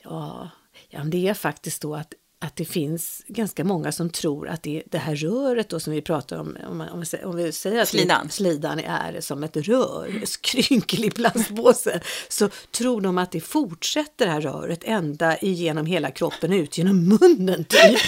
Ja, 0.03 0.49
ja 0.89 0.99
det 1.03 1.27
är 1.27 1.33
faktiskt 1.33 1.81
då 1.81 1.95
att, 1.95 2.13
att 2.43 2.55
det 2.55 2.65
finns 2.65 3.21
ganska 3.27 3.63
många 3.63 3.91
som 3.91 4.09
tror 4.09 4.47
att 4.49 4.63
det, 4.63 4.83
det 4.91 4.97
här 4.97 5.15
röret 5.15 5.69
då 5.69 5.79
som 5.79 5.93
vi 5.93 6.01
pratar 6.01 6.37
om, 6.37 6.57
om, 6.69 6.77
man- 6.77 6.89
om, 6.89 6.99
vi, 6.99 7.05
säger- 7.05 7.25
om 7.25 7.35
vi 7.35 7.51
säger 7.51 7.81
att 7.81 7.87
Slidan. 7.89 8.29
slidan 8.29 8.79
är 8.79 9.21
som 9.21 9.43
ett 9.43 9.57
rör, 9.57 10.21
skrynklig 10.25 11.15
plastpåse, 11.15 12.01
så 12.29 12.49
tror 12.71 13.01
de 13.01 13.17
att 13.17 13.31
det 13.31 13.41
fortsätter 13.41 14.25
det 14.25 14.31
här 14.31 14.41
röret 14.41 14.79
ända 14.83 15.37
igenom 15.37 15.85
hela 15.85 16.11
kroppen 16.11 16.53
ut 16.53 16.77
genom 16.77 17.07
munnen 17.09 17.63
typ. 17.65 17.81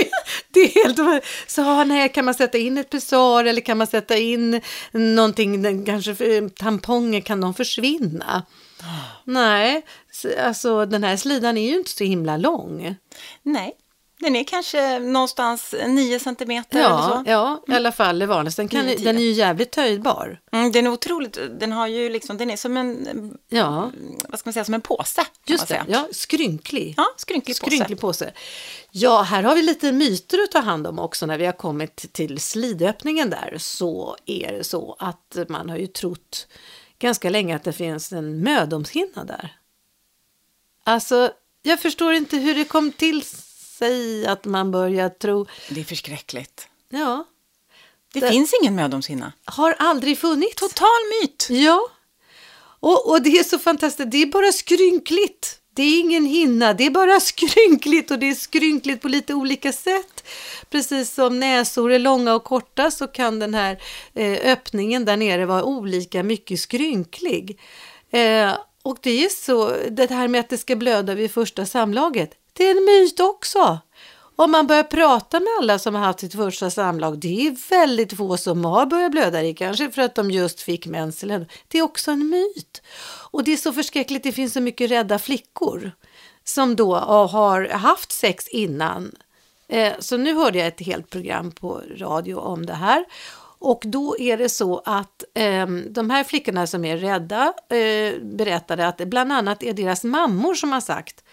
det, 0.00 0.10
det 0.50 0.60
är 0.60 0.84
helt... 0.84 1.24
Så 1.46 1.60
ja, 1.60 1.84
nej, 1.84 2.08
kan 2.12 2.24
man 2.24 2.34
sätta 2.34 2.58
in 2.58 2.78
ett 2.78 2.90
pessar 2.90 3.44
eller 3.44 3.60
kan 3.60 3.78
man 3.78 3.86
sätta 3.86 4.16
in 4.16 4.60
någonting, 4.92 5.84
kanske 5.86 6.14
för- 6.14 6.48
tamponger, 6.48 7.20
kan 7.20 7.40
de 7.40 7.54
försvinna? 7.54 8.42
Nej, 9.24 9.82
så- 10.20 10.40
alltså 10.40 10.86
den 10.86 11.04
här 11.04 11.16
slidan 11.16 11.56
är 11.58 11.68
ju 11.70 11.76
inte 11.78 11.90
så 11.90 12.04
himla 12.04 12.36
lång. 12.36 12.94
Nej, 13.42 13.72
den 14.18 14.36
är 14.36 14.44
kanske 14.44 14.98
någonstans 14.98 15.74
9 15.86 16.18
centimeter 16.18 16.78
eller 16.78 16.88
Ja, 16.90 17.22
så. 17.26 17.30
ja, 17.30 17.62
i 17.68 17.76
alla 17.76 17.92
fall 17.92 18.18
det 18.18 18.26
vanligaste. 18.26 18.62
Den, 18.62 18.68
kan, 18.68 18.86
den 18.86 19.16
är 19.16 19.20
ju 19.22 19.32
jävligt 19.32 19.70
töjbar. 19.70 20.40
Mm, 20.52 20.72
den 20.72 20.86
är 20.86 20.90
otroligt, 20.90 21.38
den 21.60 21.72
har 21.72 21.86
ju 21.86 22.08
liksom, 22.10 22.36
den 22.36 22.50
är 22.50 22.56
som 22.56 22.76
en, 22.76 23.38
Ja, 23.48 23.90
vad 24.28 24.38
ska 24.40 24.48
man 24.48 24.52
säga, 24.52 24.64
som 24.64 24.74
en 24.74 24.80
påse. 24.80 25.22
Just 25.46 25.68
det. 25.68 25.84
Ja, 25.88 26.08
skrynklig. 26.12 26.94
Ja, 26.96 27.04
skrynklig 27.16 27.56
påse. 27.60 27.66
Skrynklig 27.66 28.00
påse. 28.00 28.32
Ja, 28.90 29.22
här 29.22 29.42
har 29.42 29.54
vi 29.54 29.62
lite 29.62 29.92
myter 29.92 30.42
att 30.42 30.50
ta 30.52 30.58
hand 30.60 30.86
om 30.86 30.98
också 30.98 31.26
när 31.26 31.38
vi 31.38 31.46
har 31.46 31.52
kommit 31.52 32.12
till 32.12 32.40
slidöppningen 32.40 33.30
där. 33.30 33.54
Så 33.58 34.16
är 34.26 34.52
det 34.52 34.64
så 34.64 34.96
att 34.98 35.36
man 35.48 35.70
har 35.70 35.76
ju 35.76 35.86
trott 35.86 36.46
ganska 36.98 37.30
länge 37.30 37.56
att 37.56 37.64
det 37.64 37.72
finns 37.72 38.12
en 38.12 38.40
mödomshinna 38.40 39.24
där. 39.24 39.56
Alltså, 40.90 41.32
jag 41.62 41.80
förstår 41.80 42.12
inte 42.12 42.36
hur 42.36 42.54
det 42.54 42.64
kom 42.64 42.92
till 42.92 43.22
sig 43.78 44.26
att 44.26 44.44
man 44.44 44.70
börjar 44.70 45.08
tro, 45.08 45.46
Det 45.70 45.80
är 45.80 45.84
förskräckligt. 45.84 46.68
ja, 46.88 47.24
Det, 48.12 48.20
Det- 48.20 48.30
finns 48.30 48.54
ingen 48.62 48.74
mödomshinna. 48.74 49.32
har 49.44 49.74
aldrig 49.78 50.18
funnits. 50.18 50.54
Total 50.56 50.88
myt. 51.22 51.46
Ja, 51.50 51.80
och, 52.80 53.10
och 53.10 53.22
det 53.22 53.30
är 53.38 53.44
så 53.44 53.58
fantastiskt. 53.58 54.10
Det 54.10 54.22
är 54.22 54.26
bara 54.26 54.52
skrynkligt. 54.52 55.56
Det 55.74 55.82
är 55.82 56.00
ingen 56.00 56.24
hinna, 56.26 56.72
det 56.74 56.86
är 56.86 56.90
bara 56.90 57.20
skrynkligt 57.32 58.10
och 58.10 58.18
det 58.18 58.26
är 58.30 58.34
skrynkligt 58.34 59.02
på 59.02 59.08
lite 59.08 59.34
olika 59.34 59.72
sätt. 59.72 60.24
Precis 60.70 61.14
som 61.14 61.40
näsor 61.40 61.92
är 61.92 61.98
långa 61.98 62.34
och 62.34 62.44
korta 62.44 62.90
så 62.90 63.06
kan 63.06 63.38
den 63.38 63.54
här 63.54 63.82
eh, 64.14 64.52
öppningen 64.52 65.04
där 65.04 65.16
nere 65.16 65.46
vara 65.46 65.64
olika 65.64 66.22
mycket 66.22 66.60
skrynklig. 66.60 67.60
Eh, 68.10 68.54
och 68.82 68.98
det 69.00 69.24
är 69.24 69.28
så, 69.28 69.76
det 69.90 70.10
här 70.10 70.28
med 70.28 70.40
att 70.40 70.48
det 70.48 70.58
ska 70.58 70.76
blöda 70.76 71.14
vid 71.14 71.30
första 71.30 71.66
samlaget, 71.66 72.30
det 72.52 72.66
är 72.66 72.70
en 72.70 72.84
myt 72.84 73.20
också. 73.20 73.78
Om 74.36 74.50
man 74.50 74.66
börjar 74.66 74.82
prata 74.82 75.40
med 75.40 75.48
alla 75.58 75.78
som 75.78 75.94
har 75.94 76.02
haft 76.02 76.20
sitt 76.20 76.34
första 76.34 76.70
samlag, 76.70 77.18
det 77.18 77.46
är 77.46 77.70
väldigt 77.70 78.16
få 78.16 78.36
som 78.36 78.64
har 78.64 78.86
börjat 78.86 79.12
blöda 79.12 79.42
det, 79.42 79.54
kanske 79.54 79.90
för 79.90 80.02
att 80.02 80.14
de 80.14 80.30
just 80.30 80.60
fick 80.60 80.86
mens. 80.86 81.24
Det 81.68 81.78
är 81.78 81.82
också 81.82 82.10
en 82.10 82.28
myt. 82.28 82.82
Och 83.30 83.44
det 83.44 83.52
är 83.52 83.56
så 83.56 83.72
förskräckligt, 83.72 84.22
det 84.22 84.32
finns 84.32 84.52
så 84.52 84.60
mycket 84.60 84.90
rädda 84.90 85.18
flickor 85.18 85.92
som 86.44 86.76
då 86.76 86.96
har 86.96 87.68
haft 87.68 88.12
sex 88.12 88.48
innan. 88.48 89.12
Eh, 89.68 89.92
så 89.98 90.16
nu 90.16 90.34
hörde 90.34 90.58
jag 90.58 90.68
ett 90.68 90.80
helt 90.80 91.10
program 91.10 91.50
på 91.52 91.82
radio 91.96 92.34
om 92.34 92.66
det 92.66 92.74
här. 92.74 93.04
Och 93.60 93.82
då 93.86 94.18
är 94.18 94.36
det 94.36 94.48
så 94.48 94.82
att 94.84 95.24
eh, 95.34 95.66
de 95.66 96.10
här 96.10 96.24
flickorna 96.24 96.66
som 96.66 96.84
är 96.84 96.96
rädda 96.96 97.52
eh, 97.68 98.22
berättade 98.22 98.88
att 98.88 98.98
det 98.98 99.06
bland 99.06 99.32
annat 99.32 99.62
är 99.62 99.72
deras 99.72 100.04
mammor 100.04 100.54
som 100.54 100.72
har 100.72 100.80
sagt 100.80 101.24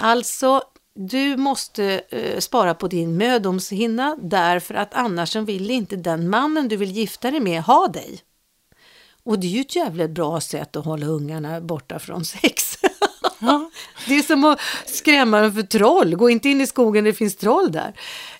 Alltså, 0.00 0.62
du 0.94 1.36
måste 1.36 2.00
eh, 2.10 2.38
spara 2.38 2.74
på 2.74 2.88
din 2.88 3.16
mödomshinna 3.16 4.16
därför 4.22 4.74
att 4.74 4.94
annars 4.94 5.32
så 5.32 5.40
vill 5.40 5.70
inte 5.70 5.96
den 5.96 6.30
mannen 6.30 6.68
du 6.68 6.76
vill 6.76 6.90
gifta 6.90 7.30
dig 7.30 7.40
med 7.40 7.62
ha 7.62 7.88
dig. 7.88 8.20
Och 9.24 9.38
det 9.38 9.46
är 9.46 9.50
ju 9.50 9.60
ett 9.60 9.76
jävligt 9.76 10.10
bra 10.10 10.40
sätt 10.40 10.76
att 10.76 10.84
hålla 10.84 11.06
ungarna 11.06 11.60
borta 11.60 11.98
från 11.98 12.24
sex. 12.24 12.78
Ja. 13.40 13.70
Det 14.08 14.14
är 14.14 14.22
som 14.22 14.44
att 14.44 14.60
skrämma 14.86 15.40
dem 15.40 15.52
för 15.52 15.62
troll. 15.62 16.16
Gå 16.16 16.30
inte 16.30 16.48
in 16.48 16.60
i 16.60 16.66
skogen, 16.66 17.04
det 17.04 17.14
finns 17.14 17.36
troll 17.36 17.72
där. 17.72 17.94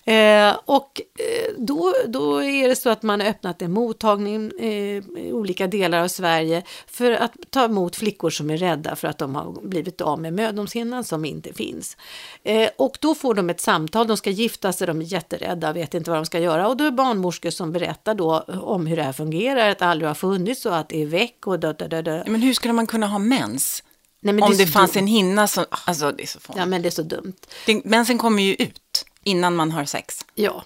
Eh, 0.09 0.57
och 0.65 1.01
eh, 1.19 1.53
då, 1.57 1.93
då 2.07 2.43
är 2.43 2.67
det 2.67 2.75
så 2.75 2.89
att 2.89 3.03
man 3.03 3.19
har 3.19 3.27
öppnat 3.27 3.61
en 3.61 3.71
mottagning 3.71 4.51
eh, 4.59 4.69
i 5.17 5.29
olika 5.33 5.67
delar 5.67 6.03
av 6.03 6.07
Sverige 6.07 6.63
för 6.87 7.11
att 7.11 7.33
ta 7.49 7.65
emot 7.65 7.95
flickor 7.95 8.29
som 8.29 8.49
är 8.49 8.57
rädda 8.57 8.95
för 8.95 9.07
att 9.07 9.17
de 9.17 9.35
har 9.35 9.67
blivit 9.67 10.01
av 10.01 10.21
med 10.21 10.33
mödomshinnan 10.33 11.03
som 11.03 11.25
inte 11.25 11.53
finns. 11.53 11.97
Eh, 12.43 12.69
och 12.77 12.97
då 13.01 13.15
får 13.15 13.33
de 13.33 13.49
ett 13.49 13.61
samtal, 13.61 14.07
de 14.07 14.17
ska 14.17 14.29
gifta 14.29 14.73
sig, 14.73 14.87
de 14.87 15.01
är 15.01 15.05
jätterädda, 15.05 15.73
vet 15.73 15.93
inte 15.93 16.09
vad 16.09 16.19
de 16.19 16.25
ska 16.25 16.39
göra. 16.39 16.67
Och 16.67 16.77
då 16.77 16.83
är 16.83 16.91
det 16.91 16.95
barnmorskor 16.97 17.49
som 17.49 17.71
berättar 17.71 18.15
då 18.15 18.39
om 18.61 18.87
hur 18.87 18.95
det 18.95 19.03
här 19.03 19.13
fungerar, 19.13 19.69
att 19.69 19.79
det 19.79 19.85
aldrig 19.85 20.09
har 20.09 20.15
funnits 20.15 20.65
och 20.65 20.77
att 20.77 20.89
det 20.89 21.01
är 21.01 21.05
väck 21.05 21.47
och 21.47 21.59
dö, 21.59 21.73
dö, 21.73 21.87
dö, 21.87 22.01
dö. 22.01 22.23
Men 22.27 22.41
hur 22.41 22.53
skulle 22.53 22.73
man 22.73 22.87
kunna 22.87 23.07
ha 23.07 23.19
mens? 23.19 23.83
Nej, 24.21 24.41
Om 24.41 24.51
det 24.57 24.65
så 24.67 24.71
fanns 24.71 24.91
dumt. 24.93 25.01
en 25.01 25.07
hinna 25.07 25.47
som, 25.47 25.65
alltså 25.85 26.11
det 26.11 26.23
är 26.23 26.27
så 26.27 26.39
fånigt. 26.39 26.59
Ja, 26.59 26.65
men 26.65 26.81
det 26.81 26.89
är 26.89 26.91
så 26.91 27.03
dumt. 27.03 27.33
Det- 27.65 27.85
Mensen 27.85 28.17
kommer 28.17 28.43
ju 28.43 28.53
ut 28.53 29.05
innan 29.23 29.55
man 29.55 29.71
har 29.71 29.85
sex. 29.85 30.25
Ja. 30.35 30.63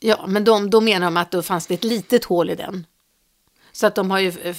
Ja, 0.00 0.24
men 0.26 0.44
de, 0.44 0.70
då 0.70 0.80
menar 0.80 1.06
de 1.06 1.16
att 1.16 1.30
då 1.30 1.42
fanns 1.42 1.66
det 1.66 1.74
ett 1.74 1.84
litet 1.84 2.24
hål 2.24 2.50
i 2.50 2.54
den. 2.54 2.86
Så 3.72 3.86
att 3.86 3.94
de 3.94 4.10
har 4.10 4.18
ju 4.18 4.54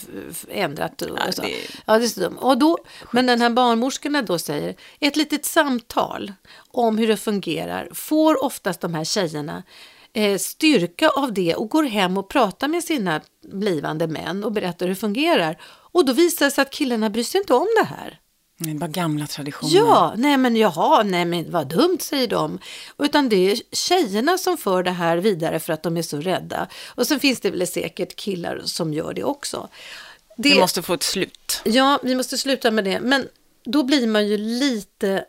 ändrat. 0.50 1.02
Och, 1.02 1.10
Ja, 1.20 1.32
det- 1.42 1.56
ja, 1.86 1.98
det 1.98 2.06
är 2.06 2.08
så 2.08 2.20
dumt. 2.20 2.38
Och 2.40 2.58
då, 2.58 2.78
men 3.12 3.26
den 3.26 3.42
här 3.42 3.50
barnmorskorna 3.50 4.22
då 4.22 4.40
säger, 4.40 4.76
ett 5.00 5.16
litet 5.16 5.46
samtal 5.46 6.34
om 6.72 6.98
hur 6.98 7.08
det 7.08 7.18
fungerar 7.18 7.90
får 7.94 8.44
oftast 8.44 8.82
de 8.82 8.94
här 8.94 9.04
tjejerna 9.04 9.64
eh, 10.14 10.38
styrka 10.38 11.10
av 11.10 11.34
det 11.34 11.56
och 11.56 11.70
går 11.70 11.84
hem 11.84 12.18
och 12.18 12.30
pratar 12.30 12.68
med 12.68 12.84
sina 12.84 13.22
blivande 13.52 14.08
män 14.08 14.44
och 14.44 14.52
berättar 14.52 14.86
hur 14.86 14.94
det 14.94 15.00
fungerar. 15.00 15.58
Och 15.94 16.06
då 16.06 16.14
visar 16.14 16.46
det 16.46 16.52
sig 16.52 16.62
att 16.62 16.72
killarna 16.72 17.10
bryr 17.10 17.24
sig 17.24 17.42
inte 17.42 17.54
om 17.54 17.68
det 17.80 17.86
här. 17.86 18.20
Det 18.58 18.74
bara 18.74 18.88
gamla 18.88 19.28
traditioner. 19.28 19.76
Ja, 19.76 20.14
nej 20.18 20.38
men 20.38 20.56
jaha, 20.56 21.04
nej 21.04 21.26
men 21.26 21.52
vad 21.52 21.68
dumt 21.68 21.98
säger 22.02 22.28
de. 22.28 22.60
Utan 22.98 23.30
det 23.30 23.52
är 23.52 23.62
tjejerna 23.72 24.38
som 24.38 24.58
för 24.58 24.84
det 24.84 24.92
här 24.92 25.18
vidare 25.18 25.60
för 25.60 25.74
att 25.74 25.84
de 25.84 25.98
är 25.98 26.02
så 26.02 26.18
rädda. 26.18 26.68
Och 26.88 27.08
sen 27.08 27.20
finns 27.20 27.40
det 27.40 27.52
väl 27.52 27.68
säkert 27.68 28.16
killar 28.16 28.62
som 28.66 28.94
gör 28.94 29.14
det 29.14 29.24
också. 29.24 29.70
Det, 30.38 30.50
Det 30.50 30.60
måste 30.60 30.82
få 30.82 30.94
ett 30.94 31.04
slut. 31.04 31.62
Ja, 31.66 32.00
vi 32.04 32.16
måste 32.16 32.38
sluta 32.38 32.72
med 32.72 32.84
det. 32.84 33.00
Men 33.00 33.28
då 33.66 33.84
blir 33.84 34.08
man 34.08 34.28
ju 34.28 34.38
lite 34.38 35.26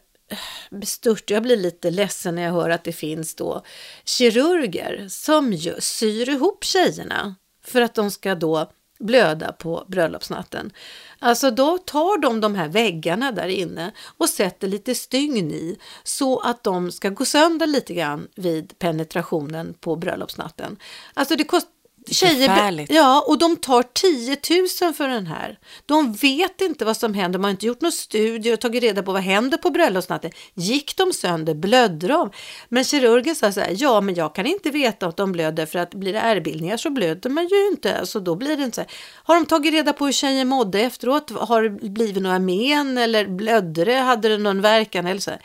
bestört. 0.70 1.30
Jag 1.30 1.42
blir 1.42 1.56
lite 1.56 1.90
ledsen 1.90 2.34
när 2.34 2.42
jag 2.42 2.52
hör 2.52 2.70
att 2.70 2.84
det 2.84 2.92
finns 2.92 3.34
då 3.34 3.64
kirurger 4.04 5.06
som 5.08 5.52
ju 5.52 5.74
syr 5.80 6.28
ihop 6.28 6.64
tjejerna 6.64 7.34
för 7.64 7.80
att 7.80 7.94
de 7.94 8.10
ska 8.10 8.34
då 8.34 8.70
blöda 9.04 9.52
på 9.52 9.84
bröllopsnatten. 9.88 10.72
Alltså 11.18 11.50
då 11.50 11.78
tar 11.78 12.20
de 12.20 12.40
de 12.40 12.54
här 12.54 12.68
väggarna 12.68 13.32
där 13.32 13.48
inne 13.48 13.92
och 14.16 14.28
sätter 14.28 14.68
lite 14.68 14.94
stygn 14.94 15.50
i 15.50 15.78
så 16.02 16.38
att 16.38 16.64
de 16.64 16.92
ska 16.92 17.08
gå 17.08 17.24
sönder 17.24 17.66
lite 17.66 17.94
grann 17.94 18.28
vid 18.34 18.78
penetrationen 18.78 19.74
på 19.80 19.96
bröllopsnatten. 19.96 20.76
Alltså 21.14 21.36
det 21.36 21.44
kost, 21.44 21.66
Tjejer, 22.10 22.86
ja, 22.92 23.24
och 23.26 23.38
de 23.38 23.56
tar 23.56 23.82
10 23.82 24.36
000 24.82 24.94
för 24.94 25.08
den 25.08 25.26
här. 25.26 25.58
De 25.86 26.12
vet 26.12 26.60
inte 26.60 26.84
vad 26.84 26.96
som 26.96 27.14
händer, 27.14 27.38
de 27.38 27.44
har 27.44 27.50
inte 27.50 27.66
gjort 27.66 27.80
någon 27.80 27.92
studie 27.92 28.52
och 28.52 28.60
tagit 28.60 28.82
reda 28.82 29.02
på 29.02 29.12
vad 29.12 29.22
händer 29.22 29.58
på 29.58 29.70
bröllopsnatten. 29.70 30.30
Gick 30.54 30.96
de 30.96 31.12
sönder, 31.12 31.54
blödde 31.54 32.08
de? 32.08 32.30
Men 32.68 32.84
kirurgen 32.84 33.34
sa 33.34 33.52
så 33.52 33.60
här, 33.60 33.72
ja 33.76 34.00
men 34.00 34.14
jag 34.14 34.34
kan 34.34 34.46
inte 34.46 34.70
veta 34.70 35.06
att 35.06 35.16
de 35.16 35.32
blöder 35.32 35.66
för 35.66 35.78
att 35.78 35.94
blir 35.94 36.12
det 36.12 36.18
ärrbildningar 36.18 36.76
så 36.76 36.90
blöder 36.90 37.30
man 37.30 37.48
ju 37.48 37.66
inte. 37.66 37.98
Alltså 37.98 38.20
då 38.20 38.34
blir 38.34 38.56
det 38.56 38.64
inte 38.64 38.74
så 38.74 38.80
här. 38.80 38.90
Har 39.24 39.34
de 39.34 39.46
tagit 39.46 39.72
reda 39.72 39.92
på 39.92 40.04
hur 40.04 40.12
tjejen 40.12 40.48
mådde 40.48 40.80
efteråt? 40.80 41.30
Har 41.30 41.62
det 41.62 41.88
blivit 41.88 42.22
några 42.22 42.38
men 42.38 42.98
eller 42.98 43.26
blödde 43.26 43.84
det? 43.84 43.96
Hade 43.98 44.28
det 44.28 44.38
någon 44.38 44.60
verkan 44.60 45.06
eller 45.06 45.20
så 45.20 45.30
här? 45.30 45.40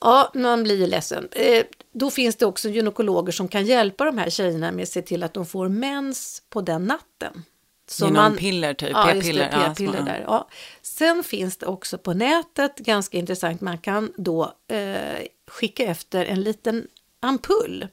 Ja, 0.00 0.30
man 0.34 0.62
blir 0.62 0.76
ju 0.76 0.86
ledsen. 0.86 1.28
Eh, 1.32 1.64
då 1.92 2.10
finns 2.10 2.36
det 2.36 2.46
också 2.46 2.68
gynekologer 2.68 3.32
som 3.32 3.48
kan 3.48 3.66
hjälpa 3.66 4.04
de 4.04 4.18
här 4.18 4.30
tjejerna 4.30 4.72
med 4.72 4.82
att 4.82 4.88
se 4.88 5.02
till 5.02 5.22
att 5.22 5.34
de 5.34 5.46
får 5.46 5.68
mens 5.68 6.42
på 6.50 6.60
den 6.60 6.84
natten. 6.84 7.44
Så 7.88 8.06
Genom 8.06 8.36
piller 8.36 8.74
typ, 8.74 8.90
Ja, 8.90 9.10
p-piller. 9.12 9.50
Ja, 9.52 9.58
p-piller 9.68 9.92
små- 9.92 10.04
där. 10.04 10.24
Ja. 10.26 10.48
Sen 10.82 11.22
finns 11.24 11.56
det 11.56 11.66
också 11.66 11.98
på 11.98 12.12
nätet, 12.12 12.76
ganska 12.78 13.18
intressant, 13.18 13.60
man 13.60 13.78
kan 13.78 14.12
då 14.16 14.54
eh, 14.68 15.18
skicka 15.50 15.82
efter 15.84 16.24
en 16.24 16.42
liten 16.42 16.86
ampull 17.20 17.88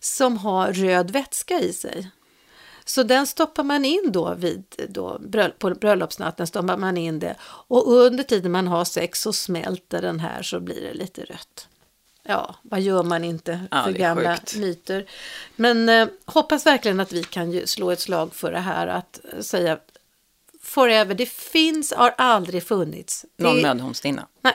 som 0.00 0.38
har 0.38 0.72
röd 0.72 1.10
vätska 1.10 1.60
i 1.60 1.72
sig. 1.72 2.10
Så 2.88 3.02
den 3.02 3.26
stoppar 3.26 3.62
man 3.62 3.84
in 3.84 4.12
då 4.12 4.34
vid 4.34 4.64
då, 4.88 5.20
på 5.58 5.70
bröllopsnatten, 5.70 6.46
stoppar 6.46 6.76
man 6.76 6.96
in 6.96 7.18
det. 7.18 7.36
Och 7.42 7.92
under 7.92 8.24
tiden 8.24 8.52
man 8.52 8.68
har 8.68 8.84
sex 8.84 9.22
så 9.22 9.32
smälter 9.32 10.02
den 10.02 10.20
här 10.20 10.42
så 10.42 10.60
blir 10.60 10.80
det 10.80 10.94
lite 10.94 11.24
rött. 11.24 11.68
Ja, 12.22 12.54
vad 12.62 12.80
gör 12.80 13.02
man 13.02 13.24
inte 13.24 13.60
för 13.84 13.92
det 13.92 13.98
gamla 13.98 14.36
sjukt. 14.36 14.56
myter. 14.56 15.06
Men 15.56 15.88
eh, 15.88 16.08
hoppas 16.24 16.66
verkligen 16.66 17.00
att 17.00 17.12
vi 17.12 17.24
kan 17.24 17.66
slå 17.66 17.90
ett 17.90 18.00
slag 18.00 18.34
för 18.34 18.52
det 18.52 18.58
här 18.58 18.86
att 18.86 19.20
eh, 19.32 19.40
säga 19.40 19.78
forever, 20.62 21.14
det 21.14 21.28
finns, 21.28 21.92
har 21.92 22.14
aldrig 22.18 22.62
funnits. 22.62 23.24
Det, 23.36 23.44
Någon 23.44 23.62
mödomshinna. 23.62 24.26
Nej. 24.42 24.54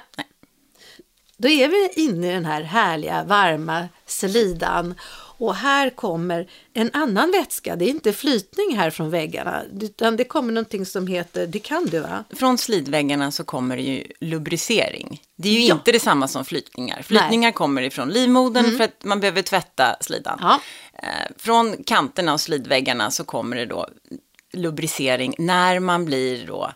Då 1.38 1.50
är 1.50 1.68
vi 1.68 1.90
inne 2.02 2.32
i 2.32 2.34
den 2.34 2.46
här 2.46 2.62
härliga, 2.62 3.24
varma 3.24 3.90
slidan. 4.06 4.96
Och 5.44 5.56
här 5.56 5.90
kommer 5.90 6.48
en 6.74 6.90
annan 6.94 7.32
vätska. 7.32 7.76
Det 7.76 7.86
är 7.86 7.90
inte 7.90 8.14
flytning 8.14 8.78
här 8.78 8.90
från 8.90 9.10
väggarna. 9.10 9.64
Utan 9.82 10.18
det 10.18 10.24
kommer 10.24 10.54
någonting 10.54 10.86
som 10.86 11.08
heter, 11.08 11.48
det 11.48 11.60
kan 11.60 11.86
du 11.86 12.00
va? 12.00 12.24
Från 12.30 12.58
slidväggarna 12.58 13.32
så 13.32 13.44
kommer 13.44 13.76
det 13.78 13.84
ju 13.84 14.08
lubricering. 14.20 15.22
Det 15.36 15.50
är 15.50 15.54
ju 15.54 15.66
Ja. 15.66 15.76
inte 15.76 15.92
detsamma 15.92 16.28
som 16.28 16.46
flytningar. 16.46 17.02
Flytningar 17.02 17.52
kommer 17.52 17.82
ifrån 17.82 18.10
livmodern 18.10 18.78
för 18.78 18.84
att 18.84 19.04
man 19.04 19.20
behöver 19.20 19.42
tvätta 19.42 19.96
slidan. 20.02 20.38
Ja. 20.42 20.60
Eh, 20.94 21.32
från 21.38 21.84
kanterna 21.84 22.34
och 22.34 22.42
slidväggarna 22.42 23.12
så 23.12 23.24
kommer 23.24 23.56
det 23.56 23.66
då 23.66 23.88
lubricering 24.54 25.36
när 25.38 25.80
man 25.80 26.06
blir 26.06 26.48
då 26.48 26.72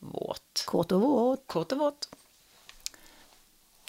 våt. 0.00 0.64
Kåt 0.66 0.92
och 0.92 1.00
våt. 1.00 1.42
Kåt 1.46 1.72
och 1.72 1.78
våt. 1.78 2.08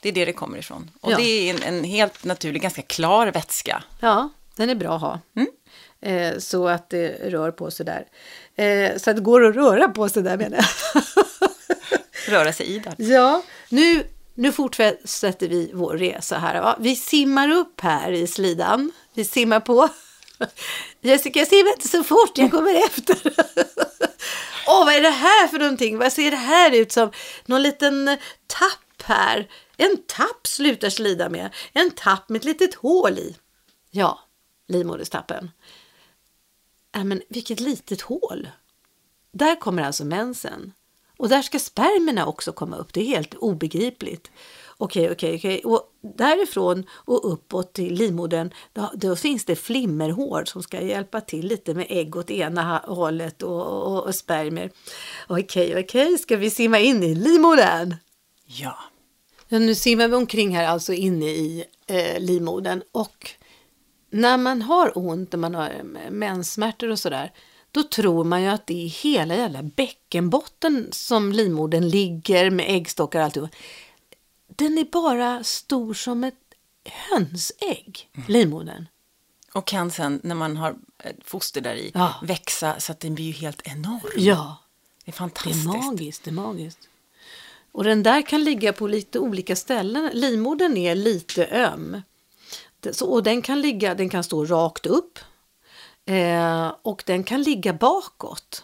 Det 0.02 0.10
är 0.10 0.14
det 0.14 0.26
det 0.26 0.34
kommer 0.34 0.58
ifrån. 0.58 0.92
Och 1.02 1.12
Ja. 1.12 1.18
det 1.18 1.24
är 1.50 1.54
en, 1.54 1.64
en 1.64 1.84
helt 1.84 2.24
naturlig, 2.24 2.62
ganska 2.62 2.82
klar 2.82 3.28
vätska. 3.28 3.84
Ja, 4.00 4.30
den 4.56 4.70
är 4.70 4.76
bra 4.76 4.96
att 4.96 5.02
ha. 5.02 5.20
Eh, 6.02 6.38
så 6.38 6.68
att 6.68 6.90
det 6.90 7.08
rör 7.32 7.52
på 7.52 7.72
sig 7.72 7.86
där. 7.86 8.06
Eh, 8.66 8.98
så 8.98 9.10
att 9.10 9.16
det 9.16 9.22
går 9.22 9.46
att 9.46 9.56
röra 9.56 9.88
på 9.90 10.10
sig 10.10 10.24
där 10.24 10.38
menar 10.38 10.58
jag. 10.58 11.04
Röra 12.28 12.54
sig 12.54 12.66
i 12.66 12.80
där. 12.80 12.94
Ja, 12.98 13.44
nu, 13.70 14.04
nu 14.36 14.52
fortsätter 14.52 15.48
vi 15.48 15.72
vår 15.74 15.98
resa 15.98 16.38
här. 16.38 16.62
Va? 16.62 16.76
Vi 16.80 16.96
simmar 16.96 17.52
upp 17.52 17.82
här 17.82 18.12
i 18.12 18.28
slidan. 18.28 18.92
Vi 19.14 19.26
simmar 19.26 19.60
på. 19.60 19.90
Jessica, 21.02 21.46
simma 21.46 21.70
inte 21.70 21.88
så 21.88 22.04
fort, 22.04 22.38
jag 22.38 22.52
kommer 22.52 22.86
efter. 22.86 23.18
Åh, 24.68 24.86
vad 24.86 24.94
är 24.96 25.02
det 25.02 25.10
här 25.10 25.48
för 25.48 25.60
någonting? 25.60 25.98
Vad 25.98 26.14
ser 26.14 26.32
det 26.32 26.38
här 26.38 26.72
ut 26.76 26.92
som? 26.92 27.12
Någon 27.46 27.62
liten 27.62 28.18
tapp 28.48 29.04
här. 29.04 29.48
En 29.82 30.04
tapp 30.08 30.48
slutar 30.48 30.90
slida 30.90 31.30
med. 31.30 31.54
En 31.74 31.92
tapp 31.92 32.30
med 32.30 32.40
ett 32.40 32.46
litet 32.46 32.76
hål 32.76 33.18
i. 33.18 33.36
Ja, 33.90 34.20
livmoderstappen. 34.68 35.52
Äh, 36.96 37.04
men 37.04 37.22
vilket 37.30 37.60
litet 37.60 38.02
hål. 38.02 38.50
Där 39.32 39.56
kommer 39.56 39.84
alltså 39.84 40.06
mensen. 40.06 40.74
Och 41.18 41.30
där 41.30 41.42
ska 41.42 41.60
spermierna 41.60 42.26
också 42.26 42.52
komma 42.52 42.78
upp. 42.78 42.94
Det 42.94 43.02
är 43.02 43.06
helt 43.06 43.34
obegripligt. 43.34 44.32
Okej, 44.78 45.12
okej, 45.12 45.36
okej. 45.36 45.62
Och 45.66 45.82
därifrån 46.02 46.86
och 46.92 47.34
uppåt 47.34 47.74
till 47.74 47.94
livmodern, 47.94 48.54
då, 48.74 48.92
då 48.96 49.16
finns 49.16 49.46
det 49.46 49.56
flimmerhår 49.56 50.44
som 50.46 50.64
ska 50.64 50.82
hjälpa 50.82 51.22
till 51.22 51.48
lite 51.48 51.74
med 51.74 51.86
ägg 51.90 52.16
åt 52.16 52.32
ena 52.32 52.78
hållet 52.78 53.44
och, 53.44 53.88
och, 53.88 54.04
och 54.04 54.16
spermier. 54.16 54.72
Okej, 55.28 55.80
okej, 55.80 56.18
ska 56.18 56.38
vi 56.38 56.50
simma 56.50 56.80
in 56.80 57.04
i 57.04 57.16
livmodern? 57.16 57.96
Ja. 58.46 58.78
Ja, 59.52 59.60
nu 59.60 59.76
simmar 59.76 60.08
vi 60.08 60.16
omkring 60.16 60.56
här 60.56 60.66
alltså 60.66 60.94
inne 60.94 61.26
i 61.26 61.66
eh, 61.88 62.20
livmodern 62.20 62.82
och 62.92 63.30
när 64.10 64.38
man 64.38 64.62
har 64.62 64.98
ont, 64.98 65.32
när 65.32 65.40
man 65.40 65.56
har 65.56 65.70
eh, 65.70 66.12
menssmärtor 66.12 66.90
och 66.90 67.00
sådär, 67.00 67.32
då 67.72 67.84
tror 67.84 68.24
man 68.24 68.42
ju 68.42 68.48
att 68.48 68.68
det 68.68 68.86
är 68.86 68.90
hela 68.90 69.36
jävla 69.36 69.64
bäckenbotten 69.64 70.88
som 70.92 71.32
livmodern 71.32 71.90
ligger 71.90 72.50
med 72.50 72.66
äggstockar 72.70 73.20
och 73.20 73.26
alltihop. 73.26 73.50
Den 74.48 74.78
är 74.78 74.86
bara 74.86 75.44
stor 75.44 75.94
som 75.94 76.24
ett 76.24 76.36
hönsägg, 76.86 78.10
livmodern. 78.28 78.86
Och 79.54 79.68
kan 79.68 79.92
sen, 79.92 80.20
när 80.24 80.36
man 80.36 80.58
har 80.58 80.76
ett 81.04 81.16
foster 81.24 81.62
där 81.62 81.76
i, 81.76 81.92
Ja. 81.94 82.14
växa 82.24 82.80
så 82.80 82.92
att 82.92 83.00
den 83.00 83.16
blir 83.16 83.26
ju 83.26 83.32
helt 83.32 83.62
enorm. 83.68 84.00
Ja, 84.18 84.58
Det 85.06 85.10
är 85.10 85.12
det 85.12 85.18
fantastiskt. 85.18 85.66
är 85.66 85.70
magiskt, 85.70 86.24
det 86.24 86.30
är 86.30 86.34
magiskt. 86.34 86.80
Och 87.72 87.84
den 87.84 88.04
där 88.04 88.22
kan 88.22 88.44
ligga 88.44 88.74
på 88.74 88.88
lite 88.88 89.20
olika 89.20 89.56
ställen. 89.56 90.10
Livmodern 90.14 90.78
är 90.78 90.96
lite 90.96 91.46
öm. 91.46 92.02
Så, 92.92 93.06
och 93.12 93.24
den 93.24 93.42
kan 93.42 93.62
ligga, 93.62 93.96
den 93.96 94.10
kan 94.10 94.24
stå 94.24 94.46
rakt 94.46 94.86
upp. 94.86 95.20
Eh, 96.06 96.74
och 96.82 97.04
den 97.06 97.24
kan 97.24 97.42
ligga 97.42 97.74
bakåt. 97.74 98.64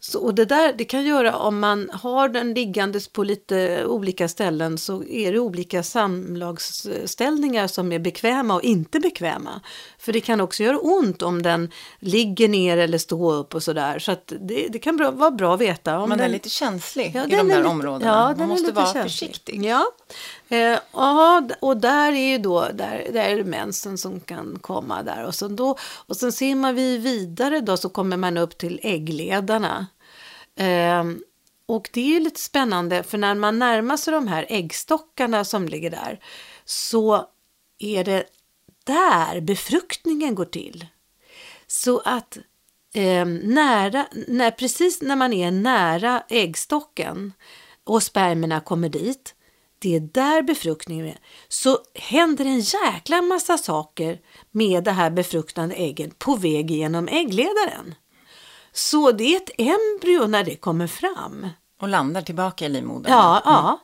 Så, 0.00 0.20
och 0.20 0.34
det 0.34 0.44
där 0.44 0.72
det 0.78 0.84
kan 0.84 1.04
göra 1.04 1.36
om 1.36 1.58
man 1.60 1.90
har 1.92 2.28
den 2.28 2.54
liggandes 2.54 3.08
på 3.08 3.24
lite 3.24 3.84
olika 3.86 4.28
ställen 4.28 4.78
så 4.78 5.04
är 5.04 5.32
det 5.32 5.38
olika 5.38 5.82
samlagsställningar 5.82 7.66
som 7.66 7.92
är 7.92 7.98
bekväma 7.98 8.54
och 8.54 8.62
inte 8.62 9.00
bekväma. 9.00 9.60
För 9.98 10.12
det 10.12 10.20
kan 10.20 10.40
också 10.40 10.62
göra 10.62 10.78
ont 10.78 11.22
om 11.22 11.42
den 11.42 11.70
ligger 11.98 12.48
ner 12.48 12.76
eller 12.76 12.98
står 12.98 13.34
upp 13.34 13.54
och 13.54 13.62
sådär. 13.62 13.98
Så 13.98 14.12
att 14.12 14.32
det, 14.40 14.68
det 14.68 14.78
kan 14.78 14.96
bra, 14.96 15.10
vara 15.10 15.30
bra 15.30 15.54
att 15.54 15.60
veta. 15.60 15.98
Om 15.98 16.08
Man 16.08 16.18
är 16.20 16.22
den, 16.24 16.32
lite 16.32 16.48
känslig 16.50 17.12
Ja, 17.14 17.24
i 17.24 17.28
de 17.28 17.34
är 17.36 17.44
där 17.44 17.56
lite- 17.56 17.68
områdena. 17.68 18.06
Ja, 18.06 18.34
Man 18.38 18.40
är 18.40 18.46
måste 18.46 18.72
vara 18.72 18.84
känslig. 18.92 19.02
försiktig. 19.28 19.64
Ja, 19.64 19.84
eh, 20.48 20.78
ja, 20.92 21.48
och 21.60 21.76
där 21.76 22.12
är 22.12 22.30
ju 22.30 22.38
då 22.38 22.60
där, 22.60 23.08
där 23.12 23.28
är 23.28 23.36
det 23.36 23.44
mensen 23.44 23.98
som 23.98 24.20
kan 24.20 24.58
komma 24.60 25.02
där. 25.02 25.24
Och 25.24 25.34
sen, 25.34 25.56
då, 25.56 25.76
och 25.80 26.16
sen 26.16 26.32
simmar 26.32 26.72
vi 26.72 26.98
vidare 26.98 27.60
då 27.60 27.76
så 27.76 27.88
kommer 27.88 28.16
man 28.16 28.36
upp 28.36 28.58
till 28.58 28.80
äggledarna. 28.82 29.86
Eh, 30.56 31.04
och 31.66 31.90
det 31.92 32.00
är 32.00 32.08
ju 32.08 32.20
lite 32.20 32.40
spännande 32.40 33.02
för 33.02 33.18
när 33.18 33.34
man 33.34 33.58
närmar 33.58 33.96
sig 33.96 34.12
de 34.12 34.28
här 34.28 34.46
äggstockarna 34.48 35.44
som 35.44 35.68
ligger 35.68 35.90
där 35.90 36.20
så 36.64 37.26
är 37.78 38.04
det 38.04 38.24
där 38.84 39.40
befruktningen 39.40 40.34
går 40.34 40.44
till. 40.44 40.86
Så 41.66 42.02
att 42.04 42.38
eh, 42.94 43.26
nära, 43.26 44.06
när, 44.28 44.50
precis 44.50 45.02
när 45.02 45.16
man 45.16 45.32
är 45.32 45.50
nära 45.50 46.22
äggstocken 46.28 47.32
och 47.84 48.02
spermierna 48.02 48.60
kommer 48.60 48.88
dit, 48.88 49.34
det 49.78 49.96
är 49.96 50.00
där 50.00 50.42
befruktningen 50.42 51.06
är, 51.06 51.18
så 51.48 51.78
händer 51.94 52.44
en 52.44 52.60
jäkla 52.60 53.22
massa 53.22 53.58
saker 53.58 54.18
med 54.50 54.84
det 54.84 54.90
här 54.90 55.10
befruktande 55.10 55.74
ägget 55.74 56.18
på 56.18 56.36
väg 56.36 56.70
genom 56.70 57.08
äggledaren. 57.08 57.94
Så 58.72 59.12
det 59.12 59.24
är 59.24 59.36
ett 59.36 59.50
embryo 59.58 60.26
när 60.26 60.44
det 60.44 60.56
kommer 60.56 60.86
fram. 60.86 61.48
Och 61.80 61.88
landar 61.88 62.22
tillbaka 62.22 62.66
i 62.66 62.68
livmodern. 62.68 63.12
Ja, 63.12 63.42
ja. 63.44 63.80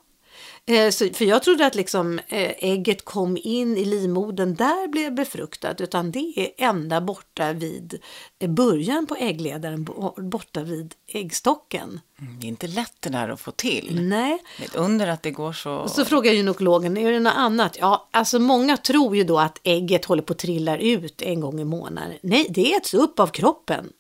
Eh, 0.67 0.91
så, 0.91 1.09
för 1.15 1.25
jag 1.25 1.43
trodde 1.43 1.67
att 1.67 1.75
liksom, 1.75 2.19
eh, 2.19 2.51
ägget 2.59 3.05
kom 3.05 3.39
in 3.43 3.77
i 3.77 3.85
livmodern, 3.85 4.55
där 4.55 4.89
blev 4.89 5.15
befruktat. 5.15 5.81
Utan 5.81 6.11
det 6.11 6.33
är 6.37 6.49
ända 6.69 7.01
borta 7.01 7.53
vid 7.53 8.01
eh, 8.39 8.51
början 8.51 9.07
på 9.07 9.15
äggledaren, 9.17 9.85
bo- 9.85 10.15
borta 10.31 10.61
vid 10.63 10.95
äggstocken. 11.09 12.01
Mm, 12.21 12.41
Det 12.41 12.47
är 12.47 12.49
inte 12.49 12.67
lätt 12.67 12.93
det 13.01 13.11
där 13.11 13.29
att 13.29 13.41
få 13.41 13.51
till. 13.51 13.99
Nej. 14.09 14.39
Ett 14.65 14.75
under 14.75 15.07
att 15.09 15.23
det 15.23 15.31
går 15.31 15.53
så... 15.53 15.73
Och 15.75 15.91
så 15.91 16.05
frågar 16.05 16.33
gynekologen, 16.33 16.97
är 16.97 17.13
det 17.13 17.21
något 17.21 17.33
annat? 17.37 17.77
Ja, 17.81 18.09
alltså 18.11 18.39
många 18.39 18.77
tror 18.77 19.17
ju 19.17 19.25
då 19.25 19.39
att 19.39 19.61
ägget 19.63 20.05
håller 20.05 20.23
på 20.23 20.33
att 20.33 20.39
trilla 20.39 20.79
ut 20.79 21.23
en 21.23 21.41
gång 21.41 21.61
i 21.61 21.65
månaden. 21.65 22.13
Nej, 22.23 22.47
det 22.51 22.73
äts 22.75 22.95
upp 22.95 23.21
av 23.21 23.27
kroppen. 23.27 23.93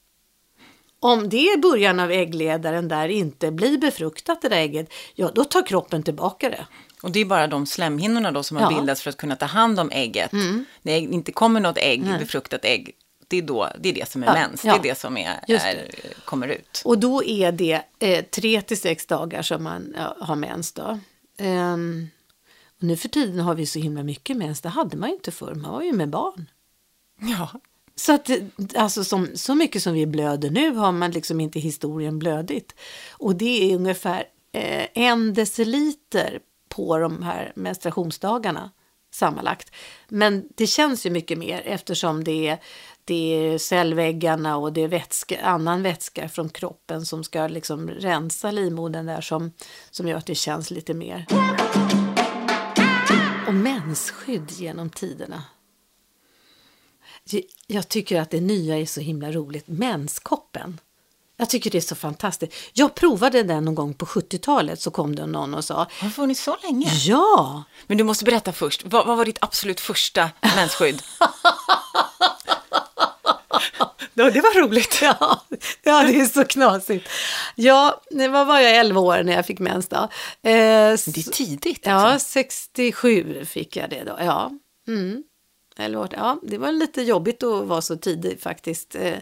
Om 1.05 1.29
det 1.29 1.49
är 1.49 1.59
början 1.59 2.01
av 2.01 2.11
äggledaren 2.11 2.89
där 2.89 3.09
inte 3.09 3.51
blir 3.51 3.79
befruktat 3.79 4.43
det 4.43 4.49
där 4.49 4.57
ägget, 4.57 4.93
ja 5.15 5.31
då 5.35 5.45
tar 5.45 5.67
kroppen 5.67 6.03
tillbaka 6.03 6.51
det. 6.51 6.67
Och 7.03 7.11
det 7.13 7.21
är 7.21 7.25
bara 7.25 7.47
de 7.47 7.67
slemhinnorna 7.67 8.33
då 8.33 8.43
som 8.43 8.57
har 8.57 8.65
Ja. 8.65 8.69
Mm. 8.71 8.81
bildats 8.81 9.03
för 9.03 9.11
att 9.11 9.17
kunna 9.17 9.37
ta 9.37 9.47
hand 9.47 9.81
om 9.81 9.91
ägget. 9.91 10.33
När 10.33 10.65
det 10.83 10.99
inte 10.99 11.33
kommer 11.33 11.61
något 11.61 11.79
ägg, 11.79 12.05
befruktat 12.19 12.65
ägg, 12.65 12.95
det 13.29 13.37
är, 13.39 13.43
då, 13.43 13.69
det 13.81 13.89
är 13.89 13.93
det 13.95 14.09
som 14.09 14.23
är 14.23 14.27
Ja, 14.27 14.33
mens. 14.33 14.65
ja. 14.65 14.73
Det 14.73 14.79
är 14.89 14.91
det 14.95 14.99
som 14.99 15.17
är, 15.17 15.41
är, 15.49 15.91
kommer 16.25 16.49
ut. 16.49 16.83
Och 16.85 16.99
då 16.99 17.25
är 17.25 17.53
det 17.53 17.83
eh, 17.99 18.25
tre 18.25 18.63
till 18.63 18.81
sex 18.81 19.07
dagar 19.07 19.43
som 19.43 19.63
man 19.65 19.95
ja, 19.99 20.17
har 20.21 20.37
mens 20.37 20.73
då. 20.73 20.99
Ehm, 21.39 22.09
och 22.77 22.83
nu 22.83 22.97
för 22.97 23.09
tiden 23.09 23.41
har 23.41 23.55
vi 23.55 23.67
så 23.67 23.79
himla 23.79 24.03
mycket 24.03 24.37
mens, 24.37 24.61
det 24.61 24.69
hade 24.69 24.97
man 24.97 25.09
ju 25.09 25.15
inte 25.15 25.31
förr, 25.31 25.55
man 25.55 25.73
var 25.73 25.83
ju 25.83 25.93
med 25.93 26.09
barn. 26.11 26.51
Ja. 27.21 27.49
Så 27.95 28.13
att 28.15 28.31
alltså 28.77 29.05
som, 29.05 29.29
så 29.35 29.55
mycket 29.55 29.83
som 29.83 29.95
vi 29.95 30.07
blöder 30.07 30.51
nu 30.51 30.75
har 30.75 30.93
man 30.93 31.11
liksom 31.11 31.41
inte 31.41 31.61
historien 31.61 32.19
blödit. 32.19 32.75
Och 33.11 33.37
det 33.37 33.73
är 33.73 33.77
ungefär 33.77 34.25
eh, 34.53 34.87
en 34.95 35.35
deciliter 35.35 36.41
på 36.69 36.99
de 36.99 37.23
här 37.23 37.53
menstruationsdagarna 37.55 38.71
sammanlagt. 39.15 39.73
Men 40.09 40.49
det 40.55 40.67
känns 40.67 41.07
ju 41.07 41.11
mycket 41.11 41.39
mer 41.39 41.63
eftersom 41.65 42.25
det 42.25 42.49
är, 42.49 42.59
det 43.05 43.15
är 43.15 43.59
cellväggarna 43.59 44.57
och 44.57 44.73
det 44.73 44.81
är 44.81 44.89
vätska, 44.89 45.41
annan 45.43 45.83
vätska 45.83 46.29
från 46.29 46.49
kroppen 46.49 47.07
som 47.07 47.25
ska 47.25 47.47
liksom 47.49 47.91
rensa 47.91 48.51
livmodern 48.51 49.07
där 49.07 49.21
som, 49.21 49.53
som 49.91 50.09
gör 50.09 50.17
att 50.17 50.27
det 50.27 50.35
känns 50.35 50.71
lite 50.71 50.95
mer. 50.95 51.27
Och 53.47 53.55
mensskydd 53.55 54.51
genom 54.51 54.91
tiderna. 54.91 55.45
Jag 57.67 57.89
tycker 57.89 58.21
att 58.21 58.31
det 58.31 58.41
nya 58.41 58.79
är 58.79 58.87
så 58.87 59.01
himla 59.01 59.33
roligt. 59.33 59.69
Menskoppen. 59.69 60.81
Jag 61.37 61.51
tycker 61.51 61.71
det 61.71 61.79
är 61.79 61.83
så 61.83 61.95
fantastiskt. 61.95 62.53
Jag 62.73 62.95
provade 62.95 63.43
den 63.43 63.65
någon 63.65 63.75
gång 63.75 63.95
på 63.95 64.07
70-talet 64.07 64.81
så 64.81 64.91
kom 64.91 65.15
det 65.17 65.27
någon 65.27 65.55
och 65.55 65.65
sa 65.65 65.87
Har 65.91 66.11
funnits 66.11 66.43
så 66.43 66.57
länge? 66.63 66.91
Ja, 66.93 67.63
Men 67.87 67.99
du 67.99 68.05
måste 68.05 68.25
berätta 68.25 68.53
först, 68.53 68.83
vad, 68.85 69.07
vad 69.07 69.17
var 69.17 69.25
ditt 69.25 69.39
absolut 69.41 69.81
första 69.81 70.31
mensskydd? 70.57 71.03
ja, 74.15 74.31
det 74.31 74.41
var 74.41 74.61
roligt. 74.61 74.99
ja, 75.03 75.41
ja 75.83 76.03
det 76.03 76.21
är 76.21 76.27
så 76.27 76.45
knasigt. 76.45 77.09
Ja, 77.55 78.01
det 78.11 78.29
var, 78.29 78.61
jag 78.61 78.77
11 78.77 79.01
år 79.01 79.23
när 79.23 79.33
jag 79.33 79.47
fick 79.47 79.59
mens 79.59 79.89
då. 79.89 79.97
Eh, 79.97 80.09
Det 80.43 81.07
är 81.07 81.33
tidigt. 81.33 81.81
Ja, 81.83 82.19
67 82.19 83.45
fick 83.45 83.77
jag 83.77 83.91
det 83.91 84.05
då. 84.05 84.17
Ja, 84.21 84.51
mm. 84.89 85.23
Eller 85.83 85.99
vart, 85.99 86.13
ja 86.13 86.39
det 86.43 86.59
var 86.59 86.73
lite 86.73 87.03
jobbigt 87.03 87.43
att 87.43 87.65
vara 87.65 87.81
så 87.81 87.97
tidig 87.97 88.41
faktiskt. 88.41 88.95
Eh, 88.95 89.19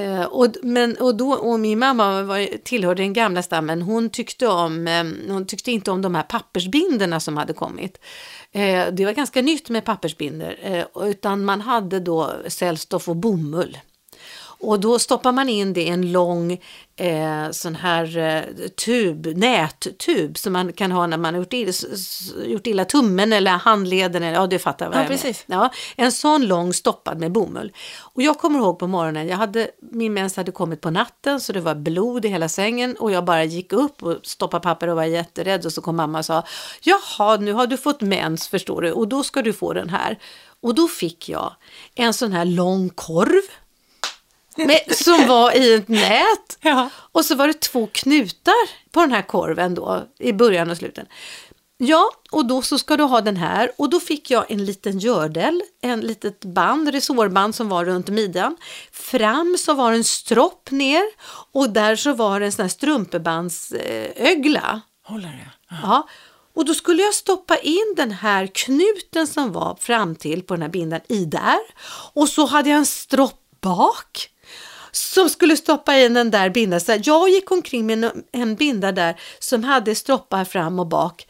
eh, 0.00 0.24
och, 0.24 0.46
men, 0.62 0.96
och, 0.96 1.16
då, 1.16 1.32
och 1.32 1.60
min 1.60 1.78
mamma 1.78 2.22
var, 2.22 2.58
tillhörde 2.64 3.02
den 3.02 3.12
gamla 3.12 3.42
stammen. 3.42 3.82
Hon 3.82 4.10
tyckte, 4.10 4.46
om, 4.46 4.88
eh, 4.88 5.32
hon 5.32 5.46
tyckte 5.46 5.72
inte 5.72 5.90
om 5.90 6.02
de 6.02 6.14
här 6.14 6.22
pappersbinderna 6.22 7.20
som 7.20 7.36
hade 7.36 7.52
kommit. 7.52 7.98
Eh, 8.52 8.86
det 8.92 9.04
var 9.04 9.12
ganska 9.12 9.42
nytt 9.42 9.68
med 9.68 9.84
pappersbinder. 9.84 10.58
Eh, 10.62 11.08
utan 11.08 11.44
man 11.44 11.60
hade 11.60 12.00
då 12.00 12.32
cellstoff 12.48 13.08
och 13.08 13.16
bomull. 13.16 13.78
Och 14.58 14.80
då 14.80 14.98
stoppar 14.98 15.32
man 15.32 15.48
in 15.48 15.72
det 15.72 15.82
i 15.82 15.88
en 15.88 16.12
lång 16.12 16.52
eh, 16.96 17.50
sån 17.50 17.74
här 17.74 18.18
eh, 18.18 18.68
tub, 18.84 19.26
nättub 19.26 20.38
som 20.38 20.52
man 20.52 20.72
kan 20.72 20.92
ha 20.92 21.06
när 21.06 21.16
man 21.16 21.34
har 21.34 21.40
gjort 21.40 21.52
illa, 21.52 21.72
gjort 22.46 22.66
illa 22.66 22.84
tummen 22.84 23.32
eller 23.32 23.50
handleden. 23.50 24.22
Eller, 24.22 24.34
ja, 24.40 24.46
du 24.46 24.58
fattar 24.58 24.86
vad 24.86 24.96
Ja, 24.96 25.00
jag 25.00 25.08
precis. 25.08 25.44
menar. 25.48 25.64
Ja, 25.96 26.04
en 26.04 26.12
sån 26.12 26.46
lång 26.46 26.72
stoppad 26.72 27.20
med 27.20 27.32
bomull. 27.32 27.72
Och 28.00 28.22
jag 28.22 28.38
kommer 28.38 28.58
ihåg 28.58 28.78
på 28.78 28.86
morgonen, 28.86 29.28
jag 29.28 29.36
hade, 29.36 29.70
min 29.92 30.14
mens 30.14 30.36
hade 30.36 30.52
kommit 30.52 30.80
på 30.80 30.90
natten 30.90 31.40
så 31.40 31.52
det 31.52 31.60
var 31.60 31.74
blod 31.74 32.24
i 32.24 32.28
hela 32.28 32.48
sängen 32.48 32.96
och 32.96 33.10
jag 33.10 33.24
bara 33.24 33.44
gick 33.44 33.72
upp 33.72 34.02
och 34.02 34.16
stoppade 34.22 34.62
papper 34.62 34.88
och 34.88 34.96
var 34.96 35.04
jätterädd 35.04 35.66
och 35.66 35.72
så 35.72 35.80
kom 35.82 35.96
mamma 35.96 36.18
och 36.18 36.24
sa 36.24 36.42
Jaha, 36.82 37.36
nu 37.36 37.52
har 37.52 37.66
du 37.66 37.76
fått 37.76 38.00
mens 38.00 38.48
förstår 38.48 38.82
du 38.82 38.92
och 38.92 39.08
då 39.08 39.22
ska 39.22 39.42
du 39.42 39.52
få 39.52 39.72
den 39.72 39.88
här. 39.88 40.18
Och 40.60 40.74
då 40.74 40.88
fick 40.88 41.28
jag 41.28 41.52
en 41.94 42.14
sån 42.14 42.32
här 42.32 42.44
lång 42.44 42.88
korv 42.88 43.42
med, 44.56 44.96
som 44.96 45.26
var 45.26 45.56
i 45.56 45.74
ett 45.74 45.88
nät. 45.88 46.58
Ja. 46.60 46.90
Och 47.12 47.24
så 47.24 47.34
var 47.34 47.46
det 47.46 47.60
två 47.60 47.88
knutar 47.92 48.90
på 48.90 49.00
den 49.00 49.12
här 49.12 49.22
korven 49.22 49.74
då 49.74 50.04
i 50.18 50.32
början 50.32 50.70
och 50.70 50.76
slutet. 50.76 51.08
Ja, 51.78 52.10
och 52.30 52.46
då 52.46 52.62
så 52.62 52.78
ska 52.78 52.96
du 52.96 53.04
ha 53.04 53.20
den 53.20 53.36
här 53.36 53.70
och 53.76 53.90
då 53.90 54.00
fick 54.00 54.30
jag 54.30 54.50
en 54.50 54.64
liten 54.64 54.98
gördel, 54.98 55.62
en 55.82 56.00
litet 56.00 56.44
band, 56.44 56.88
resårband 56.88 57.54
som 57.54 57.68
var 57.68 57.84
runt 57.84 58.08
midjan. 58.08 58.56
Fram 58.92 59.56
så 59.58 59.74
var 59.74 59.92
en 59.92 60.04
stropp 60.04 60.70
ner 60.70 61.02
och 61.52 61.70
där 61.70 61.96
så 61.96 62.12
var 62.12 62.40
en 62.40 62.52
sån 62.52 62.62
här 62.62 62.68
strumpebandsögla. 62.68 64.80
Håller 65.04 65.28
det? 65.28 65.50
Ja. 65.70 65.76
Ja, 65.82 66.08
och 66.54 66.64
då 66.64 66.74
skulle 66.74 67.02
jag 67.02 67.14
stoppa 67.14 67.56
in 67.56 67.94
den 67.96 68.10
här 68.10 68.46
knuten 68.46 69.26
som 69.26 69.52
var 69.52 69.76
fram 69.80 70.16
till 70.16 70.42
på 70.42 70.54
den 70.54 70.62
här 70.62 70.68
bindan 70.68 71.00
i 71.08 71.24
där. 71.24 71.58
Och 72.12 72.28
så 72.28 72.46
hade 72.46 72.70
jag 72.70 72.78
en 72.78 72.86
stropp 72.86 73.42
bak 73.60 74.30
som 74.96 75.30
skulle 75.30 75.56
stoppa 75.56 75.98
in 75.98 76.14
den 76.14 76.30
där 76.30 76.50
bindan. 76.50 76.80
Så 76.80 76.92
jag 77.02 77.28
gick 77.28 77.50
omkring 77.50 77.86
med 77.86 78.04
en- 78.04 78.22
en 78.32 78.54
binda 78.54 78.92
där 78.92 79.20
som 79.38 79.64
hade 79.64 79.94
stroppar 79.94 80.44
fram 80.44 80.78
och 80.78 80.86
bak. 80.86 81.26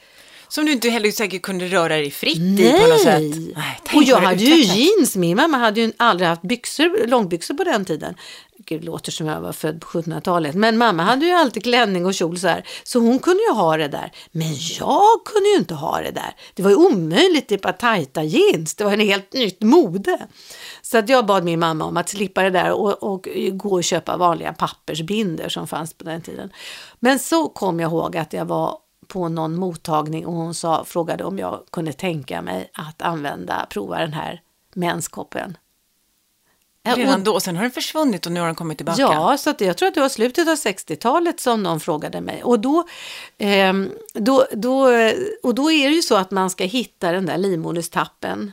Som 0.49 0.65
du 0.65 0.73
inte 0.73 0.91
heller 0.91 1.11
säkert 1.11 1.43
kunde 1.43 1.67
röra 1.67 1.97
dig 1.97 2.11
fritt 2.11 2.37
i 2.61 2.73
på 2.73 2.87
något 2.87 3.01
sätt. 3.01 3.23
Nej! 3.57 3.81
och 3.95 4.03
jag 4.03 4.21
hade 4.21 4.45
ju 4.45 4.63
jeans. 4.63 5.17
Min 5.17 5.37
mamma 5.37 5.59
hade 5.59 5.81
ju 5.81 5.93
aldrig 5.97 6.29
haft 6.29 6.43
byxor, 6.43 7.07
långbyxor 7.07 7.55
på 7.55 7.65
den 7.65 7.85
tiden. 7.85 8.15
Gud, 8.59 8.81
det 8.81 8.87
låter 8.87 9.13
som 9.13 9.27
jag 9.27 9.41
var 9.41 9.53
född 9.53 9.81
på 9.81 9.87
1700-talet. 9.87 10.55
Men 10.55 10.79
mamma 10.79 11.03
hade 11.03 11.27
ju 11.27 11.33
alltid 11.33 11.63
klänning 11.63 12.07
och 12.07 12.15
kjol 12.15 12.39
så 12.39 12.49
här. 12.49 12.67
Så 12.85 12.99
hon 12.99 13.19
kunde 13.19 13.43
ju 13.43 13.53
ha 13.53 13.77
det 13.77 13.89
där. 13.89 14.13
Men 14.33 14.55
jag 14.79 15.25
kunde 15.25 15.49
ju 15.49 15.57
inte 15.57 15.75
ha 15.75 16.01
det 16.01 16.11
där. 16.11 16.37
Det 16.55 16.63
var 16.63 16.71
ju 16.71 16.77
omöjligt, 16.77 17.49
det 17.49 17.63
bara 17.63 17.73
tajta 17.73 18.23
jeans. 18.23 18.75
Det 18.75 18.85
var 18.85 18.93
en 18.93 19.01
helt 19.01 19.33
nytt 19.33 19.63
mode. 19.63 20.19
Så 20.83 20.99
att 20.99 21.09
jag 21.09 21.27
bad 21.27 21.45
min 21.45 21.59
mamma 21.59 21.85
om 21.85 21.97
att 21.97 22.09
slippa 22.09 22.43
det 22.43 22.51
där 22.51 22.73
och, 22.73 23.03
och 23.03 23.29
gå 23.53 23.75
och 23.75 23.85
köpa 23.85 24.17
vanliga 24.17 24.53
pappersbinder 24.53 25.49
som 25.49 25.67
fanns 25.67 25.95
på 25.95 26.05
den 26.05 26.23
tiden. 26.23 26.51
Men 27.01 27.19
så 27.19 27.49
kom 27.49 27.81
jag 27.81 27.91
ihåg 27.91 28.17
att 28.17 28.33
jag 28.33 28.45
var 28.45 28.79
på 29.09 29.29
någon 29.29 29.57
mottagning 29.57 30.27
och 30.27 30.33
hon 30.33 30.55
sa, 30.55 30.85
frågade 30.85 31.25
om 31.25 31.39
jag 31.39 31.65
kunde 31.71 31.93
tänka 31.93 32.43
mig 32.43 32.71
att 32.73 33.03
använda, 33.03 33.67
prova 33.71 33.99
den 33.99 34.13
här 34.13 34.41
menskoppen. 34.75 35.57
Redan 36.95 37.25
då, 37.25 37.41
sen 37.41 37.57
har 37.57 37.63
den 37.63 37.71
försvunnit 37.71 38.27
och 38.27 38.33
nu 38.33 38.41
har 38.41 38.47
den 38.47 38.55
kommit 38.55 38.79
tillbaka. 38.79 39.03
Ja, 39.03 39.39
så 39.39 39.51
att 39.51 39.61
jag 39.61 39.77
tror 39.77 39.89
att 39.89 39.95
det 39.95 40.01
var 40.01 40.09
slutet 40.09 40.49
av 40.49 40.55
60-talet 40.55 41.41
som 41.41 41.63
någon 41.63 41.81
frågade 41.81 42.21
mig. 42.21 42.43
Och 42.43 42.61
då, 42.61 42.87
ehm, 43.39 43.91
då, 44.13 44.47
då, 44.53 44.89
och 45.43 45.55
då 45.55 45.71
är 45.71 45.89
det 45.89 45.95
ju 45.95 46.03
så 46.03 46.17
att 46.17 46.31
man 46.31 46.51
ska 46.51 46.65
hitta 46.65 47.13
den 47.13 47.27
där 47.27 47.39
livmoderstappen. 47.39 48.53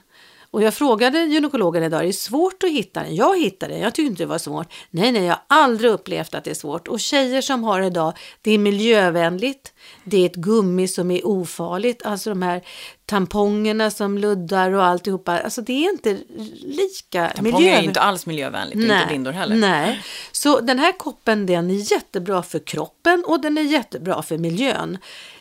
Och 0.54 0.64
jag 0.64 0.74
frågade 0.74 1.26
gynekologen 1.26 1.84
idag, 1.84 2.02
är 2.02 2.08
det 2.08 2.14
svårt 2.14 2.64
att 2.64 2.70
hitta 2.70 3.04
den? 3.04 3.16
Jag 3.16 3.40
hittade 3.40 3.74
den, 3.74 3.82
jag 3.82 3.96
tyckte 3.96 4.10
inte 4.10 4.24
det 4.24 4.28
var 4.28 4.38
svårt. 4.38 4.74
Nej, 4.90 5.12
nej, 5.12 5.24
jag 5.24 5.34
har 5.34 5.42
aldrig 5.48 5.92
upplevt 5.92 6.36
att 6.36 6.44
det 6.44 6.50
är 6.50 6.56
svårt. 6.56 6.88
Och 6.88 7.00
tjejer 7.00 7.42
som 7.42 7.64
har 7.64 7.82
det 7.82 7.88
idag, 7.88 8.14
det 8.42 8.52
är 8.52 8.58
miljövänligt, 8.58 9.74
det 10.04 10.18
är 10.18 10.26
ett 10.26 10.36
gummi 10.36 10.88
som 10.88 11.12
är 11.12 11.28
ofarligt, 11.28 12.06
alltså 12.06 12.30
de 12.30 12.42
här 12.42 12.62
tampongerna 13.06 13.92
som 13.92 14.18
luddar 14.18 14.72
och 14.72 14.84
alltihopa, 14.84 15.40
alltså 15.40 15.62
det 15.62 15.86
är 15.86 15.92
inte 15.92 16.18
lika 16.62 17.28
Tamponger 17.36 17.78
är 17.78 17.82
ju 17.82 17.88
inte 17.88 18.02
alls 18.02 18.26
miljövänligt, 18.26 18.76
och 18.76 18.82
inte 18.82 19.06
bindor 19.10 19.32
heller. 19.32 19.56
Nej, 19.56 20.02
så 20.32 20.60
den 20.60 20.80
här 20.80 20.92
koppen 20.92 21.46
den 21.46 21.72
är 21.72 21.92
jättebra 21.92 22.44
för 22.44 22.60
kroppen 22.60 23.24
och 23.28 23.42
den 23.42 23.58
är 23.58 23.62
jättebra 23.62 24.22
för 24.22 24.38
miljön. 24.38 24.98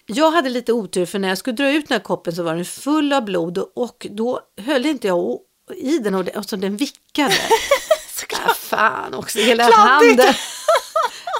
Jag 0.06 0.30
hade 0.30 0.48
lite 0.48 0.72
otur 0.72 1.06
för 1.06 1.18
när 1.18 1.28
jag 1.28 1.38
skulle 1.38 1.56
dra 1.56 1.70
ut 1.72 1.88
den 1.88 1.94
här 1.96 2.02
koppen 2.02 2.32
så 2.34 2.42
var 2.42 2.54
den 2.54 2.64
full 2.64 3.12
av 3.12 3.24
blod 3.24 3.58
och 3.58 4.06
då 4.10 4.40
höll 4.60 4.86
inte 4.86 5.06
jag 5.06 5.38
i 5.76 5.98
den 5.98 6.14
och 6.14 6.24
det- 6.24 6.36
och 6.36 6.44
så 6.44 6.56
den 6.56 6.76
vickade. 6.76 7.34
ah, 8.46 8.54
fan 8.54 9.14
också, 9.14 9.38
hela 9.38 9.64
Kladdigt. 9.68 10.20
handen. 10.22 10.34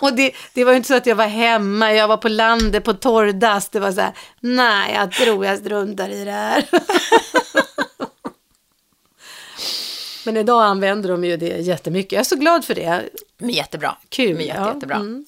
Och 0.01 0.13
det, 0.17 0.33
det 0.55 0.65
var 0.65 0.73
ju 0.73 0.77
inte 0.77 0.89
så 0.89 0.95
att 0.95 1.07
jag 1.07 1.17
var 1.17 1.27
hemma, 1.27 1.93
jag 1.93 2.09
var 2.09 2.17
på 2.17 2.29
landet 2.29 2.85
på 2.85 2.95
torrdass. 2.95 3.69
Det 3.69 3.81
var 3.81 3.93
så 3.93 4.01
här, 4.01 4.13
nej 4.41 4.95
jag 4.95 5.13
tror 5.13 5.47
jag 5.47 5.59
struntar 5.59 6.09
i 6.09 6.25
det 6.25 6.31
här. 6.31 6.65
Men 10.25 10.37
idag 10.37 10.63
använder 10.65 11.09
de 11.09 11.25
ju 11.25 11.37
det 11.37 11.47
jättemycket. 11.47 12.13
Jag 12.13 12.21
är 12.21 12.25
så 12.25 12.37
glad 12.37 12.65
för 12.65 12.75
det. 12.75 13.03
Men 13.39 13.51
jättebra. 13.51 13.97
Kul. 14.09 14.37
Men 14.37 14.47
jätte, 14.47 14.61
ja. 14.61 14.75
jättebra. 14.75 14.97
Mm. 14.97 15.25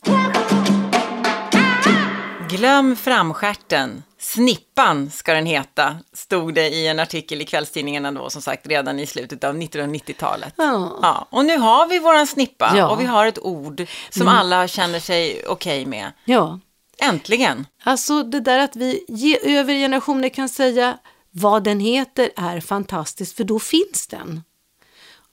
Glöm 2.56 2.96
framskärten. 2.96 4.02
Snippan 4.18 5.10
ska 5.10 5.34
den 5.34 5.46
heta, 5.46 5.96
stod 6.12 6.54
det 6.54 6.68
i 6.68 6.86
en 6.86 7.00
artikel 7.00 7.42
i 7.42 7.44
kvällstidningarna 7.44 8.12
då, 8.12 8.30
som 8.30 8.42
sagt, 8.42 8.66
redan 8.66 9.00
i 9.00 9.06
slutet 9.06 9.44
av 9.44 9.56
1990-talet. 9.56 10.54
Ja. 10.56 10.98
Ja, 11.02 11.26
och 11.30 11.44
nu 11.44 11.58
har 11.58 11.86
vi 11.86 11.98
våran 11.98 12.26
snippa 12.26 12.72
Ja. 12.76 12.78
Mm. 12.78 12.90
och 12.90 13.00
vi 13.00 13.04
har 13.04 13.26
ett 13.26 13.38
ord 13.38 13.86
som 14.10 14.28
alla 14.28 14.68
känner 14.68 15.00
sig 15.00 15.44
okej 15.46 15.86
med. 15.86 16.12
Ja, 16.24 16.60
Äntligen! 16.98 17.66
alltså 17.84 18.22
det 18.22 18.40
där 18.40 18.58
att 18.58 18.76
vi 18.76 19.04
ge, 19.08 19.58
över 19.58 19.74
generationer 19.74 20.28
kan 20.28 20.48
säga 20.48 20.98
vad 21.30 21.64
den 21.64 21.80
heter 21.80 22.30
är 22.36 22.60
fantastiskt, 22.60 23.36
för 23.36 23.44
då 23.44 23.58
finns 23.58 24.06
den. 24.06 24.42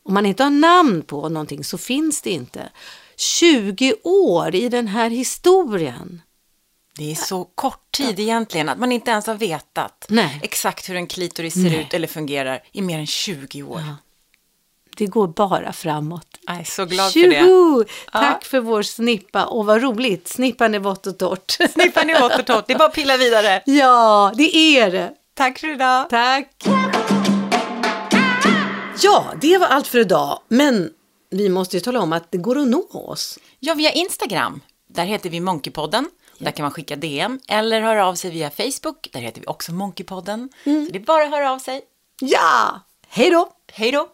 Om 0.05 0.13
man 0.13 0.25
inte 0.25 0.43
har 0.43 0.49
namn 0.49 1.01
på 1.01 1.29
någonting 1.29 1.63
så 1.63 1.77
finns 1.77 2.21
det 2.21 2.29
inte. 2.29 2.69
20 3.17 3.93
år 4.03 4.55
i 4.55 4.69
den 4.69 4.87
här 4.87 5.09
historien. 5.09 6.21
Det 6.97 7.11
är 7.11 7.15
så 7.15 7.43
kort 7.43 7.91
tid 7.91 8.19
egentligen 8.19 8.69
att 8.69 8.77
man 8.77 8.91
inte 8.91 9.11
ens 9.11 9.27
har 9.27 9.35
vetat 9.35 10.05
Nej. 10.09 10.39
exakt 10.43 10.89
hur 10.89 10.95
en 10.95 11.07
klitoris 11.07 11.53
ser 11.53 11.61
Nej. 11.61 11.81
ut 11.81 11.93
eller 11.93 12.07
fungerar 12.07 12.63
i 12.71 12.81
mer 12.81 12.99
än 12.99 13.07
20 13.07 13.63
år. 13.63 13.81
Det 14.97 15.05
går 15.05 15.27
bara 15.27 15.73
framåt. 15.73 16.27
Jag 16.41 16.59
är 16.59 16.63
så 16.63 16.85
glad 16.85 17.13
för 17.13 17.83
det. 17.83 17.91
Tack 18.11 18.45
för 18.45 18.59
vår 18.59 18.81
snippa 18.81 19.45
och 19.45 19.65
vad 19.65 19.81
roligt. 19.81 20.27
Snippan 20.27 20.75
är 20.75 20.79
vått 20.79 21.07
och 21.07 21.17
torrt. 21.17 21.51
Snippan 21.73 22.09
är 22.09 22.21
vått 22.21 22.39
och 22.39 22.45
torrt, 22.45 22.67
det 22.67 22.73
är 22.73 22.77
bara 22.77 22.87
att 22.87 22.95
pilla 22.95 23.17
vidare. 23.17 23.63
ja, 23.65 24.33
det 24.35 24.55
är 24.55 24.91
det. 24.91 25.13
Tack 25.33 25.59
för 25.59 25.73
idag. 25.73 26.09
Tack! 26.09 26.47
Ja, 29.01 29.25
det 29.41 29.57
var 29.57 29.67
allt 29.67 29.87
för 29.87 29.99
idag. 29.99 30.39
Men 30.47 30.89
vi 31.29 31.49
måste 31.49 31.77
ju 31.77 31.81
tala 31.81 31.99
om 31.99 32.13
att 32.13 32.31
det 32.31 32.37
går 32.37 32.59
att 32.59 32.67
nå 32.67 32.87
oss. 32.91 33.39
Ja, 33.59 33.73
via 33.73 33.91
Instagram. 33.91 34.61
Där 34.89 35.05
heter 35.05 35.29
vi 35.29 35.39
Monkeypodden. 35.39 36.09
Där 36.41 36.51
kan 36.51 36.63
man 36.63 36.71
skicka 36.71 36.95
DM 36.95 37.39
eller 37.47 37.81
höra 37.81 38.07
av 38.07 38.15
sig 38.15 38.31
via 38.31 38.49
Facebook. 38.49 39.09
Där 39.11 39.19
heter 39.19 39.41
vi 39.41 39.47
också 39.47 39.71
Monkeypodden. 39.71 40.49
Så 40.63 40.69
det 40.69 40.99
är 40.99 41.05
bara 41.05 41.23
att 41.23 41.31
höra 41.31 41.51
av 41.51 41.59
sig. 41.59 41.81
Ja! 42.21 42.79
Hej 43.07 43.29
då! 43.29 43.49
Hej 43.73 43.91
då! 43.91 44.07